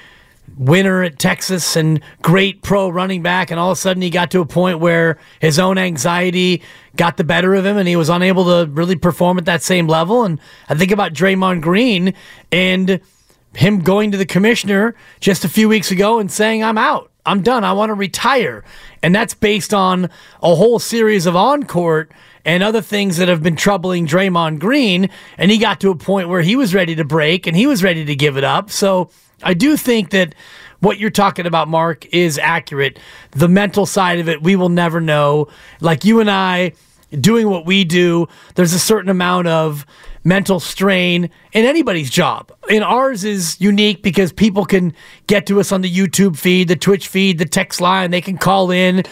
winner 0.58 1.04
at 1.04 1.20
Texas 1.20 1.76
and 1.76 2.02
great 2.24 2.64
pro 2.64 2.90
running 2.90 3.22
back. 3.22 3.52
And 3.52 3.60
all 3.60 3.70
of 3.70 3.78
a 3.78 3.80
sudden 3.80 4.02
he 4.02 4.10
got 4.10 4.32
to 4.32 4.40
a 4.42 4.46
point 4.48 4.80
where 4.80 5.20
his 5.40 5.60
own 5.60 5.78
anxiety 5.78 6.64
got 6.96 7.18
the 7.18 7.24
better 7.24 7.54
of 7.54 7.64
him 7.68 7.78
and 7.78 7.88
he 7.88 7.96
was 7.96 8.10
unable 8.10 8.46
to 8.46 8.72
really 8.72 8.96
perform 8.96 9.38
at 9.38 9.46
that 9.46 9.62
same 9.62 9.86
level. 9.86 10.24
And 10.24 10.40
I 10.68 10.74
think 10.74 10.90
about 10.90 11.14
Draymond 11.14 11.62
Green 11.62 12.16
and 12.52 13.00
him 13.54 13.82
going 13.82 14.10
to 14.14 14.18
the 14.18 14.26
commissioner 14.26 14.96
just 15.20 15.46
a 15.46 15.50
few 15.50 15.70
weeks 15.70 15.92
ago 15.92 16.18
and 16.18 16.32
saying, 16.32 16.64
I'm 16.64 16.80
out. 16.80 17.09
I'm 17.26 17.42
done. 17.42 17.64
I 17.64 17.74
want 17.74 17.90
to 17.90 17.94
retire. 17.94 18.64
And 19.04 19.14
that's 19.14 19.34
based 19.34 19.74
on 19.74 20.10
a 20.42 20.56
whole 20.56 20.80
series 20.80 21.26
of 21.26 21.36
on 21.36 21.64
court 21.64 22.12
and 22.46 22.64
other 22.64 22.82
things 22.82 23.18
that 23.18 23.28
have 23.28 23.44
been 23.44 23.56
troubling 23.56 24.08
Draymond 24.08 24.60
Green. 24.60 25.10
And 25.38 25.52
he 25.52 25.58
got 25.58 25.80
to 25.82 25.90
a 25.90 25.96
point 25.96 26.30
where 26.30 26.42
he 26.42 26.56
was 26.56 26.74
ready 26.74 26.96
to 26.96 27.04
break 27.04 27.46
and 27.46 27.56
he 27.56 27.68
was 27.68 27.84
ready 27.84 28.06
to 28.06 28.16
give 28.16 28.38
it 28.38 28.44
up. 28.44 28.72
So 28.72 29.10
I 29.44 29.54
do 29.54 29.78
think 29.78 30.12
that 30.12 30.34
what 30.80 30.98
you're 30.98 31.10
talking 31.10 31.46
about, 31.46 31.68
Mark, 31.68 32.06
is 32.14 32.38
accurate. 32.38 33.00
The 33.32 33.48
mental 33.48 33.86
side 33.86 34.20
of 34.20 34.30
it, 34.30 34.42
we 34.42 34.56
will 34.56 34.70
never 34.70 35.02
know. 35.02 35.50
Like 35.82 36.06
you 36.06 36.22
and 36.22 36.32
I 36.32 36.74
doing 37.12 37.50
what 37.50 37.66
we 37.66 37.84
do, 37.84 38.28
there's 38.56 38.74
a 38.74 38.80
certain 38.80 39.10
amount 39.10 39.48
of 39.48 39.86
mental 40.30 40.60
strain 40.62 41.30
in 41.52 41.66
anybody's 41.66 42.10
job. 42.10 42.54
And 42.70 42.84
ours 42.84 43.26
is 43.26 43.60
unique 43.60 44.04
because 44.04 44.32
people 44.32 44.64
can 44.64 44.94
get 45.28 45.48
to 45.48 45.60
us 45.60 45.74
on 45.74 45.82
the 45.82 45.92
YouTube 45.92 46.38
feed, 46.38 46.70
the 46.70 46.76
Twitch 46.78 47.08
feed, 47.10 47.40
the 47.40 47.46
text 47.46 47.82
line, 47.82 48.12
they 48.12 48.22
can 48.22 48.38
call 48.38 48.72
in 48.72 49.04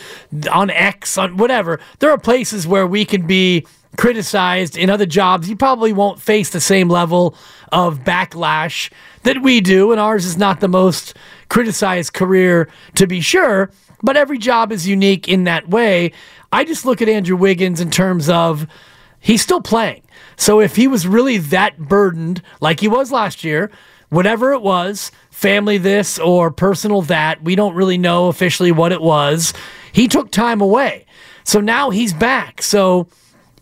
on 0.54 0.70
X, 0.70 1.18
on 1.18 1.36
whatever. 1.36 1.80
There 2.00 2.12
are 2.12 2.20
places 2.20 2.66
where 2.66 2.88
we 2.88 3.04
can 3.04 3.28
be 3.28 3.66
criticized 3.98 4.78
in 4.78 4.92
other 4.92 5.08
jobs. 5.08 5.50
You 5.50 5.56
probably 5.56 5.92
won't 5.92 6.22
face 6.22 6.52
the 6.52 6.62
same 6.62 6.88
level 6.88 7.36
of 7.72 8.04
backlash 8.04 8.92
that 9.24 9.42
we 9.42 9.60
do, 9.60 9.92
and 9.92 10.00
ours 10.00 10.24
is 10.24 10.38
not 10.38 10.60
the 10.60 10.68
most 10.68 11.16
criticized 11.50 12.14
career 12.14 12.70
to 12.96 13.08
be 13.08 13.22
sure, 13.22 13.72
but 14.04 14.16
every 14.16 14.38
job 14.38 14.72
is 14.72 14.88
unique 14.88 15.28
in 15.28 15.46
that 15.46 15.68
way. 15.68 16.12
I 16.52 16.64
just 16.64 16.86
look 16.86 17.02
at 17.02 17.10
Andrew 17.10 17.36
Wiggins 17.36 17.82
in 17.82 17.90
terms 17.90 18.30
of 18.30 18.68
he's 19.20 19.42
still 19.42 19.62
playing. 19.62 20.04
So 20.38 20.62
if 20.62 20.76
he 20.76 20.88
was 20.88 21.06
really 21.08 21.38
that 21.38 21.78
burdened, 21.78 22.42
like 22.62 22.80
he 22.80 22.88
was 22.88 23.12
last 23.12 23.44
year, 23.44 23.70
whatever 24.10 24.54
it 24.54 24.62
was, 24.62 25.12
family 25.32 25.78
this 25.78 26.18
or 26.20 26.52
personal 26.52 27.02
that, 27.04 27.44
we 27.44 27.56
don't 27.56 27.76
really 27.76 27.98
know 27.98 28.28
officially 28.28 28.72
what 28.72 28.92
it 28.92 29.02
was. 29.02 29.54
He 29.92 30.08
took 30.08 30.32
time 30.32 30.62
away. 30.62 31.06
So 31.44 31.60
now 31.60 31.90
he's 31.90 32.14
back. 32.14 32.62
So 32.62 33.08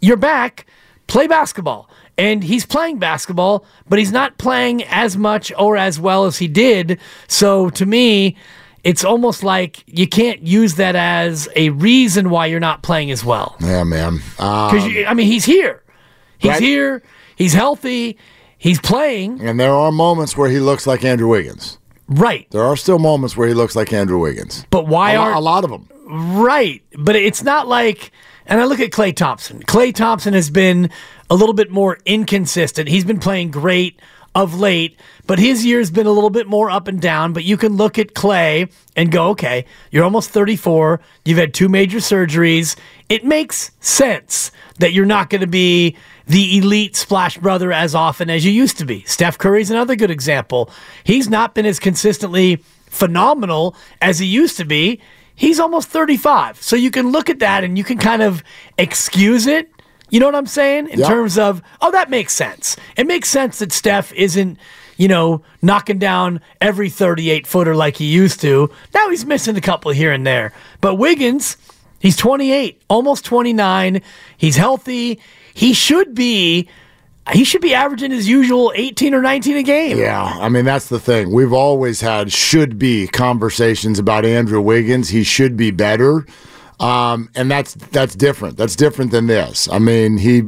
you're 0.01 0.17
back, 0.17 0.65
play 1.07 1.27
basketball. 1.27 1.89
And 2.17 2.43
he's 2.43 2.65
playing 2.65 2.99
basketball, 2.99 3.65
but 3.89 3.99
he's 3.99 4.11
not 4.11 4.37
playing 4.37 4.83
as 4.85 5.17
much 5.17 5.51
or 5.57 5.75
as 5.75 5.99
well 5.99 6.25
as 6.25 6.37
he 6.37 6.47
did. 6.47 6.99
So 7.27 7.69
to 7.71 7.85
me, 7.85 8.37
it's 8.85 9.03
almost 9.03 9.43
like 9.43 9.83
you 9.87 10.07
can't 10.07 10.41
use 10.41 10.75
that 10.75 10.95
as 10.95 11.49
a 11.55 11.69
reason 11.71 12.29
why 12.29 12.45
you're 12.45 12.61
not 12.61 12.83
playing 12.83 13.11
as 13.11 13.25
well. 13.25 13.57
Yeah, 13.59 13.83
man. 13.83 14.21
Um, 14.39 14.71
Because 14.71 15.05
I 15.07 15.13
mean, 15.13 15.27
he's 15.27 15.43
here, 15.43 15.83
he's 16.45 16.53
Right. 16.53 16.61
here, 16.61 17.03
he's 17.35 17.53
healthy, 17.53 18.17
he's 18.57 18.79
playing. 18.79 19.39
and 19.41 19.59
there 19.59 19.73
are 19.73 19.91
moments 19.91 20.37
where 20.37 20.49
he 20.49 20.59
looks 20.59 20.85
like 20.87 21.03
Andrew 21.03 21.27
Wiggins. 21.27 21.77
Right, 22.07 22.45
There 22.51 22.63
are 22.63 22.75
still 22.77 22.99
moments 22.99 23.35
where 23.35 23.47
he 23.47 23.55
looks 23.55 23.75
like 23.75 23.91
Andrew 23.91 24.19
Wiggins. 24.19 24.65
but 24.69 24.87
why 24.87 25.15
aren't 25.15 25.35
a 25.37 25.39
lot 25.39 25.63
of 25.63 25.71
them. 25.71 25.87
Right. 26.07 26.83
But 26.97 27.15
it's 27.15 27.41
not 27.41 27.67
like, 27.67 28.11
and 28.45 28.61
I 28.61 28.65
look 28.65 28.79
at 28.79 28.91
Klay 28.91 29.15
Thompson. 29.15 29.63
Klay 29.63 29.91
Thompson 29.93 30.35
has 30.35 30.51
been 30.51 30.91
a 31.31 31.35
little 31.35 31.55
bit 31.55 31.71
more 31.71 31.97
inconsistent. 32.05 32.89
He's 32.89 33.03
been 33.05 33.19
playing 33.19 33.49
great 33.49 33.99
of 34.35 34.53
late, 34.59 34.99
but 35.25 35.39
his 35.39 35.65
year's 35.65 35.89
been 35.89 36.05
a 36.05 36.11
little 36.11 36.29
bit 36.29 36.45
more 36.45 36.69
up 36.69 36.87
and 36.87 37.01
down. 37.01 37.33
But 37.33 37.43
you 37.43 37.57
can 37.57 37.75
look 37.75 37.97
at 37.97 38.13
Klay 38.13 38.71
and 38.95 39.11
go, 39.11 39.29
okay, 39.29 39.65
you're 39.89 40.03
almost 40.03 40.29
34. 40.29 40.99
You've 41.23 41.39
had 41.39 41.55
two 41.55 41.69
major 41.69 41.97
surgeries. 41.97 42.75
It 43.09 43.25
makes 43.25 43.71
sense 43.79 44.51
that 44.77 44.93
you're 44.93 45.05
not 45.07 45.31
going 45.31 45.41
to 45.41 45.47
be 45.47 45.95
the 46.27 46.57
elite 46.57 46.95
splash 46.95 47.37
brother 47.37 47.71
as 47.71 47.93
often 47.93 48.29
as 48.29 48.43
you 48.45 48.51
used 48.51 48.77
to 48.79 48.85
be. 48.85 49.03
Steph 49.03 49.37
Curry's 49.37 49.69
another 49.69 49.95
good 49.95 50.11
example. 50.11 50.69
He's 51.03 51.29
not 51.29 51.53
been 51.53 51.65
as 51.65 51.79
consistently 51.79 52.63
phenomenal 52.89 53.75
as 54.01 54.19
he 54.19 54.25
used 54.25 54.57
to 54.57 54.65
be. 54.65 54.99
He's 55.35 55.59
almost 55.59 55.89
35. 55.89 56.61
So 56.61 56.75
you 56.75 56.89
can 56.91 57.11
look 57.11 57.29
at 57.29 57.39
that 57.39 57.63
and 57.63 57.77
you 57.77 57.83
can 57.83 57.97
kind 57.97 58.21
of 58.21 58.43
excuse 58.77 59.45
it. 59.47 59.69
You 60.09 60.19
know 60.19 60.27
what 60.27 60.35
I'm 60.35 60.45
saying? 60.45 60.87
In 60.89 60.99
Yep. 60.99 61.07
terms 61.07 61.37
of, 61.37 61.61
oh, 61.81 61.91
that 61.91 62.09
makes 62.09 62.33
sense. 62.33 62.77
It 62.95 63.05
makes 63.05 63.27
sense 63.29 63.59
that 63.59 63.71
Steph 63.73 64.13
isn't, 64.13 64.57
you 64.97 65.07
know, 65.07 65.41
knocking 65.61 65.99
down 65.99 66.39
every 66.61 66.89
38 66.89 67.45
footer 67.45 67.75
like 67.75 67.97
he 67.97 68.05
used 68.05 68.39
to. 68.41 68.69
Now 68.93 69.09
he's 69.09 69.25
missing 69.25 69.57
a 69.57 69.61
couple 69.61 69.91
here 69.91 70.11
and 70.13 70.25
there. 70.25 70.53
But 70.79 70.95
Wiggins, 70.95 71.57
he's 71.99 72.15
28, 72.15 72.81
almost 72.87 73.25
29. 73.25 74.01
He's 74.37 74.55
healthy. 74.55 75.19
He 75.55 75.71
should 75.73 76.13
be 76.13 76.67
he 77.31 77.45
should 77.45 77.61
be 77.61 77.73
averaging 77.73 78.11
his 78.11 78.27
usual 78.27 78.73
18 78.75 79.13
or 79.15 79.21
19 79.21 79.57
a 79.57 79.63
game. 79.63 79.97
Yeah, 79.97 80.21
I 80.21 80.49
mean 80.49 80.65
that's 80.65 80.89
the 80.89 80.99
thing. 80.99 81.31
We've 81.31 81.53
always 81.53 82.01
had 82.01 82.31
should 82.31 82.77
be 82.77 83.07
conversations 83.07 83.97
about 83.97 84.25
Andrew 84.25 84.61
Wiggins. 84.61 85.09
He 85.09 85.23
should 85.23 85.55
be 85.55 85.71
better, 85.71 86.25
um, 86.81 87.29
and 87.35 87.49
that's 87.49 87.73
that's 87.73 88.15
different. 88.15 88.57
That's 88.57 88.75
different 88.75 89.11
than 89.11 89.27
this. 89.27 89.69
I 89.69 89.79
mean, 89.79 90.17
he 90.17 90.43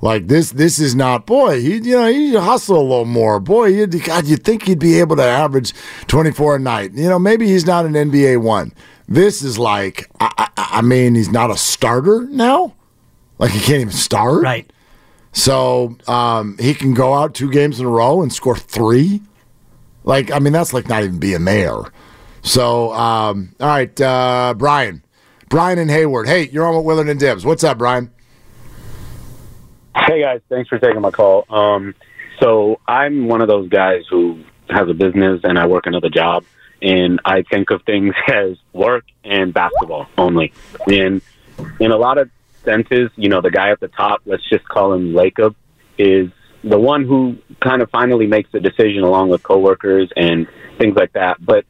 like 0.00 0.28
this. 0.28 0.52
This 0.52 0.78
is 0.78 0.94
not 0.94 1.26
boy. 1.26 1.60
He 1.60 1.78
you 1.78 1.96
know 1.96 2.06
he 2.06 2.36
hustle 2.36 2.78
a 2.78 2.82
little 2.82 3.04
more. 3.04 3.40
Boy, 3.40 3.66
you 3.66 3.88
God, 3.88 4.26
you 4.26 4.36
think 4.36 4.62
he'd 4.62 4.78
be 4.78 5.00
able 5.00 5.16
to 5.16 5.24
average 5.24 5.74
twenty 6.06 6.30
four 6.30 6.54
a 6.54 6.60
night. 6.60 6.92
You 6.92 7.08
know, 7.08 7.18
maybe 7.18 7.48
he's 7.48 7.66
not 7.66 7.84
an 7.84 7.94
NBA 7.94 8.40
one. 8.40 8.72
This 9.08 9.42
is 9.42 9.58
like 9.58 10.08
I, 10.20 10.30
I, 10.56 10.68
I 10.78 10.82
mean, 10.82 11.16
he's 11.16 11.32
not 11.32 11.50
a 11.50 11.56
starter 11.56 12.22
now. 12.30 12.74
Like 13.42 13.50
he 13.50 13.58
can't 13.58 13.80
even 13.80 13.90
start. 13.90 14.44
Right. 14.44 14.72
So 15.32 15.96
um, 16.06 16.56
he 16.60 16.74
can 16.74 16.94
go 16.94 17.12
out 17.12 17.34
two 17.34 17.50
games 17.50 17.80
in 17.80 17.86
a 17.86 17.88
row 17.88 18.22
and 18.22 18.32
score 18.32 18.56
three. 18.56 19.20
Like, 20.04 20.30
I 20.30 20.38
mean, 20.38 20.52
that's 20.52 20.72
like 20.72 20.88
not 20.88 21.02
even 21.02 21.18
being 21.18 21.44
there. 21.44 21.74
So, 22.42 22.92
um, 22.92 23.52
all 23.58 23.66
right, 23.66 24.00
uh, 24.00 24.54
Brian. 24.56 25.02
Brian 25.48 25.80
and 25.80 25.90
Hayward. 25.90 26.28
Hey, 26.28 26.50
you're 26.50 26.64
on 26.64 26.76
with 26.76 26.84
Willard 26.84 27.08
and 27.08 27.18
Dibs. 27.18 27.44
What's 27.44 27.64
up, 27.64 27.78
Brian? 27.78 28.12
Hey 29.96 30.20
guys, 30.20 30.40
thanks 30.48 30.68
for 30.68 30.78
taking 30.78 31.00
my 31.00 31.10
call. 31.10 31.44
Um, 31.50 31.96
so 32.38 32.80
I'm 32.86 33.26
one 33.26 33.40
of 33.40 33.48
those 33.48 33.68
guys 33.68 34.04
who 34.08 34.40
has 34.70 34.88
a 34.88 34.94
business 34.94 35.40
and 35.42 35.58
I 35.58 35.66
work 35.66 35.86
another 35.86 36.10
job, 36.10 36.44
and 36.80 37.20
I 37.24 37.42
think 37.42 37.70
of 37.72 37.82
things 37.82 38.14
as 38.28 38.56
work 38.72 39.04
and 39.24 39.52
basketball 39.52 40.06
only. 40.16 40.52
And 40.86 41.20
in 41.80 41.90
a 41.90 41.96
lot 41.96 42.18
of 42.18 42.30
senses, 42.64 43.10
you 43.16 43.28
know, 43.28 43.40
the 43.40 43.50
guy 43.50 43.70
at 43.70 43.80
the 43.80 43.88
top, 43.88 44.22
let's 44.24 44.48
just 44.48 44.66
call 44.68 44.92
him 44.92 45.12
Lacob, 45.12 45.54
is 45.98 46.30
the 46.64 46.78
one 46.78 47.04
who 47.04 47.38
kind 47.60 47.82
of 47.82 47.90
finally 47.90 48.26
makes 48.26 48.50
the 48.52 48.60
decision 48.60 49.02
along 49.02 49.28
with 49.28 49.42
coworkers 49.42 50.10
and 50.16 50.46
things 50.78 50.96
like 50.96 51.12
that. 51.12 51.44
But 51.44 51.64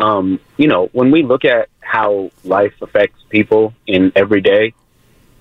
um, 0.00 0.40
you 0.56 0.68
know, 0.68 0.88
when 0.92 1.10
we 1.10 1.22
look 1.22 1.44
at 1.44 1.68
how 1.80 2.30
life 2.44 2.74
affects 2.82 3.20
people 3.28 3.74
in 3.86 4.12
every 4.14 4.40
day, 4.40 4.74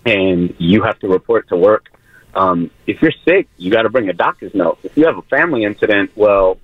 and 0.05 0.55
you 0.57 0.83
have 0.83 0.97
to 0.99 1.07
report 1.07 1.49
to 1.49 1.57
work, 1.57 1.89
um, 2.33 2.71
if 2.85 3.01
you're 3.01 3.13
sick, 3.25 3.47
you 3.57 3.71
got 3.71 3.83
to 3.83 3.89
bring 3.89 4.09
a 4.09 4.13
doctor's 4.13 4.53
note. 4.53 4.79
If 4.83 4.95
you 4.95 5.05
have 5.05 5.17
a 5.17 5.21
family 5.23 5.63
incident, 5.63 6.11
well, 6.15 6.57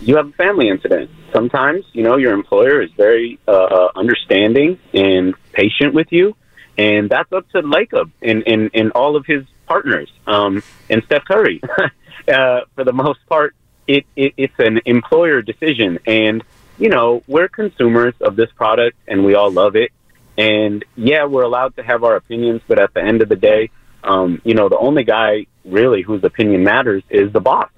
you 0.00 0.16
have 0.16 0.28
a 0.28 0.32
family 0.32 0.68
incident. 0.68 1.10
Sometimes, 1.32 1.84
you 1.92 2.02
know, 2.02 2.16
your 2.16 2.32
employer 2.32 2.82
is 2.82 2.90
very 2.92 3.38
uh, 3.48 3.88
understanding 3.96 4.78
and 4.92 5.34
patient 5.52 5.94
with 5.94 6.08
you, 6.10 6.36
and 6.78 7.10
that's 7.10 7.30
up 7.32 7.50
to 7.50 7.60
Lacob 7.60 8.10
and, 8.22 8.44
and, 8.46 8.70
and 8.72 8.92
all 8.92 9.16
of 9.16 9.26
his 9.26 9.44
partners 9.66 10.10
um, 10.26 10.62
and 10.88 11.02
Steph 11.04 11.24
Curry. 11.24 11.60
uh, 12.28 12.60
for 12.74 12.84
the 12.84 12.92
most 12.92 13.18
part, 13.26 13.54
it, 13.88 14.06
it, 14.14 14.32
it's 14.36 14.58
an 14.58 14.80
employer 14.86 15.42
decision, 15.42 15.98
and 16.06 16.42
you 16.78 16.88
know 16.88 17.22
we're 17.26 17.48
consumers 17.48 18.14
of 18.20 18.36
this 18.36 18.50
product, 18.52 18.96
and 19.08 19.24
we 19.24 19.34
all 19.34 19.50
love 19.50 19.76
it. 19.76 19.90
And 20.36 20.84
yeah, 20.94 21.24
we're 21.24 21.42
allowed 21.42 21.74
to 21.76 21.82
have 21.82 22.04
our 22.04 22.14
opinions, 22.14 22.62
but 22.68 22.78
at 22.78 22.94
the 22.94 23.02
end 23.02 23.22
of 23.22 23.28
the 23.28 23.36
day, 23.36 23.70
um, 24.04 24.40
you 24.44 24.54
know, 24.54 24.68
the 24.68 24.78
only 24.78 25.02
guy 25.02 25.46
really 25.64 26.02
whose 26.02 26.22
opinion 26.22 26.62
matters 26.62 27.02
is 27.10 27.32
the 27.32 27.40
boss. 27.40 27.70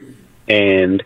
And 0.46 1.03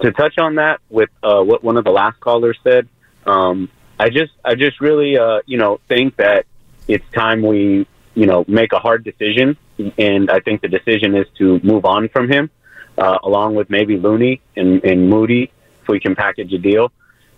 to 0.00 0.10
touch 0.12 0.38
on 0.38 0.56
that 0.56 0.80
with 0.88 1.10
uh, 1.22 1.42
what 1.42 1.62
one 1.62 1.76
of 1.76 1.84
the 1.84 1.90
last 1.90 2.18
callers 2.18 2.58
said, 2.64 2.88
um, 3.26 3.68
I 3.98 4.10
just 4.10 4.32
I 4.44 4.54
just 4.54 4.80
really 4.80 5.18
uh, 5.18 5.40
you 5.46 5.58
know 5.58 5.78
think 5.88 6.16
that 6.16 6.46
it's 6.88 7.04
time 7.12 7.42
we 7.42 7.86
you 8.14 8.26
know 8.26 8.44
make 8.48 8.72
a 8.72 8.78
hard 8.78 9.04
decision, 9.04 9.56
and 9.98 10.30
I 10.30 10.40
think 10.40 10.62
the 10.62 10.68
decision 10.68 11.14
is 11.14 11.26
to 11.38 11.60
move 11.62 11.84
on 11.84 12.08
from 12.08 12.30
him, 12.30 12.50
uh, 12.96 13.18
along 13.22 13.54
with 13.54 13.70
maybe 13.70 13.96
Looney 13.96 14.40
and, 14.56 14.82
and 14.84 15.08
Moody, 15.08 15.52
if 15.82 15.88
we 15.88 16.00
can 16.00 16.16
package 16.16 16.52
a 16.52 16.58
deal, 16.58 16.90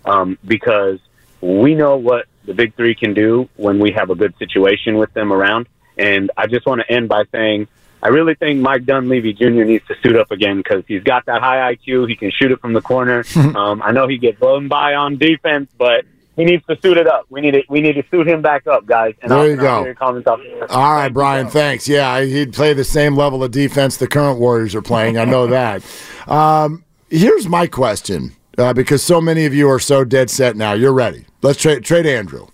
um, 0.05 0.37
because 0.45 0.99
we 1.41 1.75
know 1.75 1.97
what 1.97 2.25
the 2.45 2.53
big 2.53 2.75
three 2.75 2.95
can 2.95 3.13
do 3.13 3.47
when 3.55 3.79
we 3.79 3.91
have 3.91 4.09
a 4.09 4.15
good 4.15 4.33
situation 4.39 4.97
with 4.97 5.13
them 5.13 5.31
around. 5.31 5.67
And 5.97 6.31
I 6.35 6.47
just 6.47 6.65
want 6.65 6.81
to 6.81 6.91
end 6.91 7.09
by 7.09 7.25
saying 7.31 7.67
I 8.03 8.07
really 8.07 8.33
think 8.33 8.59
Mike 8.61 8.85
Dunleavy 8.85 9.33
Jr. 9.33 9.63
needs 9.63 9.85
to 9.87 9.95
suit 10.01 10.15
up 10.15 10.31
again 10.31 10.57
because 10.57 10.83
he's 10.87 11.03
got 11.03 11.25
that 11.27 11.41
high 11.41 11.75
IQ. 11.75 12.09
He 12.09 12.15
can 12.15 12.31
shoot 12.31 12.51
it 12.51 12.59
from 12.59 12.73
the 12.73 12.81
corner. 12.81 13.23
um, 13.35 13.81
I 13.83 13.91
know 13.91 14.07
he 14.07 14.17
gets 14.17 14.39
blown 14.39 14.67
by 14.67 14.95
on 14.95 15.17
defense, 15.17 15.69
but 15.77 16.05
he 16.41 16.45
needs 16.51 16.65
to 16.67 16.75
suit 16.81 16.97
it 16.97 17.07
up. 17.07 17.25
We 17.29 17.39
need 17.41 17.51
to 17.51 17.63
we 17.69 17.81
need 17.81 17.93
to 17.93 18.03
suit 18.09 18.27
him 18.27 18.41
back 18.41 18.65
up, 18.67 18.85
guys. 18.85 19.13
And 19.21 19.29
There 19.31 19.37
I'll, 19.39 19.45
you 19.45 19.51
and 19.53 19.61
I'll 19.61 19.67
go. 19.67 19.77
hear 19.79 19.85
your 19.87 19.95
comments 19.95 20.27
off- 20.27 20.39
All 20.69 20.93
right, 20.95 21.09
Brian, 21.09 21.47
thanks. 21.47 21.87
Yeah, 21.87 22.21
he'd 22.21 22.53
play 22.53 22.73
the 22.73 22.83
same 22.83 23.15
level 23.15 23.43
of 23.43 23.51
defense 23.51 23.97
the 23.97 24.07
current 24.07 24.39
Warriors 24.39 24.73
are 24.73 24.81
playing. 24.81 25.17
I 25.17 25.25
know 25.25 25.47
that. 25.47 25.83
Um, 26.27 26.83
here's 27.09 27.47
my 27.47 27.65
question 27.65 28.31
uh, 28.57 28.73
because 28.73 29.01
so 29.03 29.19
many 29.19 29.45
of 29.45 29.53
you 29.55 29.67
are 29.69 29.79
so 29.79 30.03
dead 30.03 30.29
set 30.29 30.55
now. 30.55 30.73
You're 30.73 30.93
ready. 30.93 31.25
Let's 31.41 31.59
trade 31.59 31.83
trade 31.83 32.05
Andrew. 32.05 32.47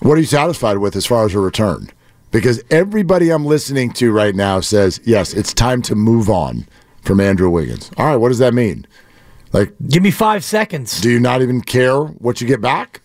What 0.00 0.16
are 0.16 0.20
you 0.20 0.26
satisfied 0.26 0.78
with 0.78 0.96
as 0.96 1.06
far 1.06 1.24
as 1.24 1.34
a 1.34 1.40
return? 1.40 1.90
Because 2.30 2.62
everybody 2.70 3.30
I'm 3.30 3.44
listening 3.46 3.90
to 3.94 4.12
right 4.12 4.34
now 4.34 4.60
says, 4.60 5.00
yes, 5.04 5.34
it's 5.34 5.52
time 5.52 5.82
to 5.82 5.94
move 5.94 6.30
on 6.30 6.66
from 7.02 7.20
Andrew 7.20 7.50
Wiggins. 7.50 7.90
All 7.96 8.06
right, 8.06 8.16
what 8.16 8.28
does 8.28 8.38
that 8.38 8.54
mean? 8.54 8.86
Like, 9.52 9.74
give 9.88 10.02
me 10.02 10.10
five 10.10 10.44
seconds. 10.44 11.00
Do 11.00 11.10
you 11.10 11.20
not 11.20 11.42
even 11.42 11.60
care 11.60 11.98
what 11.98 12.40
you 12.40 12.46
get 12.46 12.60
back? 12.60 13.00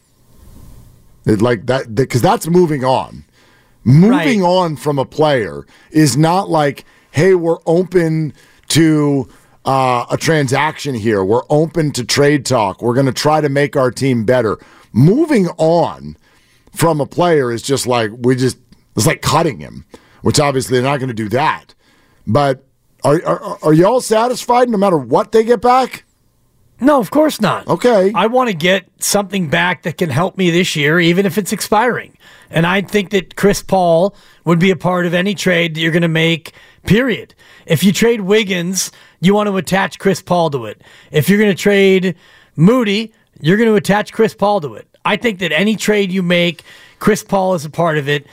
It, 1.25 1.41
like 1.41 1.65
that, 1.65 1.95
because 1.95 2.21
that's 2.21 2.47
moving 2.47 2.83
on. 2.83 3.25
Moving 3.83 4.43
on 4.43 4.75
from 4.75 4.97
a 4.97 5.05
player 5.05 5.65
is 5.91 6.17
not 6.17 6.49
like, 6.49 6.85
hey, 7.11 7.35
we're 7.35 7.59
open 7.65 8.33
to 8.69 9.27
uh, 9.65 10.05
a 10.09 10.17
transaction 10.17 10.95
here. 10.95 11.23
We're 11.23 11.43
open 11.49 11.91
to 11.91 12.03
trade 12.03 12.45
talk. 12.45 12.81
We're 12.81 12.93
going 12.93 13.05
to 13.05 13.13
try 13.13 13.41
to 13.41 13.49
make 13.49 13.75
our 13.75 13.91
team 13.91 14.25
better. 14.25 14.57
Moving 14.91 15.47
on 15.57 16.17
from 16.73 16.99
a 16.99 17.05
player 17.05 17.51
is 17.51 17.61
just 17.61 17.85
like 17.85 18.11
we 18.17 18.35
just 18.35 18.57
it's 18.95 19.05
like 19.05 19.21
cutting 19.21 19.59
him, 19.59 19.85
which 20.21 20.39
obviously 20.39 20.73
they're 20.73 20.89
not 20.89 20.97
going 20.97 21.09
to 21.09 21.13
do 21.13 21.29
that. 21.29 21.73
But 22.25 22.63
are, 23.03 23.23
are 23.25 23.57
are 23.61 23.73
y'all 23.73 24.01
satisfied 24.01 24.69
no 24.69 24.77
matter 24.77 24.97
what 24.97 25.31
they 25.31 25.43
get 25.43 25.61
back? 25.61 26.04
No, 26.79 26.99
of 26.99 27.09
course 27.09 27.39
not. 27.39 27.67
Okay. 27.67 28.11
I 28.13 28.27
want 28.27 28.49
to 28.49 28.55
get 28.55 28.85
something 28.99 29.49
back 29.49 29.83
that 29.83 29.97
can 29.97 30.09
help 30.09 30.37
me 30.37 30.49
this 30.51 30.75
year, 30.75 30.99
even 30.99 31.25
if 31.25 31.37
it's 31.37 31.53
expiring. 31.53 32.17
And 32.49 32.65
I 32.65 32.81
think 32.81 33.11
that 33.11 33.35
Chris 33.35 33.63
Paul 33.63 34.15
would 34.43 34.59
be 34.59 34.71
a 34.71 34.75
part 34.75 35.05
of 35.05 35.13
any 35.13 35.35
trade 35.35 35.75
that 35.75 35.81
you're 35.81 35.91
going 35.91 36.01
to 36.01 36.07
make, 36.07 36.53
period. 36.85 37.33
If 37.65 37.83
you 37.83 37.91
trade 37.91 38.21
Wiggins, 38.21 38.91
you 39.21 39.33
want 39.33 39.47
to 39.47 39.57
attach 39.57 39.99
Chris 39.99 40.21
Paul 40.21 40.49
to 40.51 40.65
it. 40.65 40.81
If 41.11 41.29
you're 41.29 41.39
going 41.39 41.55
to 41.55 41.61
trade 41.61 42.15
Moody, 42.55 43.13
you're 43.39 43.57
going 43.57 43.69
to 43.69 43.75
attach 43.75 44.13
Chris 44.13 44.35
Paul 44.35 44.61
to 44.61 44.75
it. 44.75 44.87
I 45.05 45.17
think 45.17 45.39
that 45.39 45.51
any 45.51 45.75
trade 45.75 46.11
you 46.11 46.23
make, 46.23 46.63
Chris 46.99 47.23
Paul 47.23 47.53
is 47.53 47.65
a 47.65 47.69
part 47.69 47.97
of 47.97 48.09
it 48.09 48.27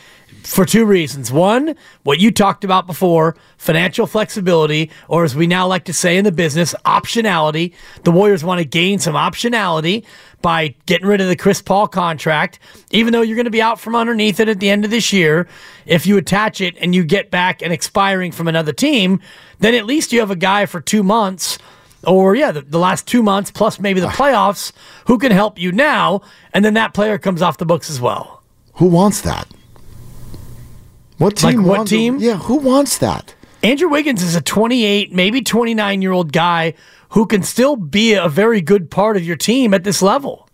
for 0.45 0.65
two 0.65 0.85
reasons. 0.85 1.33
One, 1.33 1.75
what 2.03 2.19
you 2.19 2.31
talked 2.31 2.65
about 2.65 2.87
before, 2.87 3.37
financial 3.59 4.07
flexibility, 4.07 4.91
or 5.09 5.25
as 5.25 5.35
we 5.35 5.47
now 5.47 5.67
like 5.67 5.85
to 5.85 5.93
say 5.93 6.17
in 6.17 6.25
the 6.25 6.33
business, 6.33 6.75
optionality. 6.85 7.73
The 8.05 8.11
Warriors 8.11 8.45
want 8.45 8.59
to 8.59 8.65
gain 8.65 8.99
some 8.99 9.15
optionality 9.15 10.05
by 10.41 10.75
getting 10.87 11.07
rid 11.07 11.21
of 11.21 11.29
the 11.29 11.37
Chris 11.37 11.63
Paul 11.63 11.87
contract, 11.89 12.59
even 12.91 13.13
though 13.13 13.23
you're 13.23 13.37
going 13.37 13.45
to 13.45 13.51
be 13.51 13.63
out 13.63 13.81
from 13.81 13.95
underneath 13.95 14.41
it 14.41 14.49
at 14.49 14.61
the 14.61 14.71
end 14.71 14.85
of 14.85 14.91
this 14.91 15.13
year. 15.13 15.49
If 15.87 16.07
you 16.07 16.17
attach 16.17 16.61
it 16.61 16.77
and 16.79 16.95
you 16.95 17.05
get 17.05 17.31
back 17.31 17.63
an 17.63 17.73
expiring 17.73 18.33
from 18.33 18.49
another 18.49 18.73
team, 18.73 19.21
then 19.61 19.75
at 19.75 19.87
least 19.87 20.13
you 20.13 20.21
have 20.21 20.31
a 20.31 20.37
guy 20.37 20.67
for 20.67 20.81
two 20.81 21.03
months 21.03 21.59
or 22.05 22.35
yeah, 22.35 22.51
the, 22.51 22.63
the 22.63 22.79
last 22.79 23.07
two 23.07 23.23
months 23.23 23.51
plus 23.51 23.79
maybe 23.79 24.01
the 24.01 24.09
playoffs 24.09 24.73
who 25.07 25.19
can 25.19 25.31
help 25.33 25.59
you 25.59 25.71
now, 25.73 26.21
and 26.53 26.65
then 26.65 26.75
that 26.75 26.95
player 26.95 27.19
comes 27.19 27.43
off 27.43 27.59
the 27.59 27.67
books 27.67 27.89
as 27.89 28.01
well. 28.01 28.43
Who 28.75 28.87
wants 28.87 29.21
that? 29.21 29.47
What 31.23 31.37
team? 31.37 31.63
Like 31.63 31.79
what 31.79 31.87
team? 31.87 32.19
Yeah, 32.19 32.37
who 32.37 32.57
wants 32.57 32.99
that? 32.99 33.37
Andrew 33.63 33.89
Wiggins 33.89 34.25
is 34.25 34.35
a 34.35 34.41
28, 34.41 35.13
maybe 35.13 35.41
29 35.41 36.03
year 36.03 36.11
old 36.11 36.33
guy 36.33 36.75
who 37.11 37.27
can 37.27 37.45
still 37.45 37.77
be 37.77 38.15
a 38.15 38.29
very 38.29 38.61
good 38.61 38.91
part 38.91 39.17
of 39.17 39.25
your 39.25 39.37
team 39.37 39.73
at 39.73 39.85
this 39.85 40.03
level. 40.03 40.49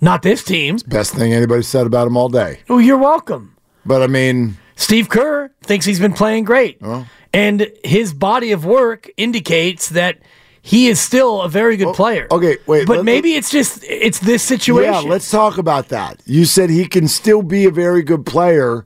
Not 0.00 0.22
this 0.22 0.44
team. 0.44 0.76
Best 0.86 1.12
thing 1.12 1.32
anybody 1.32 1.62
said 1.62 1.86
about 1.86 2.06
him 2.06 2.16
all 2.16 2.28
day. 2.28 2.60
Oh, 2.68 2.78
you're 2.78 2.98
welcome. 2.98 3.56
But 3.84 4.00
I 4.02 4.06
mean, 4.06 4.58
Steve 4.76 5.08
Kerr 5.08 5.50
thinks 5.62 5.84
he's 5.86 5.98
been 5.98 6.12
playing 6.12 6.44
great. 6.44 6.78
Oh. 6.82 7.08
And 7.32 7.68
his 7.82 8.14
body 8.14 8.52
of 8.52 8.64
work 8.64 9.10
indicates 9.16 9.88
that 9.88 10.20
he 10.62 10.86
is 10.86 11.00
still 11.00 11.42
a 11.42 11.48
very 11.48 11.76
good 11.76 11.88
oh, 11.88 11.94
player. 11.94 12.28
Okay, 12.30 12.58
wait. 12.66 12.86
But 12.86 12.98
let- 12.98 13.04
maybe 13.04 13.34
it's 13.34 13.50
just 13.50 13.82
it's 13.82 14.20
this 14.20 14.44
situation. 14.44 14.92
Yeah, 14.92 15.00
let's 15.00 15.30
talk 15.32 15.58
about 15.58 15.88
that. 15.88 16.20
You 16.26 16.44
said 16.44 16.70
he 16.70 16.86
can 16.86 17.08
still 17.08 17.42
be 17.42 17.64
a 17.64 17.72
very 17.72 18.02
good 18.02 18.24
player 18.24 18.84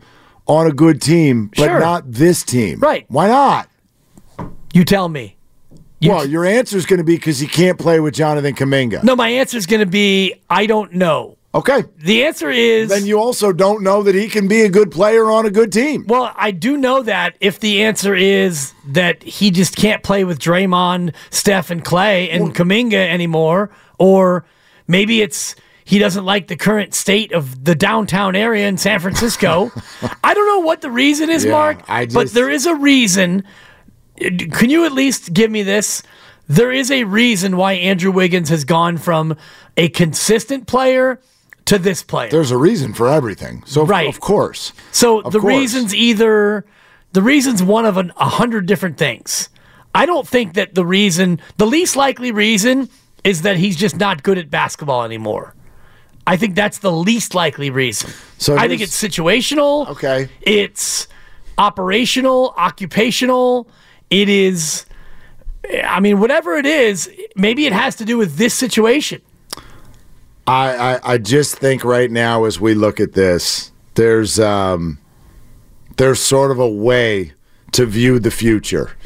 on 0.50 0.66
a 0.66 0.72
good 0.72 1.00
team, 1.00 1.50
but 1.56 1.64
Sure. 1.66 1.78
not 1.80 2.10
this 2.10 2.42
team. 2.42 2.80
Right. 2.80 3.04
Why 3.08 3.28
not? 3.28 3.68
You 4.74 4.84
tell 4.84 5.08
me. 5.08 5.36
well, 6.02 6.26
your 6.26 6.44
answer 6.44 6.76
is 6.76 6.86
going 6.86 6.98
to 6.98 7.04
be 7.04 7.14
because 7.16 7.38
he 7.38 7.46
can't 7.46 7.78
play 7.78 8.00
with 8.00 8.14
Jonathan 8.14 8.54
Kuminga. 8.54 9.04
No, 9.04 9.14
my 9.14 9.28
answer 9.28 9.56
is 9.56 9.66
going 9.66 9.80
to 9.80 9.86
be 9.86 10.34
I 10.48 10.66
don't 10.66 10.94
know. 10.94 11.36
Okay. 11.54 11.84
The 11.98 12.24
answer 12.24 12.48
is 12.50 12.88
Then 12.90 13.06
you 13.06 13.18
also 13.20 13.52
don't 13.52 13.82
know 13.82 14.02
that 14.04 14.14
he 14.14 14.28
can 14.28 14.48
be 14.48 14.62
a 14.62 14.68
good 14.68 14.90
player 14.90 15.30
on 15.30 15.46
a 15.46 15.50
good 15.50 15.72
team. 15.72 16.04
Well, 16.08 16.32
I 16.36 16.52
do 16.52 16.76
know 16.76 17.02
that 17.02 17.36
if 17.40 17.58
the 17.60 17.82
answer 17.82 18.14
is 18.14 18.72
that 18.88 19.22
he 19.22 19.50
just 19.50 19.76
can't 19.76 20.02
play 20.02 20.24
with 20.24 20.38
Draymond, 20.38 21.14
Steph, 21.30 21.70
and 21.70 21.84
Klay 21.84 22.28
and 22.32 22.54
Kuminga 22.54 22.94
anymore, 23.08 23.70
or 23.98 24.44
maybe 24.86 25.22
it's 25.22 25.54
he 25.90 25.98
doesn't 25.98 26.24
like 26.24 26.46
the 26.46 26.56
current 26.56 26.94
state 26.94 27.32
of 27.32 27.64
the 27.64 27.74
downtown 27.74 28.36
area 28.36 28.68
in 28.68 28.78
San 28.78 29.00
Francisco. 29.00 29.72
I 30.24 30.34
don't 30.34 30.46
know 30.46 30.60
what 30.60 30.82
the 30.82 30.90
reason 30.90 31.30
is, 31.30 31.44
Yeah, 31.44 31.50
Mark, 31.50 31.78
I 31.88 32.06
but 32.06 32.30
there 32.30 32.48
is 32.48 32.64
a 32.66 32.76
reason. 32.76 33.42
Can 34.18 34.70
you 34.70 34.84
at 34.84 34.92
least 34.92 35.32
give 35.32 35.50
me 35.50 35.64
this? 35.64 36.02
There 36.46 36.70
is 36.70 36.90
a 36.92 37.02
reason 37.04 37.56
why 37.56 37.72
Andrew 37.72 38.12
Wiggins 38.12 38.48
has 38.50 38.64
gone 38.64 38.98
from 38.98 39.36
a 39.76 39.88
consistent 39.88 40.68
player 40.68 41.20
to 41.64 41.76
this 41.78 42.02
player. 42.04 42.30
There's 42.30 42.50
a 42.52 42.56
reason 42.56 42.92
for 42.92 43.08
everything. 43.08 43.62
So, 43.66 43.84
Right. 43.84 44.08
of 44.08 44.20
course. 44.20 44.72
So 44.92 45.20
Of 45.22 45.32
the 45.32 45.40
course. 45.40 45.50
reason's 45.54 45.94
either 45.94 46.64
the 47.12 47.22
reason's 47.22 47.62
one 47.64 47.84
of 47.84 47.96
an, 47.96 48.12
a 48.16 48.28
hundred 48.28 48.66
different 48.66 48.96
things. 48.96 49.48
I 49.92 50.06
don't 50.06 50.26
think 50.28 50.54
that 50.54 50.76
the 50.76 50.86
reason, 50.86 51.40
the 51.56 51.66
least 51.66 51.96
likely 51.96 52.30
reason, 52.30 52.88
is 53.24 53.42
that 53.42 53.56
he's 53.56 53.74
just 53.76 53.98
not 53.98 54.22
good 54.22 54.38
at 54.38 54.50
basketball 54.50 55.02
anymore. 55.04 55.54
I 56.26 56.36
think 56.36 56.54
that's 56.54 56.78
the 56.78 56.92
least 56.92 57.34
likely 57.34 57.70
reason. 57.70 58.10
So 58.38 58.56
I 58.56 58.68
think 58.68 58.82
it's 58.82 59.00
situational. 59.00 59.88
Okay. 59.88 60.28
It's 60.42 61.08
operational, 61.58 62.54
occupational. 62.56 63.68
It 64.10 64.28
is. 64.28 64.86
I 65.84 66.00
mean, 66.00 66.20
whatever 66.20 66.54
it 66.54 66.66
is, 66.66 67.10
maybe 67.36 67.66
it 67.66 67.72
has 67.72 67.96
to 67.96 68.04
do 68.04 68.16
with 68.16 68.36
this 68.36 68.54
situation. 68.54 69.22
I, 70.46 70.94
I, 70.94 71.12
I 71.12 71.18
just 71.18 71.56
think 71.56 71.84
right 71.84 72.10
now 72.10 72.44
as 72.44 72.60
we 72.60 72.74
look 72.74 72.98
at 72.98 73.12
this, 73.12 73.70
there's 73.94 74.40
um, 74.40 74.98
there's 75.96 76.20
sort 76.20 76.50
of 76.50 76.58
a 76.58 76.68
way 76.68 77.32
to 77.72 77.86
view 77.86 78.18
the 78.18 78.30
future. 78.30 78.96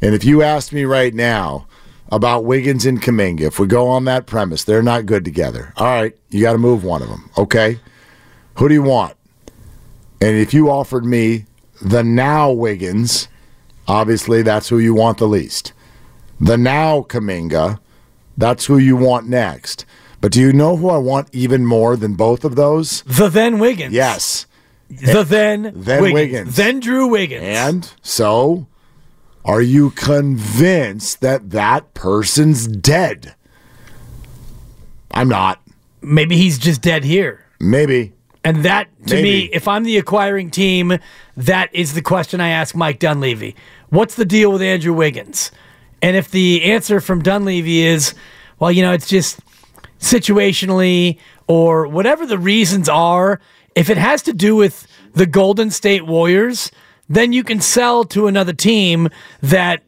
And 0.00 0.14
if 0.14 0.24
you 0.24 0.42
asked 0.42 0.72
me 0.72 0.84
right 0.84 1.12
now 1.12 1.66
about 2.10 2.44
Wiggins 2.44 2.86
and 2.86 3.00
Kuminga, 3.02 3.42
if 3.42 3.58
we 3.58 3.66
go 3.66 3.88
on 3.88 4.04
that 4.04 4.26
premise, 4.26 4.64
they're 4.64 4.82
not 4.82 5.06
good 5.06 5.24
together. 5.24 5.72
All 5.76 5.86
right, 5.86 6.16
you 6.30 6.40
got 6.42 6.52
to 6.52 6.58
move 6.58 6.84
one 6.84 7.02
of 7.02 7.08
them. 7.08 7.30
Okay, 7.36 7.80
who 8.54 8.68
do 8.68 8.74
you 8.74 8.82
want? 8.82 9.14
And 10.20 10.36
if 10.36 10.52
you 10.52 10.70
offered 10.70 11.04
me 11.04 11.46
the 11.80 12.02
now 12.02 12.50
Wiggins, 12.50 13.28
obviously 13.86 14.42
that's 14.42 14.68
who 14.68 14.78
you 14.78 14.94
want 14.94 15.18
the 15.18 15.28
least. 15.28 15.72
The 16.40 16.56
now 16.56 17.02
Kuminga, 17.02 17.78
that's 18.36 18.66
who 18.66 18.78
you 18.78 18.96
want 18.96 19.28
next. 19.28 19.84
But 20.20 20.32
do 20.32 20.40
you 20.40 20.52
know 20.52 20.76
who 20.76 20.88
I 20.88 20.98
want 20.98 21.28
even 21.32 21.64
more 21.64 21.96
than 21.96 22.14
both 22.14 22.44
of 22.44 22.56
those? 22.56 23.02
The 23.02 23.28
then 23.28 23.58
Wiggins. 23.58 23.94
Yes. 23.94 24.46
The 24.90 25.22
then, 25.22 25.72
Then 25.74 26.02
Wiggins. 26.02 26.14
Wiggins. 26.14 26.56
Then 26.56 26.80
Drew 26.80 27.06
Wiggins. 27.08 27.44
And 27.44 27.92
so, 28.02 28.66
are 29.44 29.62
you 29.62 29.90
convinced 29.90 31.20
that 31.20 31.50
that 31.50 31.94
person's 31.94 32.66
dead? 32.66 33.34
I'm 35.10 35.28
not. 35.28 35.60
maybe 36.02 36.36
he's 36.36 36.58
just 36.58 36.80
dead 36.82 37.04
here. 37.04 37.44
Maybe. 37.60 38.12
And 38.44 38.64
that, 38.64 38.88
to 39.08 39.20
me, 39.20 39.50
if 39.52 39.66
I'm 39.66 39.84
the 39.84 39.98
acquiring 39.98 40.50
team, 40.50 40.98
that 41.36 41.74
is 41.74 41.94
the 41.94 42.02
question 42.02 42.40
I 42.40 42.48
ask 42.50 42.74
Mike 42.74 42.98
Dunleavy. 42.98 43.56
What's 43.90 44.14
the 44.14 44.24
deal 44.24 44.52
with 44.52 44.62
Andrew 44.62 44.92
Wiggins? 44.92 45.50
And 46.00 46.16
if 46.16 46.30
the 46.30 46.62
answer 46.64 47.00
from 47.00 47.22
Dunleavy 47.22 47.82
is, 47.82 48.14
well, 48.58 48.70
you 48.70 48.82
know, 48.82 48.92
it's 48.92 49.08
just 49.08 49.40
situationally 49.98 51.18
or 51.48 51.88
whatever 51.88 52.26
the 52.26 52.38
reasons 52.38 52.88
are, 52.88 53.40
if 53.74 53.90
it 53.90 53.98
has 53.98 54.22
to 54.22 54.32
do 54.32 54.54
with 54.54 54.86
the 55.14 55.26
Golden 55.26 55.70
State 55.70 56.06
Warriors, 56.06 56.70
then 57.08 57.32
you 57.32 57.42
can 57.44 57.60
sell 57.60 58.04
to 58.04 58.26
another 58.26 58.52
team 58.52 59.08
that 59.42 59.82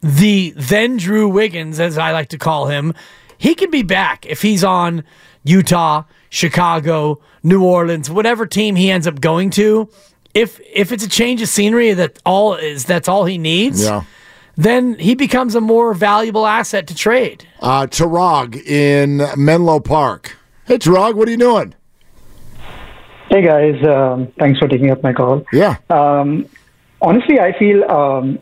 the 0.00 0.52
then 0.56 0.96
Drew 0.96 1.28
Wiggins, 1.28 1.78
as 1.80 1.98
I 1.98 2.12
like 2.12 2.28
to 2.30 2.38
call 2.38 2.66
him, 2.68 2.94
he 3.36 3.54
can 3.54 3.70
be 3.70 3.82
back 3.82 4.24
if 4.26 4.42
he's 4.42 4.64
on 4.64 5.04
Utah, 5.44 6.04
Chicago, 6.28 7.20
New 7.42 7.64
Orleans, 7.64 8.08
whatever 8.10 8.46
team 8.46 8.76
he 8.76 8.90
ends 8.90 9.06
up 9.06 9.20
going 9.20 9.50
to. 9.50 9.88
If 10.34 10.60
if 10.72 10.92
it's 10.92 11.04
a 11.04 11.08
change 11.08 11.42
of 11.42 11.48
scenery 11.48 11.92
that 11.92 12.18
all 12.24 12.54
is 12.54 12.84
that's 12.84 13.08
all 13.08 13.24
he 13.24 13.36
needs, 13.36 13.82
Yeah. 13.84 14.04
then 14.56 14.94
he 14.98 15.14
becomes 15.14 15.54
a 15.54 15.60
more 15.60 15.92
valuable 15.92 16.46
asset 16.46 16.86
to 16.86 16.94
trade. 16.94 17.46
Uh, 17.60 17.86
Tarag 17.86 18.56
in 18.64 19.22
Menlo 19.36 19.80
Park. 19.80 20.36
Hey, 20.66 20.78
Tarag, 20.78 21.14
what 21.14 21.26
are 21.26 21.30
you 21.32 21.36
doing? 21.36 21.74
Hey 23.28 23.42
guys, 23.42 23.82
um, 23.84 24.28
thanks 24.38 24.58
for 24.58 24.66
taking 24.68 24.90
up 24.90 25.02
my 25.02 25.12
call. 25.12 25.44
Yeah. 25.52 25.76
Um, 25.88 26.46
honestly, 27.00 27.40
I 27.40 27.56
feel 27.58 27.84
um, 27.90 28.38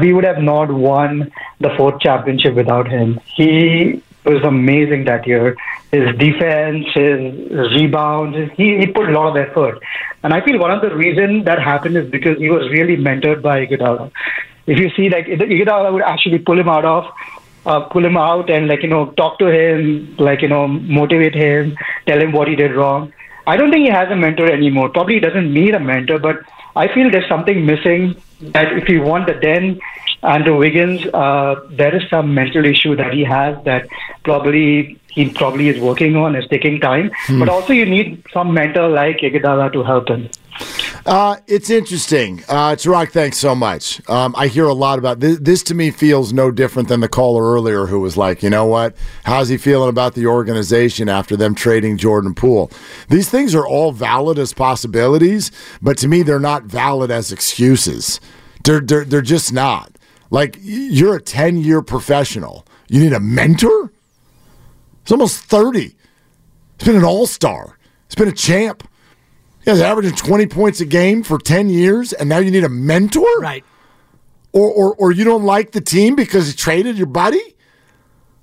we 0.00 0.12
would 0.12 0.24
have 0.24 0.42
not 0.42 0.70
won 0.70 1.32
the 1.60 1.70
fourth 1.76 2.00
championship 2.00 2.54
without 2.54 2.88
him. 2.88 3.20
He 3.34 4.02
was 4.24 4.42
amazing 4.42 5.04
that 5.04 5.26
year. 5.26 5.56
His 5.92 6.16
defense, 6.16 6.86
his 6.94 7.72
rebounds, 7.76 8.52
he, 8.56 8.78
he 8.78 8.86
put 8.86 9.08
a 9.08 9.12
lot 9.12 9.28
of 9.28 9.36
effort. 9.36 9.78
And 10.22 10.32
I 10.32 10.44
feel 10.44 10.58
one 10.58 10.70
of 10.70 10.80
the 10.80 10.94
reasons 10.94 11.44
that 11.44 11.60
happened 11.60 11.96
is 11.96 12.10
because 12.10 12.38
he 12.38 12.50
was 12.50 12.68
really 12.70 12.96
mentored 12.96 13.42
by 13.42 13.64
Iguodala. 13.64 14.10
If 14.66 14.78
you 14.78 14.90
see, 14.96 15.10
like, 15.10 15.26
Iguodala 15.26 15.92
would 15.92 16.02
actually 16.02 16.38
pull 16.38 16.58
him 16.58 16.68
out 16.68 16.84
of, 16.84 17.04
uh, 17.66 17.80
pull 17.80 18.04
him 18.04 18.16
out 18.16 18.50
and, 18.50 18.66
like, 18.66 18.82
you 18.82 18.88
know, 18.88 19.12
talk 19.12 19.38
to 19.38 19.46
him, 19.46 20.16
like, 20.18 20.42
you 20.42 20.48
know, 20.48 20.66
motivate 20.66 21.34
him, 21.34 21.76
tell 22.06 22.20
him 22.20 22.32
what 22.32 22.48
he 22.48 22.56
did 22.56 22.74
wrong. 22.74 23.12
I 23.46 23.58
don't 23.58 23.70
think 23.70 23.84
he 23.84 23.92
has 23.92 24.10
a 24.10 24.16
mentor 24.16 24.50
anymore. 24.50 24.88
Probably 24.88 25.14
he 25.14 25.20
doesn't 25.20 25.52
need 25.52 25.74
a 25.74 25.80
mentor, 25.80 26.18
but 26.18 26.38
I 26.76 26.92
feel 26.92 27.10
there's 27.10 27.28
something 27.28 27.64
missing. 27.64 28.16
That 28.40 28.76
if 28.76 28.88
you 28.88 29.00
want 29.02 29.26
the 29.26 29.34
then 29.40 29.80
Andrew 30.24 30.56
Wiggins, 30.58 31.04
uh, 31.14 31.56
there 31.70 31.94
is 31.94 32.02
some 32.08 32.34
mental 32.34 32.64
issue 32.64 32.96
that 32.96 33.12
he 33.12 33.24
has 33.24 33.62
that 33.64 33.86
probably 34.24 34.98
he 35.08 35.28
probably 35.30 35.68
is 35.68 35.78
working 35.80 36.16
on. 36.16 36.34
It's 36.34 36.48
taking 36.48 36.80
time, 36.80 37.10
Hmm. 37.26 37.38
but 37.38 37.48
also 37.48 37.72
you 37.72 37.86
need 37.86 38.24
some 38.32 38.52
mentor 38.52 38.88
like 38.88 39.18
Iguodala 39.18 39.72
to 39.74 39.82
help 39.84 40.08
him. 40.08 40.28
Uh, 41.06 41.36
it's 41.46 41.68
interesting. 41.70 42.42
Uh, 42.48 42.70
Tarek, 42.74 43.10
thanks 43.10 43.36
so 43.38 43.54
much. 43.54 44.00
Um, 44.08 44.34
I 44.36 44.46
hear 44.48 44.64
a 44.64 44.72
lot 44.72 44.98
about 44.98 45.20
this. 45.20 45.38
This 45.38 45.62
to 45.64 45.74
me 45.74 45.90
feels 45.90 46.32
no 46.32 46.50
different 46.50 46.88
than 46.88 47.00
the 47.00 47.08
caller 47.08 47.42
earlier 47.52 47.86
who 47.86 48.00
was 48.00 48.16
like, 48.16 48.42
you 48.42 48.50
know 48.50 48.64
what? 48.64 48.96
How's 49.24 49.48
he 49.50 49.56
feeling 49.56 49.88
about 49.88 50.14
the 50.14 50.26
organization 50.26 51.08
after 51.08 51.36
them 51.36 51.54
trading 51.54 51.96
Jordan 51.98 52.34
Poole? 52.34 52.70
These 53.10 53.28
things 53.28 53.54
are 53.54 53.66
all 53.66 53.92
valid 53.92 54.38
as 54.38 54.52
possibilities, 54.54 55.50
but 55.82 55.98
to 55.98 56.08
me, 56.08 56.22
they're 56.22 56.40
not 56.40 56.64
valid 56.64 57.10
as 57.10 57.30
excuses. 57.30 58.18
They're, 58.64 58.80
they're, 58.80 59.04
they're 59.04 59.20
just 59.22 59.52
not. 59.52 59.93
Like, 60.34 60.58
you're 60.60 61.14
a 61.14 61.20
10 61.20 61.58
year 61.58 61.80
professional. 61.80 62.66
You 62.88 62.98
need 62.98 63.12
a 63.12 63.20
mentor? 63.20 63.92
He's 65.04 65.12
almost 65.12 65.44
30. 65.44 65.80
He's 65.80 65.94
been 66.84 66.96
an 66.96 67.04
all 67.04 67.28
star, 67.28 67.78
he's 68.08 68.16
been 68.16 68.26
a 68.26 68.32
champ. 68.32 68.82
He's 69.64 69.80
averaging 69.80 70.16
20 70.16 70.46
points 70.46 70.80
a 70.80 70.84
game 70.84 71.22
for 71.22 71.38
10 71.38 71.70
years, 71.70 72.12
and 72.12 72.28
now 72.28 72.38
you 72.38 72.50
need 72.50 72.64
a 72.64 72.68
mentor? 72.68 73.38
Right. 73.38 73.64
Or, 74.52 74.68
or, 74.70 74.94
or 74.96 75.12
you 75.12 75.22
don't 75.22 75.44
like 75.44 75.70
the 75.70 75.80
team 75.80 76.16
because 76.16 76.48
you 76.48 76.54
traded 76.54 76.98
your 76.98 77.06
buddy? 77.06 77.54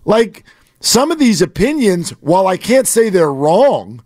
Like, 0.06 0.46
some 0.80 1.12
of 1.12 1.20
these 1.20 1.42
opinions, 1.42 2.12
while 2.22 2.48
I 2.48 2.56
can't 2.56 2.88
say 2.88 3.10
they're 3.10 3.34
wrong, 3.34 4.02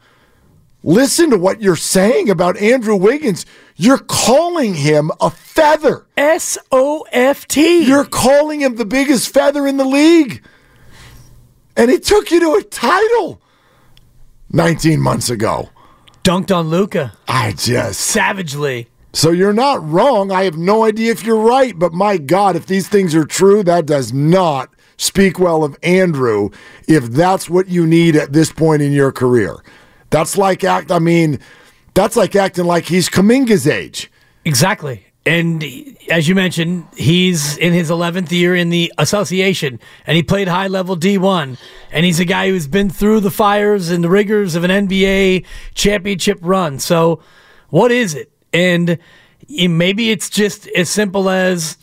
listen 0.85 1.31
to 1.31 1.37
what 1.37 1.61
you're 1.61 1.75
saying 1.75 2.29
about 2.29 2.55
Andrew 2.57 2.95
Wiggins. 2.95 3.45
You're 3.75 3.97
calling 3.97 4.75
him 4.75 5.11
a 5.19 5.29
feather. 5.29 6.05
S 6.15 6.57
O 6.71 7.05
F 7.11 7.47
T. 7.47 7.85
You're 7.85 8.05
calling 8.05 8.61
him 8.61 8.75
the 8.75 8.85
biggest 8.85 9.33
feather 9.33 9.67
in 9.67 9.75
the 9.75 9.83
league. 9.85 10.45
And 11.75 11.91
he 11.91 11.99
took 11.99 12.31
you 12.31 12.39
to 12.39 12.53
a 12.53 12.63
title 12.63 13.41
19 14.51 15.01
months 15.01 15.29
ago. 15.29 15.69
Dunked 16.23 16.55
on 16.55 16.69
Luka 16.69 17.13
I 17.27 17.51
just. 17.51 17.99
savagely. 17.99 18.87
So 19.11 19.31
you're 19.31 19.53
not 19.53 19.87
wrong. 19.87 20.31
I 20.31 20.43
have 20.43 20.57
no 20.57 20.83
idea 20.83 21.11
if 21.11 21.23
you're 21.23 21.39
right, 21.39 21.77
but 21.77 21.93
my 21.93 22.17
God, 22.17 22.55
if 22.55 22.65
these 22.65 22.87
things 22.87 23.15
are 23.15 23.25
true, 23.25 23.63
that 23.63 23.85
does 23.85 24.11
not 24.11 24.73
speak 24.97 25.39
well 25.39 25.63
of 25.63 25.77
Andrew 25.83 26.49
if 26.87 27.05
that's 27.05 27.49
what 27.49 27.67
you 27.67 27.85
need 27.85 28.15
at 28.15 28.33
this 28.33 28.51
point 28.51 28.81
in 28.81 28.91
your 28.91 29.11
career. 29.11 29.57
That's 30.15 30.37
like 30.37 30.63
act 30.63 30.93
I 30.93 30.99
mean, 30.99 31.39
that's 31.93 32.15
like 32.15 32.37
acting 32.37 32.63
like 32.63 32.85
he's 32.85 33.09
Kuminga's 33.09 33.67
age. 33.67 34.09
Exactly. 34.45 35.05
And 35.25 35.61
as 36.09 36.29
you 36.29 36.35
mentioned, 36.35 36.87
he's 36.95 37.57
in 37.57 37.73
his 37.73 37.89
11th 37.89 38.31
year 38.31 38.55
in 38.55 38.69
the 38.69 38.93
association 38.97 39.77
and 40.07 40.15
he 40.15 40.23
played 40.23 40.47
high 40.47 40.67
level 40.67 40.95
D1. 40.95 41.59
And 41.91 42.05
he's 42.05 42.21
a 42.21 42.23
guy 42.23 42.47
who's 42.47 42.65
been 42.65 42.89
through 42.89 43.19
the 43.19 43.29
fires 43.29 43.89
and 43.89 44.05
the 44.05 44.09
rigors 44.09 44.55
of 44.55 44.63
an 44.63 44.87
NBA 44.87 45.45
championship 45.73 46.39
run. 46.41 46.79
So, 46.79 47.19
what 47.67 47.91
is 47.91 48.15
it? 48.15 48.31
And 48.53 48.97
maybe 49.49 50.11
it's 50.11 50.29
just 50.29 50.65
as 50.77 50.89
simple 50.89 51.29
as 51.29 51.75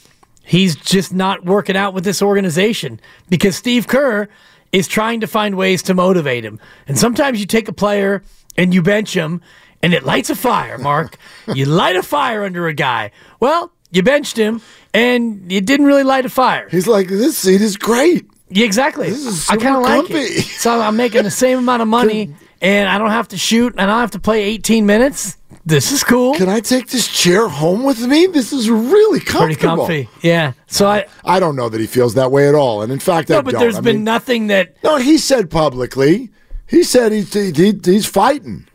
he's 0.43 0.75
just 0.75 1.13
not 1.13 1.45
working 1.45 1.77
out 1.77 1.93
with 1.93 2.05
this 2.05 2.23
organization 2.23 2.99
because 3.29 3.57
Steve 3.57 3.89
Kerr 3.89 4.27
is 4.73 4.89
trying 4.89 5.21
to 5.21 5.27
find 5.27 5.57
ways 5.57 5.83
to 5.85 5.95
motivate 5.95 6.45
him. 6.45 6.59
And 6.89 6.99
sometimes 6.99 7.41
you 7.41 7.47
take 7.47 7.69
a 7.69 7.73
player 7.73 8.23
and 8.57 8.75
you 8.75 8.83
bench 8.83 9.15
him 9.15 9.41
and 9.83 9.93
it 9.95 10.05
lights 10.05 10.31
a 10.31 10.35
fire, 10.35 10.79
Mark. 10.79 11.19
you 11.55 11.67
light 11.67 11.97
a 11.97 12.03
fire 12.03 12.45
under 12.45 12.67
a 12.67 12.75
guy. 12.75 13.11
Well, 13.41 13.73
you 13.91 14.03
benched 14.03 14.37
him 14.37 14.63
and 14.95 15.53
it 15.53 15.67
didn't 15.67 15.87
really 15.87 16.05
light 16.05 16.25
a 16.25 16.31
fire. 16.31 16.69
He's 16.71 16.87
like, 16.87 17.09
this 17.09 17.37
seat 17.39 17.61
is 17.61 17.77
great. 17.77 18.27
Yeah, 18.49 18.65
exactly. 18.65 19.11
This 19.11 19.25
is 19.25 19.51
I 19.51 19.57
kind 19.57 19.77
of 19.77 19.83
like 19.83 20.11
it. 20.11 20.43
So 20.45 20.81
I'm 20.81 20.97
making 20.97 21.23
the 21.23 21.31
same 21.31 21.59
amount 21.59 21.83
of 21.83 21.89
money 21.89 22.35
and 22.63 22.89
I 22.89 22.97
don't 22.97 23.11
have 23.11 23.29
to 23.29 23.37
shoot 23.37 23.73
and 23.75 23.81
I 23.83 23.87
don't 23.87 24.01
have 24.01 24.13
to 24.13 24.19
play 24.19 24.43
18 24.45 24.87
minutes. 24.87 25.37
This 25.67 25.93
is 25.93 26.03
cool. 26.03 26.35
Can 26.35 26.49
I 26.49 26.61
take 26.61 26.89
this 26.89 27.07
chair 27.07 27.47
home 27.47 27.85
with 27.85 28.01
me? 28.01 28.27
This 28.27 28.53
is 28.53 28.71
really 28.71 29.21
comfy. 29.21 29.55
Pretty 29.55 29.61
comfy. 29.61 30.09
Yeah. 30.23 30.55
So 30.67 30.87
I 30.89 31.07
I 31.25 31.39
don't 31.39 31.55
know 31.57 31.69
that 31.69 31.81
he 31.81 31.87
feels 31.87 32.15
that 32.15 32.33
way 32.33 32.49
at 32.49 32.55
all. 32.55 32.83
And 32.83 32.91
in 32.91 32.99
fact, 32.99 33.31
I 33.31 33.35
No, 33.35 33.43
but 33.43 33.53
don't. 33.53 33.61
there's 33.61 33.77
I 33.77 33.81
been 33.81 33.97
mean- 33.97 34.05
nothing 34.05 34.47
that 34.49 34.77
No, 34.83 34.97
he 34.97 35.19
said 35.19 35.51
publicly. 35.51 36.31
He 36.67 36.83
said 36.83 37.13
he's 37.13 37.33
he, 37.35 37.53
he- 37.53 37.81
he's 37.85 38.07
fighting. 38.07 38.67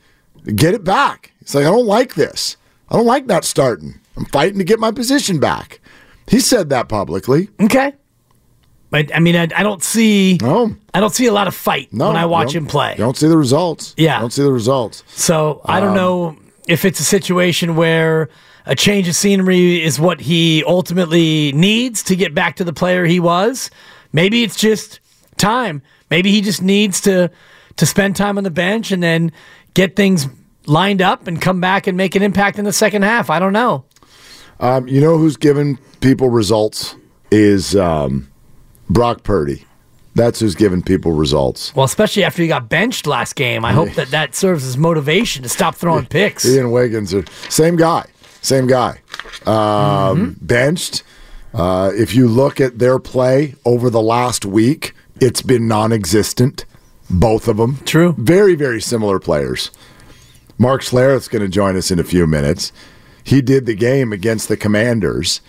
Get 0.55 0.73
it 0.75 0.83
back. 0.83 1.31
He's 1.39 1.55
like, 1.55 1.65
I 1.65 1.69
don't 1.71 1.87
like 1.87 2.13
this. 2.15 2.55
I 2.89 2.95
don't 2.95 3.05
like 3.05 3.25
not 3.25 3.43
starting. 3.43 3.99
I'm 4.15 4.25
fighting 4.25 4.59
to 4.59 4.63
get 4.63 4.79
my 4.79 4.91
position 4.91 5.39
back. 5.39 5.81
He 6.27 6.39
said 6.39 6.69
that 6.69 6.87
publicly. 6.89 7.49
Okay. 7.59 7.93
But 8.89 9.13
I 9.15 9.19
mean, 9.19 9.35
I, 9.35 9.43
I 9.43 9.63
don't 9.63 9.83
see. 9.83 10.37
No. 10.41 10.75
I 10.93 10.99
don't 10.99 11.13
see 11.13 11.25
a 11.25 11.33
lot 11.33 11.47
of 11.47 11.55
fight 11.55 11.91
No, 11.91 12.07
when 12.07 12.15
I 12.15 12.25
watch 12.25 12.53
him 12.55 12.65
play. 12.65 12.91
You 12.91 12.97
don't 13.03 13.17
see 13.17 13.27
the 13.27 13.37
results. 13.37 13.93
Yeah. 13.97 14.19
Don't 14.19 14.31
see 14.31 14.43
the 14.43 14.51
results. 14.51 15.03
So 15.07 15.61
I 15.65 15.79
don't 15.79 15.89
Um, 15.89 15.95
know 15.95 16.37
if 16.67 16.85
it's 16.85 16.99
a 16.99 17.03
situation 17.03 17.75
where 17.75 18.29
a 18.65 18.75
change 18.75 19.07
of 19.07 19.15
scenery 19.15 19.83
is 19.83 19.99
what 19.99 20.21
he 20.21 20.63
ultimately 20.65 21.51
needs 21.53 22.03
to 22.03 22.15
get 22.15 22.33
back 22.33 22.55
to 22.57 22.63
the 22.63 22.73
player 22.73 23.05
he 23.05 23.19
was. 23.19 23.69
Maybe 24.13 24.43
it's 24.43 24.55
just 24.57 24.99
time. 25.37 25.81
Maybe 26.09 26.31
he 26.31 26.41
just 26.41 26.61
needs 26.61 27.01
to 27.01 27.29
to 27.75 27.85
spend 27.85 28.15
time 28.15 28.37
on 28.37 28.43
the 28.43 28.49
bench 28.51 28.91
and 28.91 29.03
then 29.03 29.31
get 29.73 29.95
things 29.95 30.27
lined 30.65 31.01
up 31.01 31.27
and 31.27 31.39
come 31.41 31.59
back 31.61 31.87
and 31.87 31.95
make 31.97 32.15
an 32.15 32.23
impact 32.23 32.57
in 32.57 32.65
the 32.65 32.73
second 32.73 33.03
half. 33.03 33.29
I 33.29 33.37
don't 33.39 33.53
know. 33.53 33.85
Um, 34.59 34.87
you 34.87 34.99
know 35.01 35.17
who's 35.17 35.37
giving 35.37 35.77
people 36.01 36.29
results 36.29 36.95
is 37.31 37.75
um, 37.75 38.27
Brock 38.89 39.23
Purdy. 39.23 39.63
That's 40.15 40.39
who's 40.39 40.55
giving 40.55 40.81
people 40.81 41.11
results. 41.11 41.75
Well, 41.75 41.85
especially 41.85 42.23
after 42.23 42.41
he 42.41 42.47
got 42.47 42.69
benched 42.69 43.05
last 43.05 43.35
game, 43.35 43.63
I 43.63 43.71
hope 43.71 43.93
that 43.93 44.09
that 44.09 44.33
serves 44.33 44.65
as 44.65 44.75
motivation 44.75 45.43
to 45.43 45.49
stop 45.49 45.75
throwing 45.75 46.05
picks. 46.09 46.43
And 46.43 46.71
Wiggins 46.71 47.13
are 47.13 47.23
same 47.49 47.75
guy, 47.75 48.07
same 48.41 48.65
guy. 48.65 48.99
Um, 49.45 50.35
Benched. 50.41 51.03
Uh, 51.53 51.91
if 51.93 52.15
you 52.15 52.27
look 52.27 52.59
at 52.59 52.79
their 52.79 52.99
play 52.99 53.53
over 53.63 53.89
the 53.89 54.01
last 54.01 54.43
week, 54.45 54.93
it's 55.19 55.41
been 55.41 55.67
non-existent. 55.67 56.65
Both 57.09 57.47
of 57.47 57.57
them. 57.57 57.77
True. 57.85 58.15
Very, 58.17 58.55
very 58.55 58.81
similar 58.81 59.19
players. 59.19 59.71
Mark 60.57 60.81
Schlereth's 60.81 61.27
going 61.27 61.41
to 61.43 61.47
join 61.47 61.77
us 61.77 61.89
in 61.91 61.99
a 61.99 62.03
few 62.03 62.27
minutes. 62.27 62.73
He 63.23 63.41
did 63.41 63.65
the 63.65 63.75
game 63.75 64.11
against 64.11 64.49
the 64.49 64.57
Commanders, 64.57 65.41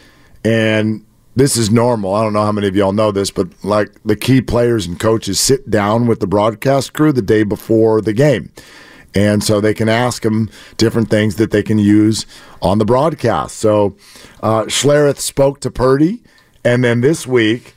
and 0.44 1.04
this 1.38 1.56
is 1.56 1.70
normal. 1.70 2.14
I 2.14 2.22
don't 2.22 2.32
know 2.32 2.44
how 2.44 2.52
many 2.52 2.68
of 2.68 2.76
y'all 2.76 2.92
know 2.92 3.12
this, 3.12 3.30
but 3.30 3.48
like 3.64 3.90
the 4.04 4.16
key 4.16 4.40
players 4.40 4.86
and 4.86 4.98
coaches 4.98 5.38
sit 5.38 5.70
down 5.70 6.06
with 6.06 6.20
the 6.20 6.26
broadcast 6.26 6.92
crew 6.92 7.12
the 7.12 7.22
day 7.22 7.42
before 7.42 8.00
the 8.00 8.12
game. 8.12 8.50
And 9.14 9.42
so 9.42 9.60
they 9.60 9.72
can 9.74 9.88
ask 9.88 10.22
them 10.22 10.50
different 10.76 11.10
things 11.10 11.36
that 11.36 11.50
they 11.50 11.62
can 11.62 11.78
use 11.78 12.26
on 12.60 12.78
the 12.78 12.84
broadcast. 12.84 13.56
So 13.56 13.96
uh, 14.42 14.64
Schlereth 14.64 15.18
spoke 15.18 15.60
to 15.60 15.70
Purdy, 15.70 16.22
and 16.64 16.84
then 16.84 17.00
this 17.00 17.26
week 17.26 17.74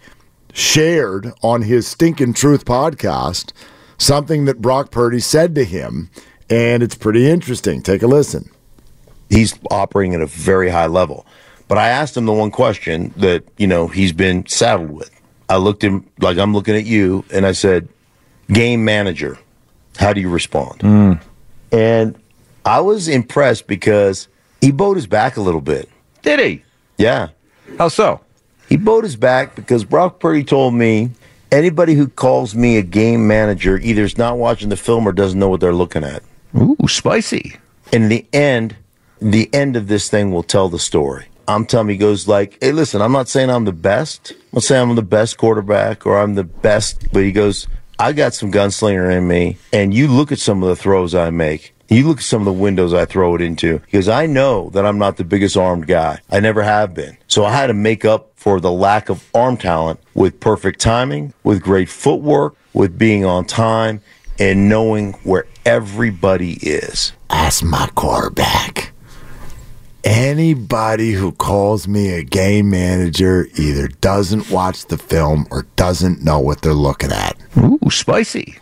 shared 0.53 1.32
on 1.41 1.62
his 1.62 1.88
Stinkin' 1.88 2.34
Truth 2.34 2.66
podcast 2.66 3.53
something 3.97 4.45
that 4.45 4.62
Brock 4.62 4.91
Purdy 4.91 5.20
said 5.20 5.55
to 5.55 5.64
him, 5.64 6.09
and 6.49 6.84
it's 6.84 6.95
pretty 6.95 7.30
interesting. 7.30 7.82
Take 7.82 8.01
a 8.01 8.07
listen. 8.07 8.49
he's 9.30 9.57
operating 9.72 10.14
at 10.14 10.22
a 10.22 10.28
very 10.28 10.70
high 10.70 10.88
level. 10.88 11.26
But 11.72 11.78
I 11.78 11.88
asked 11.88 12.17
him 12.17 12.26
the 12.26 12.34
one 12.34 12.51
question 12.51 13.13
that, 13.15 13.45
you 13.57 13.65
know, 13.65 13.88
he's 13.88 14.11
been 14.11 14.45
saddled 14.45 14.91
with. 14.91 15.09
I 15.47 15.55
looked 15.55 15.82
him 15.82 16.05
like 16.19 16.38
I'm 16.38 16.53
looking 16.53 16.76
at 16.76 16.84
you 16.84 17.24
and 17.32 17.45
I 17.45 17.53
said, 17.53 17.88
game 18.51 18.84
manager, 18.84 19.39
how 19.97 20.11
do 20.11 20.19
you 20.19 20.28
respond? 20.28 20.82
Hmm. 20.82 21.13
And 21.72 22.22
I 22.65 22.82
was 22.82 23.07
impressed 23.07 23.67
because 23.67 24.28
he 24.59 24.72
bowed 24.72 24.97
his 24.97 25.07
back 25.07 25.38
a 25.38 25.41
little 25.41 25.61
bit. 25.61 25.88
Did 26.24 26.41
he? 26.41 26.63
Yeah. 26.97 27.30
How 27.78 27.88
so? 27.88 28.19
He 28.67 28.76
bowed 28.76 29.05
his 29.05 29.15
back 29.15 29.55
because 29.55 29.86
Brock 29.86 30.19
Purdy 30.19 30.43
told 30.43 30.74
me 30.74 31.11
anybody 31.53 31.93
who 31.93 32.09
calls 32.09 32.53
me 32.53 32.80
a 32.80 32.84
game 32.84 33.30
manager 33.30 33.78
either 33.78 34.03
is 34.03 34.17
not 34.17 34.38
watching 34.38 34.67
the 34.67 34.76
film 34.76 35.07
or 35.07 35.13
doesn't 35.13 35.39
know 35.39 35.47
what 35.47 35.61
they're 35.61 35.72
looking 35.72 36.03
at. 36.03 36.22
Ooh, 36.53 36.76
spicy. 36.89 37.55
In 37.93 38.09
the 38.09 38.26
end, 38.34 38.76
the 39.22 39.49
end 39.53 39.78
of 39.78 39.88
this 39.88 40.09
thing 40.09 40.34
will 40.34 40.43
tell 40.43 40.67
the 40.67 40.78
story. 40.78 41.28
I'm 41.48 41.66
telling 41.66 41.88
you, 41.88 41.94
he 41.94 41.98
goes 41.98 42.28
like, 42.28 42.58
hey, 42.62 42.72
listen, 42.72 43.02
I'm 43.02 43.12
not 43.12 43.28
saying 43.28 43.50
I'm 43.50 43.66
the 43.66 43.72
best. 43.72 44.32
I'm 44.32 44.38
not 44.54 44.64
saying 44.64 44.89
I'm 44.89 44.96
the 44.96 45.02
best 45.02 45.38
quarterback 45.38 46.06
or 46.06 46.20
I'm 46.20 46.36
the 46.36 46.44
best, 46.44 47.12
but 47.12 47.24
he 47.24 47.32
goes, 47.32 47.68
I 48.00 48.14
got 48.14 48.34
some 48.34 48.52
gunslinger 48.52 49.16
in 49.16 49.28
me. 49.28 49.58
And 49.72 49.94
you 49.94 50.08
look 50.08 50.32
at 50.32 50.39
some 50.39 50.64
of 50.64 50.70
the 50.70 50.76
throws 50.76 51.14
I 51.14 51.30
make. 51.30 51.74
You 51.89 52.08
look 52.08 52.20
at 52.20 52.24
some 52.24 52.42
of 52.42 52.46
the 52.46 52.54
windows 52.54 52.94
I 52.94 53.04
throw 53.06 53.36
it 53.36 53.42
into 53.42 53.80
because 53.80 54.08
I 54.08 54.26
know 54.26 54.70
that 54.70 54.86
I'm 54.86 54.98
not 54.98 55.18
the 55.18 55.26
biggest 55.26 55.58
armed 55.58 55.88
guy. 55.88 56.20
I 56.30 56.39
never 56.39 56.64
have 56.64 56.94
been. 56.94 57.18
So 57.28 57.44
I 57.44 57.52
had 57.52 57.68
to 57.68 57.74
make 57.74 58.06
up 58.06 58.32
for 58.36 58.62
the 58.62 58.72
lack 58.72 59.10
of 59.10 59.30
arm 59.36 59.58
talent 59.58 60.00
with 60.14 60.39
perfect 60.39 60.80
timing, 60.80 61.34
with 61.44 61.62
great 61.62 61.89
footwork, 61.89 62.56
with 62.74 62.98
being 62.98 63.26
on 63.26 63.46
time, 63.46 64.02
and 64.39 64.70
knowing 64.70 65.14
where 65.24 65.46
everybody 65.66 66.54
is. 66.62 67.12
Ask 67.30 67.62
my 67.62 67.89
quarterback. 67.94 68.94
Anybody 70.04 71.12
who 71.12 71.32
calls 71.32 71.88
me 71.88 72.10
a 72.16 72.24
game 72.24 72.70
manager 72.72 73.47
either 73.56 73.88
doesn't 73.88 74.49
watch 74.49 74.86
the 74.88 74.97
film 74.97 75.45
or 75.52 75.68
doesn't 75.76 76.24
know 76.24 76.39
what 76.39 76.62
they're 76.62 76.74
looking 76.74 77.12
at. 77.12 77.38
Ooh, 77.58 77.80
spicy. 77.91 78.58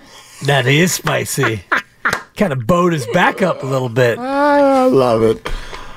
That 0.46 0.68
is 0.68 0.94
spicy. 0.94 1.62
kind 2.36 2.52
of 2.54 2.68
bowed 2.68 2.94
his 2.94 3.08
back 3.08 3.42
up 3.42 3.64
a 3.64 3.66
little 3.66 3.90
bit. 3.90 4.18
Ah, 4.20 4.84
I 4.84 4.86
love 4.88 5.24
it. 5.24 5.50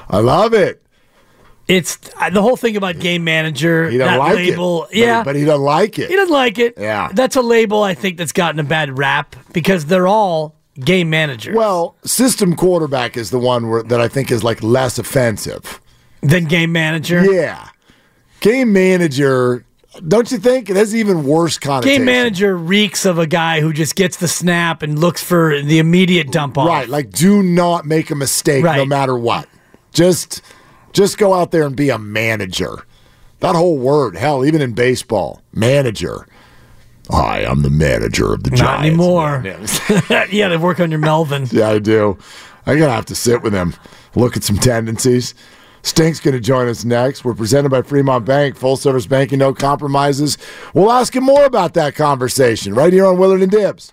I 0.08 0.18
love 0.20 0.54
it. 0.54 0.82
It's 1.68 1.96
the 1.96 2.42
whole 2.42 2.56
thing 2.56 2.76
about 2.76 2.98
game 2.98 3.24
manager. 3.24 3.88
He 3.88 3.98
doesn't 3.98 4.12
that 4.14 4.18
like 4.18 4.34
label. 4.36 4.84
it. 4.84 4.88
But- 4.90 4.96
Yeah, 4.96 5.24
But 5.24 5.36
he 5.36 5.44
doesn't 5.44 5.62
like 5.64 5.98
it. 5.98 6.08
he 6.10 6.16
doesn't 6.16 6.32
like 6.32 6.58
it. 6.58 6.74
Yeah. 6.78 7.08
that's 7.12 7.36
a 7.36 7.42
label 7.42 7.82
I 7.82 7.94
think 7.94 8.16
that's 8.16 8.32
gotten 8.32 8.60
a 8.60 8.64
bad 8.64 8.96
rap 8.98 9.34
because 9.52 9.86
they're 9.86 10.08
all 10.08 10.56
game 10.80 11.10
managers. 11.10 11.54
Well, 11.56 11.96
system 12.04 12.56
quarterback 12.56 13.16
is 13.16 13.30
the 13.30 13.38
one 13.38 13.68
where, 13.68 13.82
that 13.82 14.00
I 14.00 14.08
think 14.08 14.30
is 14.30 14.42
like 14.42 14.62
less 14.62 14.98
offensive. 14.98 15.80
than 16.22 16.44
game 16.46 16.72
manager. 16.72 17.24
Yeah. 17.24 17.68
Game 18.40 18.72
manager, 18.72 19.64
don't 20.08 20.30
you 20.32 20.38
think? 20.38 20.70
It 20.70 20.76
has 20.76 20.94
even 20.94 21.24
worse 21.24 21.58
connotation. 21.58 21.98
Game 21.98 22.06
manager 22.06 22.56
reeks 22.56 23.04
of 23.04 23.18
a 23.18 23.26
guy 23.26 23.60
who 23.60 23.72
just 23.72 23.94
gets 23.94 24.16
the 24.16 24.28
snap 24.28 24.82
and 24.82 24.98
looks 24.98 25.22
for 25.22 25.60
the 25.60 25.78
immediate 25.78 26.32
dump 26.32 26.56
off. 26.56 26.68
Right. 26.68 26.88
Like, 26.88 27.10
do 27.10 27.42
not 27.42 27.84
make 27.86 28.10
a 28.10 28.14
mistake 28.14 28.64
no 28.64 28.84
matter 28.86 29.16
what. 29.16 29.48
Just, 29.92 30.42
just 30.92 31.18
go 31.18 31.34
out 31.34 31.50
there 31.50 31.66
and 31.66 31.76
be 31.76 31.90
a 31.90 31.98
manager. 31.98 32.86
That 33.40 33.54
whole 33.54 33.76
word, 33.76 34.16
hell, 34.16 34.44
even 34.44 34.62
in 34.62 34.72
baseball, 34.72 35.42
manager. 35.52 36.26
Hi, 37.10 37.40
I'm 37.44 37.62
the 37.62 37.70
manager 37.70 38.32
of 38.32 38.44
the 38.44 38.50
Not 38.50 38.58
Giants. 38.58 38.86
anymore. 38.86 39.42
Yeah. 39.44 40.26
yeah, 40.30 40.48
they 40.50 40.56
work 40.56 40.80
on 40.80 40.90
your 40.90 41.00
Melvin. 41.00 41.46
Yeah, 41.52 41.68
I 41.70 41.78
do. 41.78 42.16
I 42.64 42.76
gotta 42.76 42.92
have 42.92 43.06
to 43.06 43.14
sit 43.16 43.42
with 43.42 43.52
him, 43.52 43.74
look 44.14 44.36
at 44.36 44.44
some 44.44 44.56
tendencies. 44.56 45.34
Stink's 45.82 46.20
gonna 46.20 46.38
join 46.38 46.68
us 46.68 46.84
next. 46.84 47.24
We're 47.24 47.34
presented 47.34 47.70
by 47.70 47.82
Fremont 47.82 48.24
Bank, 48.24 48.56
full 48.56 48.76
service 48.76 49.06
banking, 49.06 49.40
no 49.40 49.52
compromises. 49.52 50.38
We'll 50.72 50.92
ask 50.92 51.14
him 51.16 51.24
more 51.24 51.44
about 51.44 51.74
that 51.74 51.96
conversation 51.96 52.72
right 52.74 52.92
here 52.92 53.04
on 53.04 53.18
Willard 53.18 53.42
and 53.42 53.50
Dibs. 53.50 53.92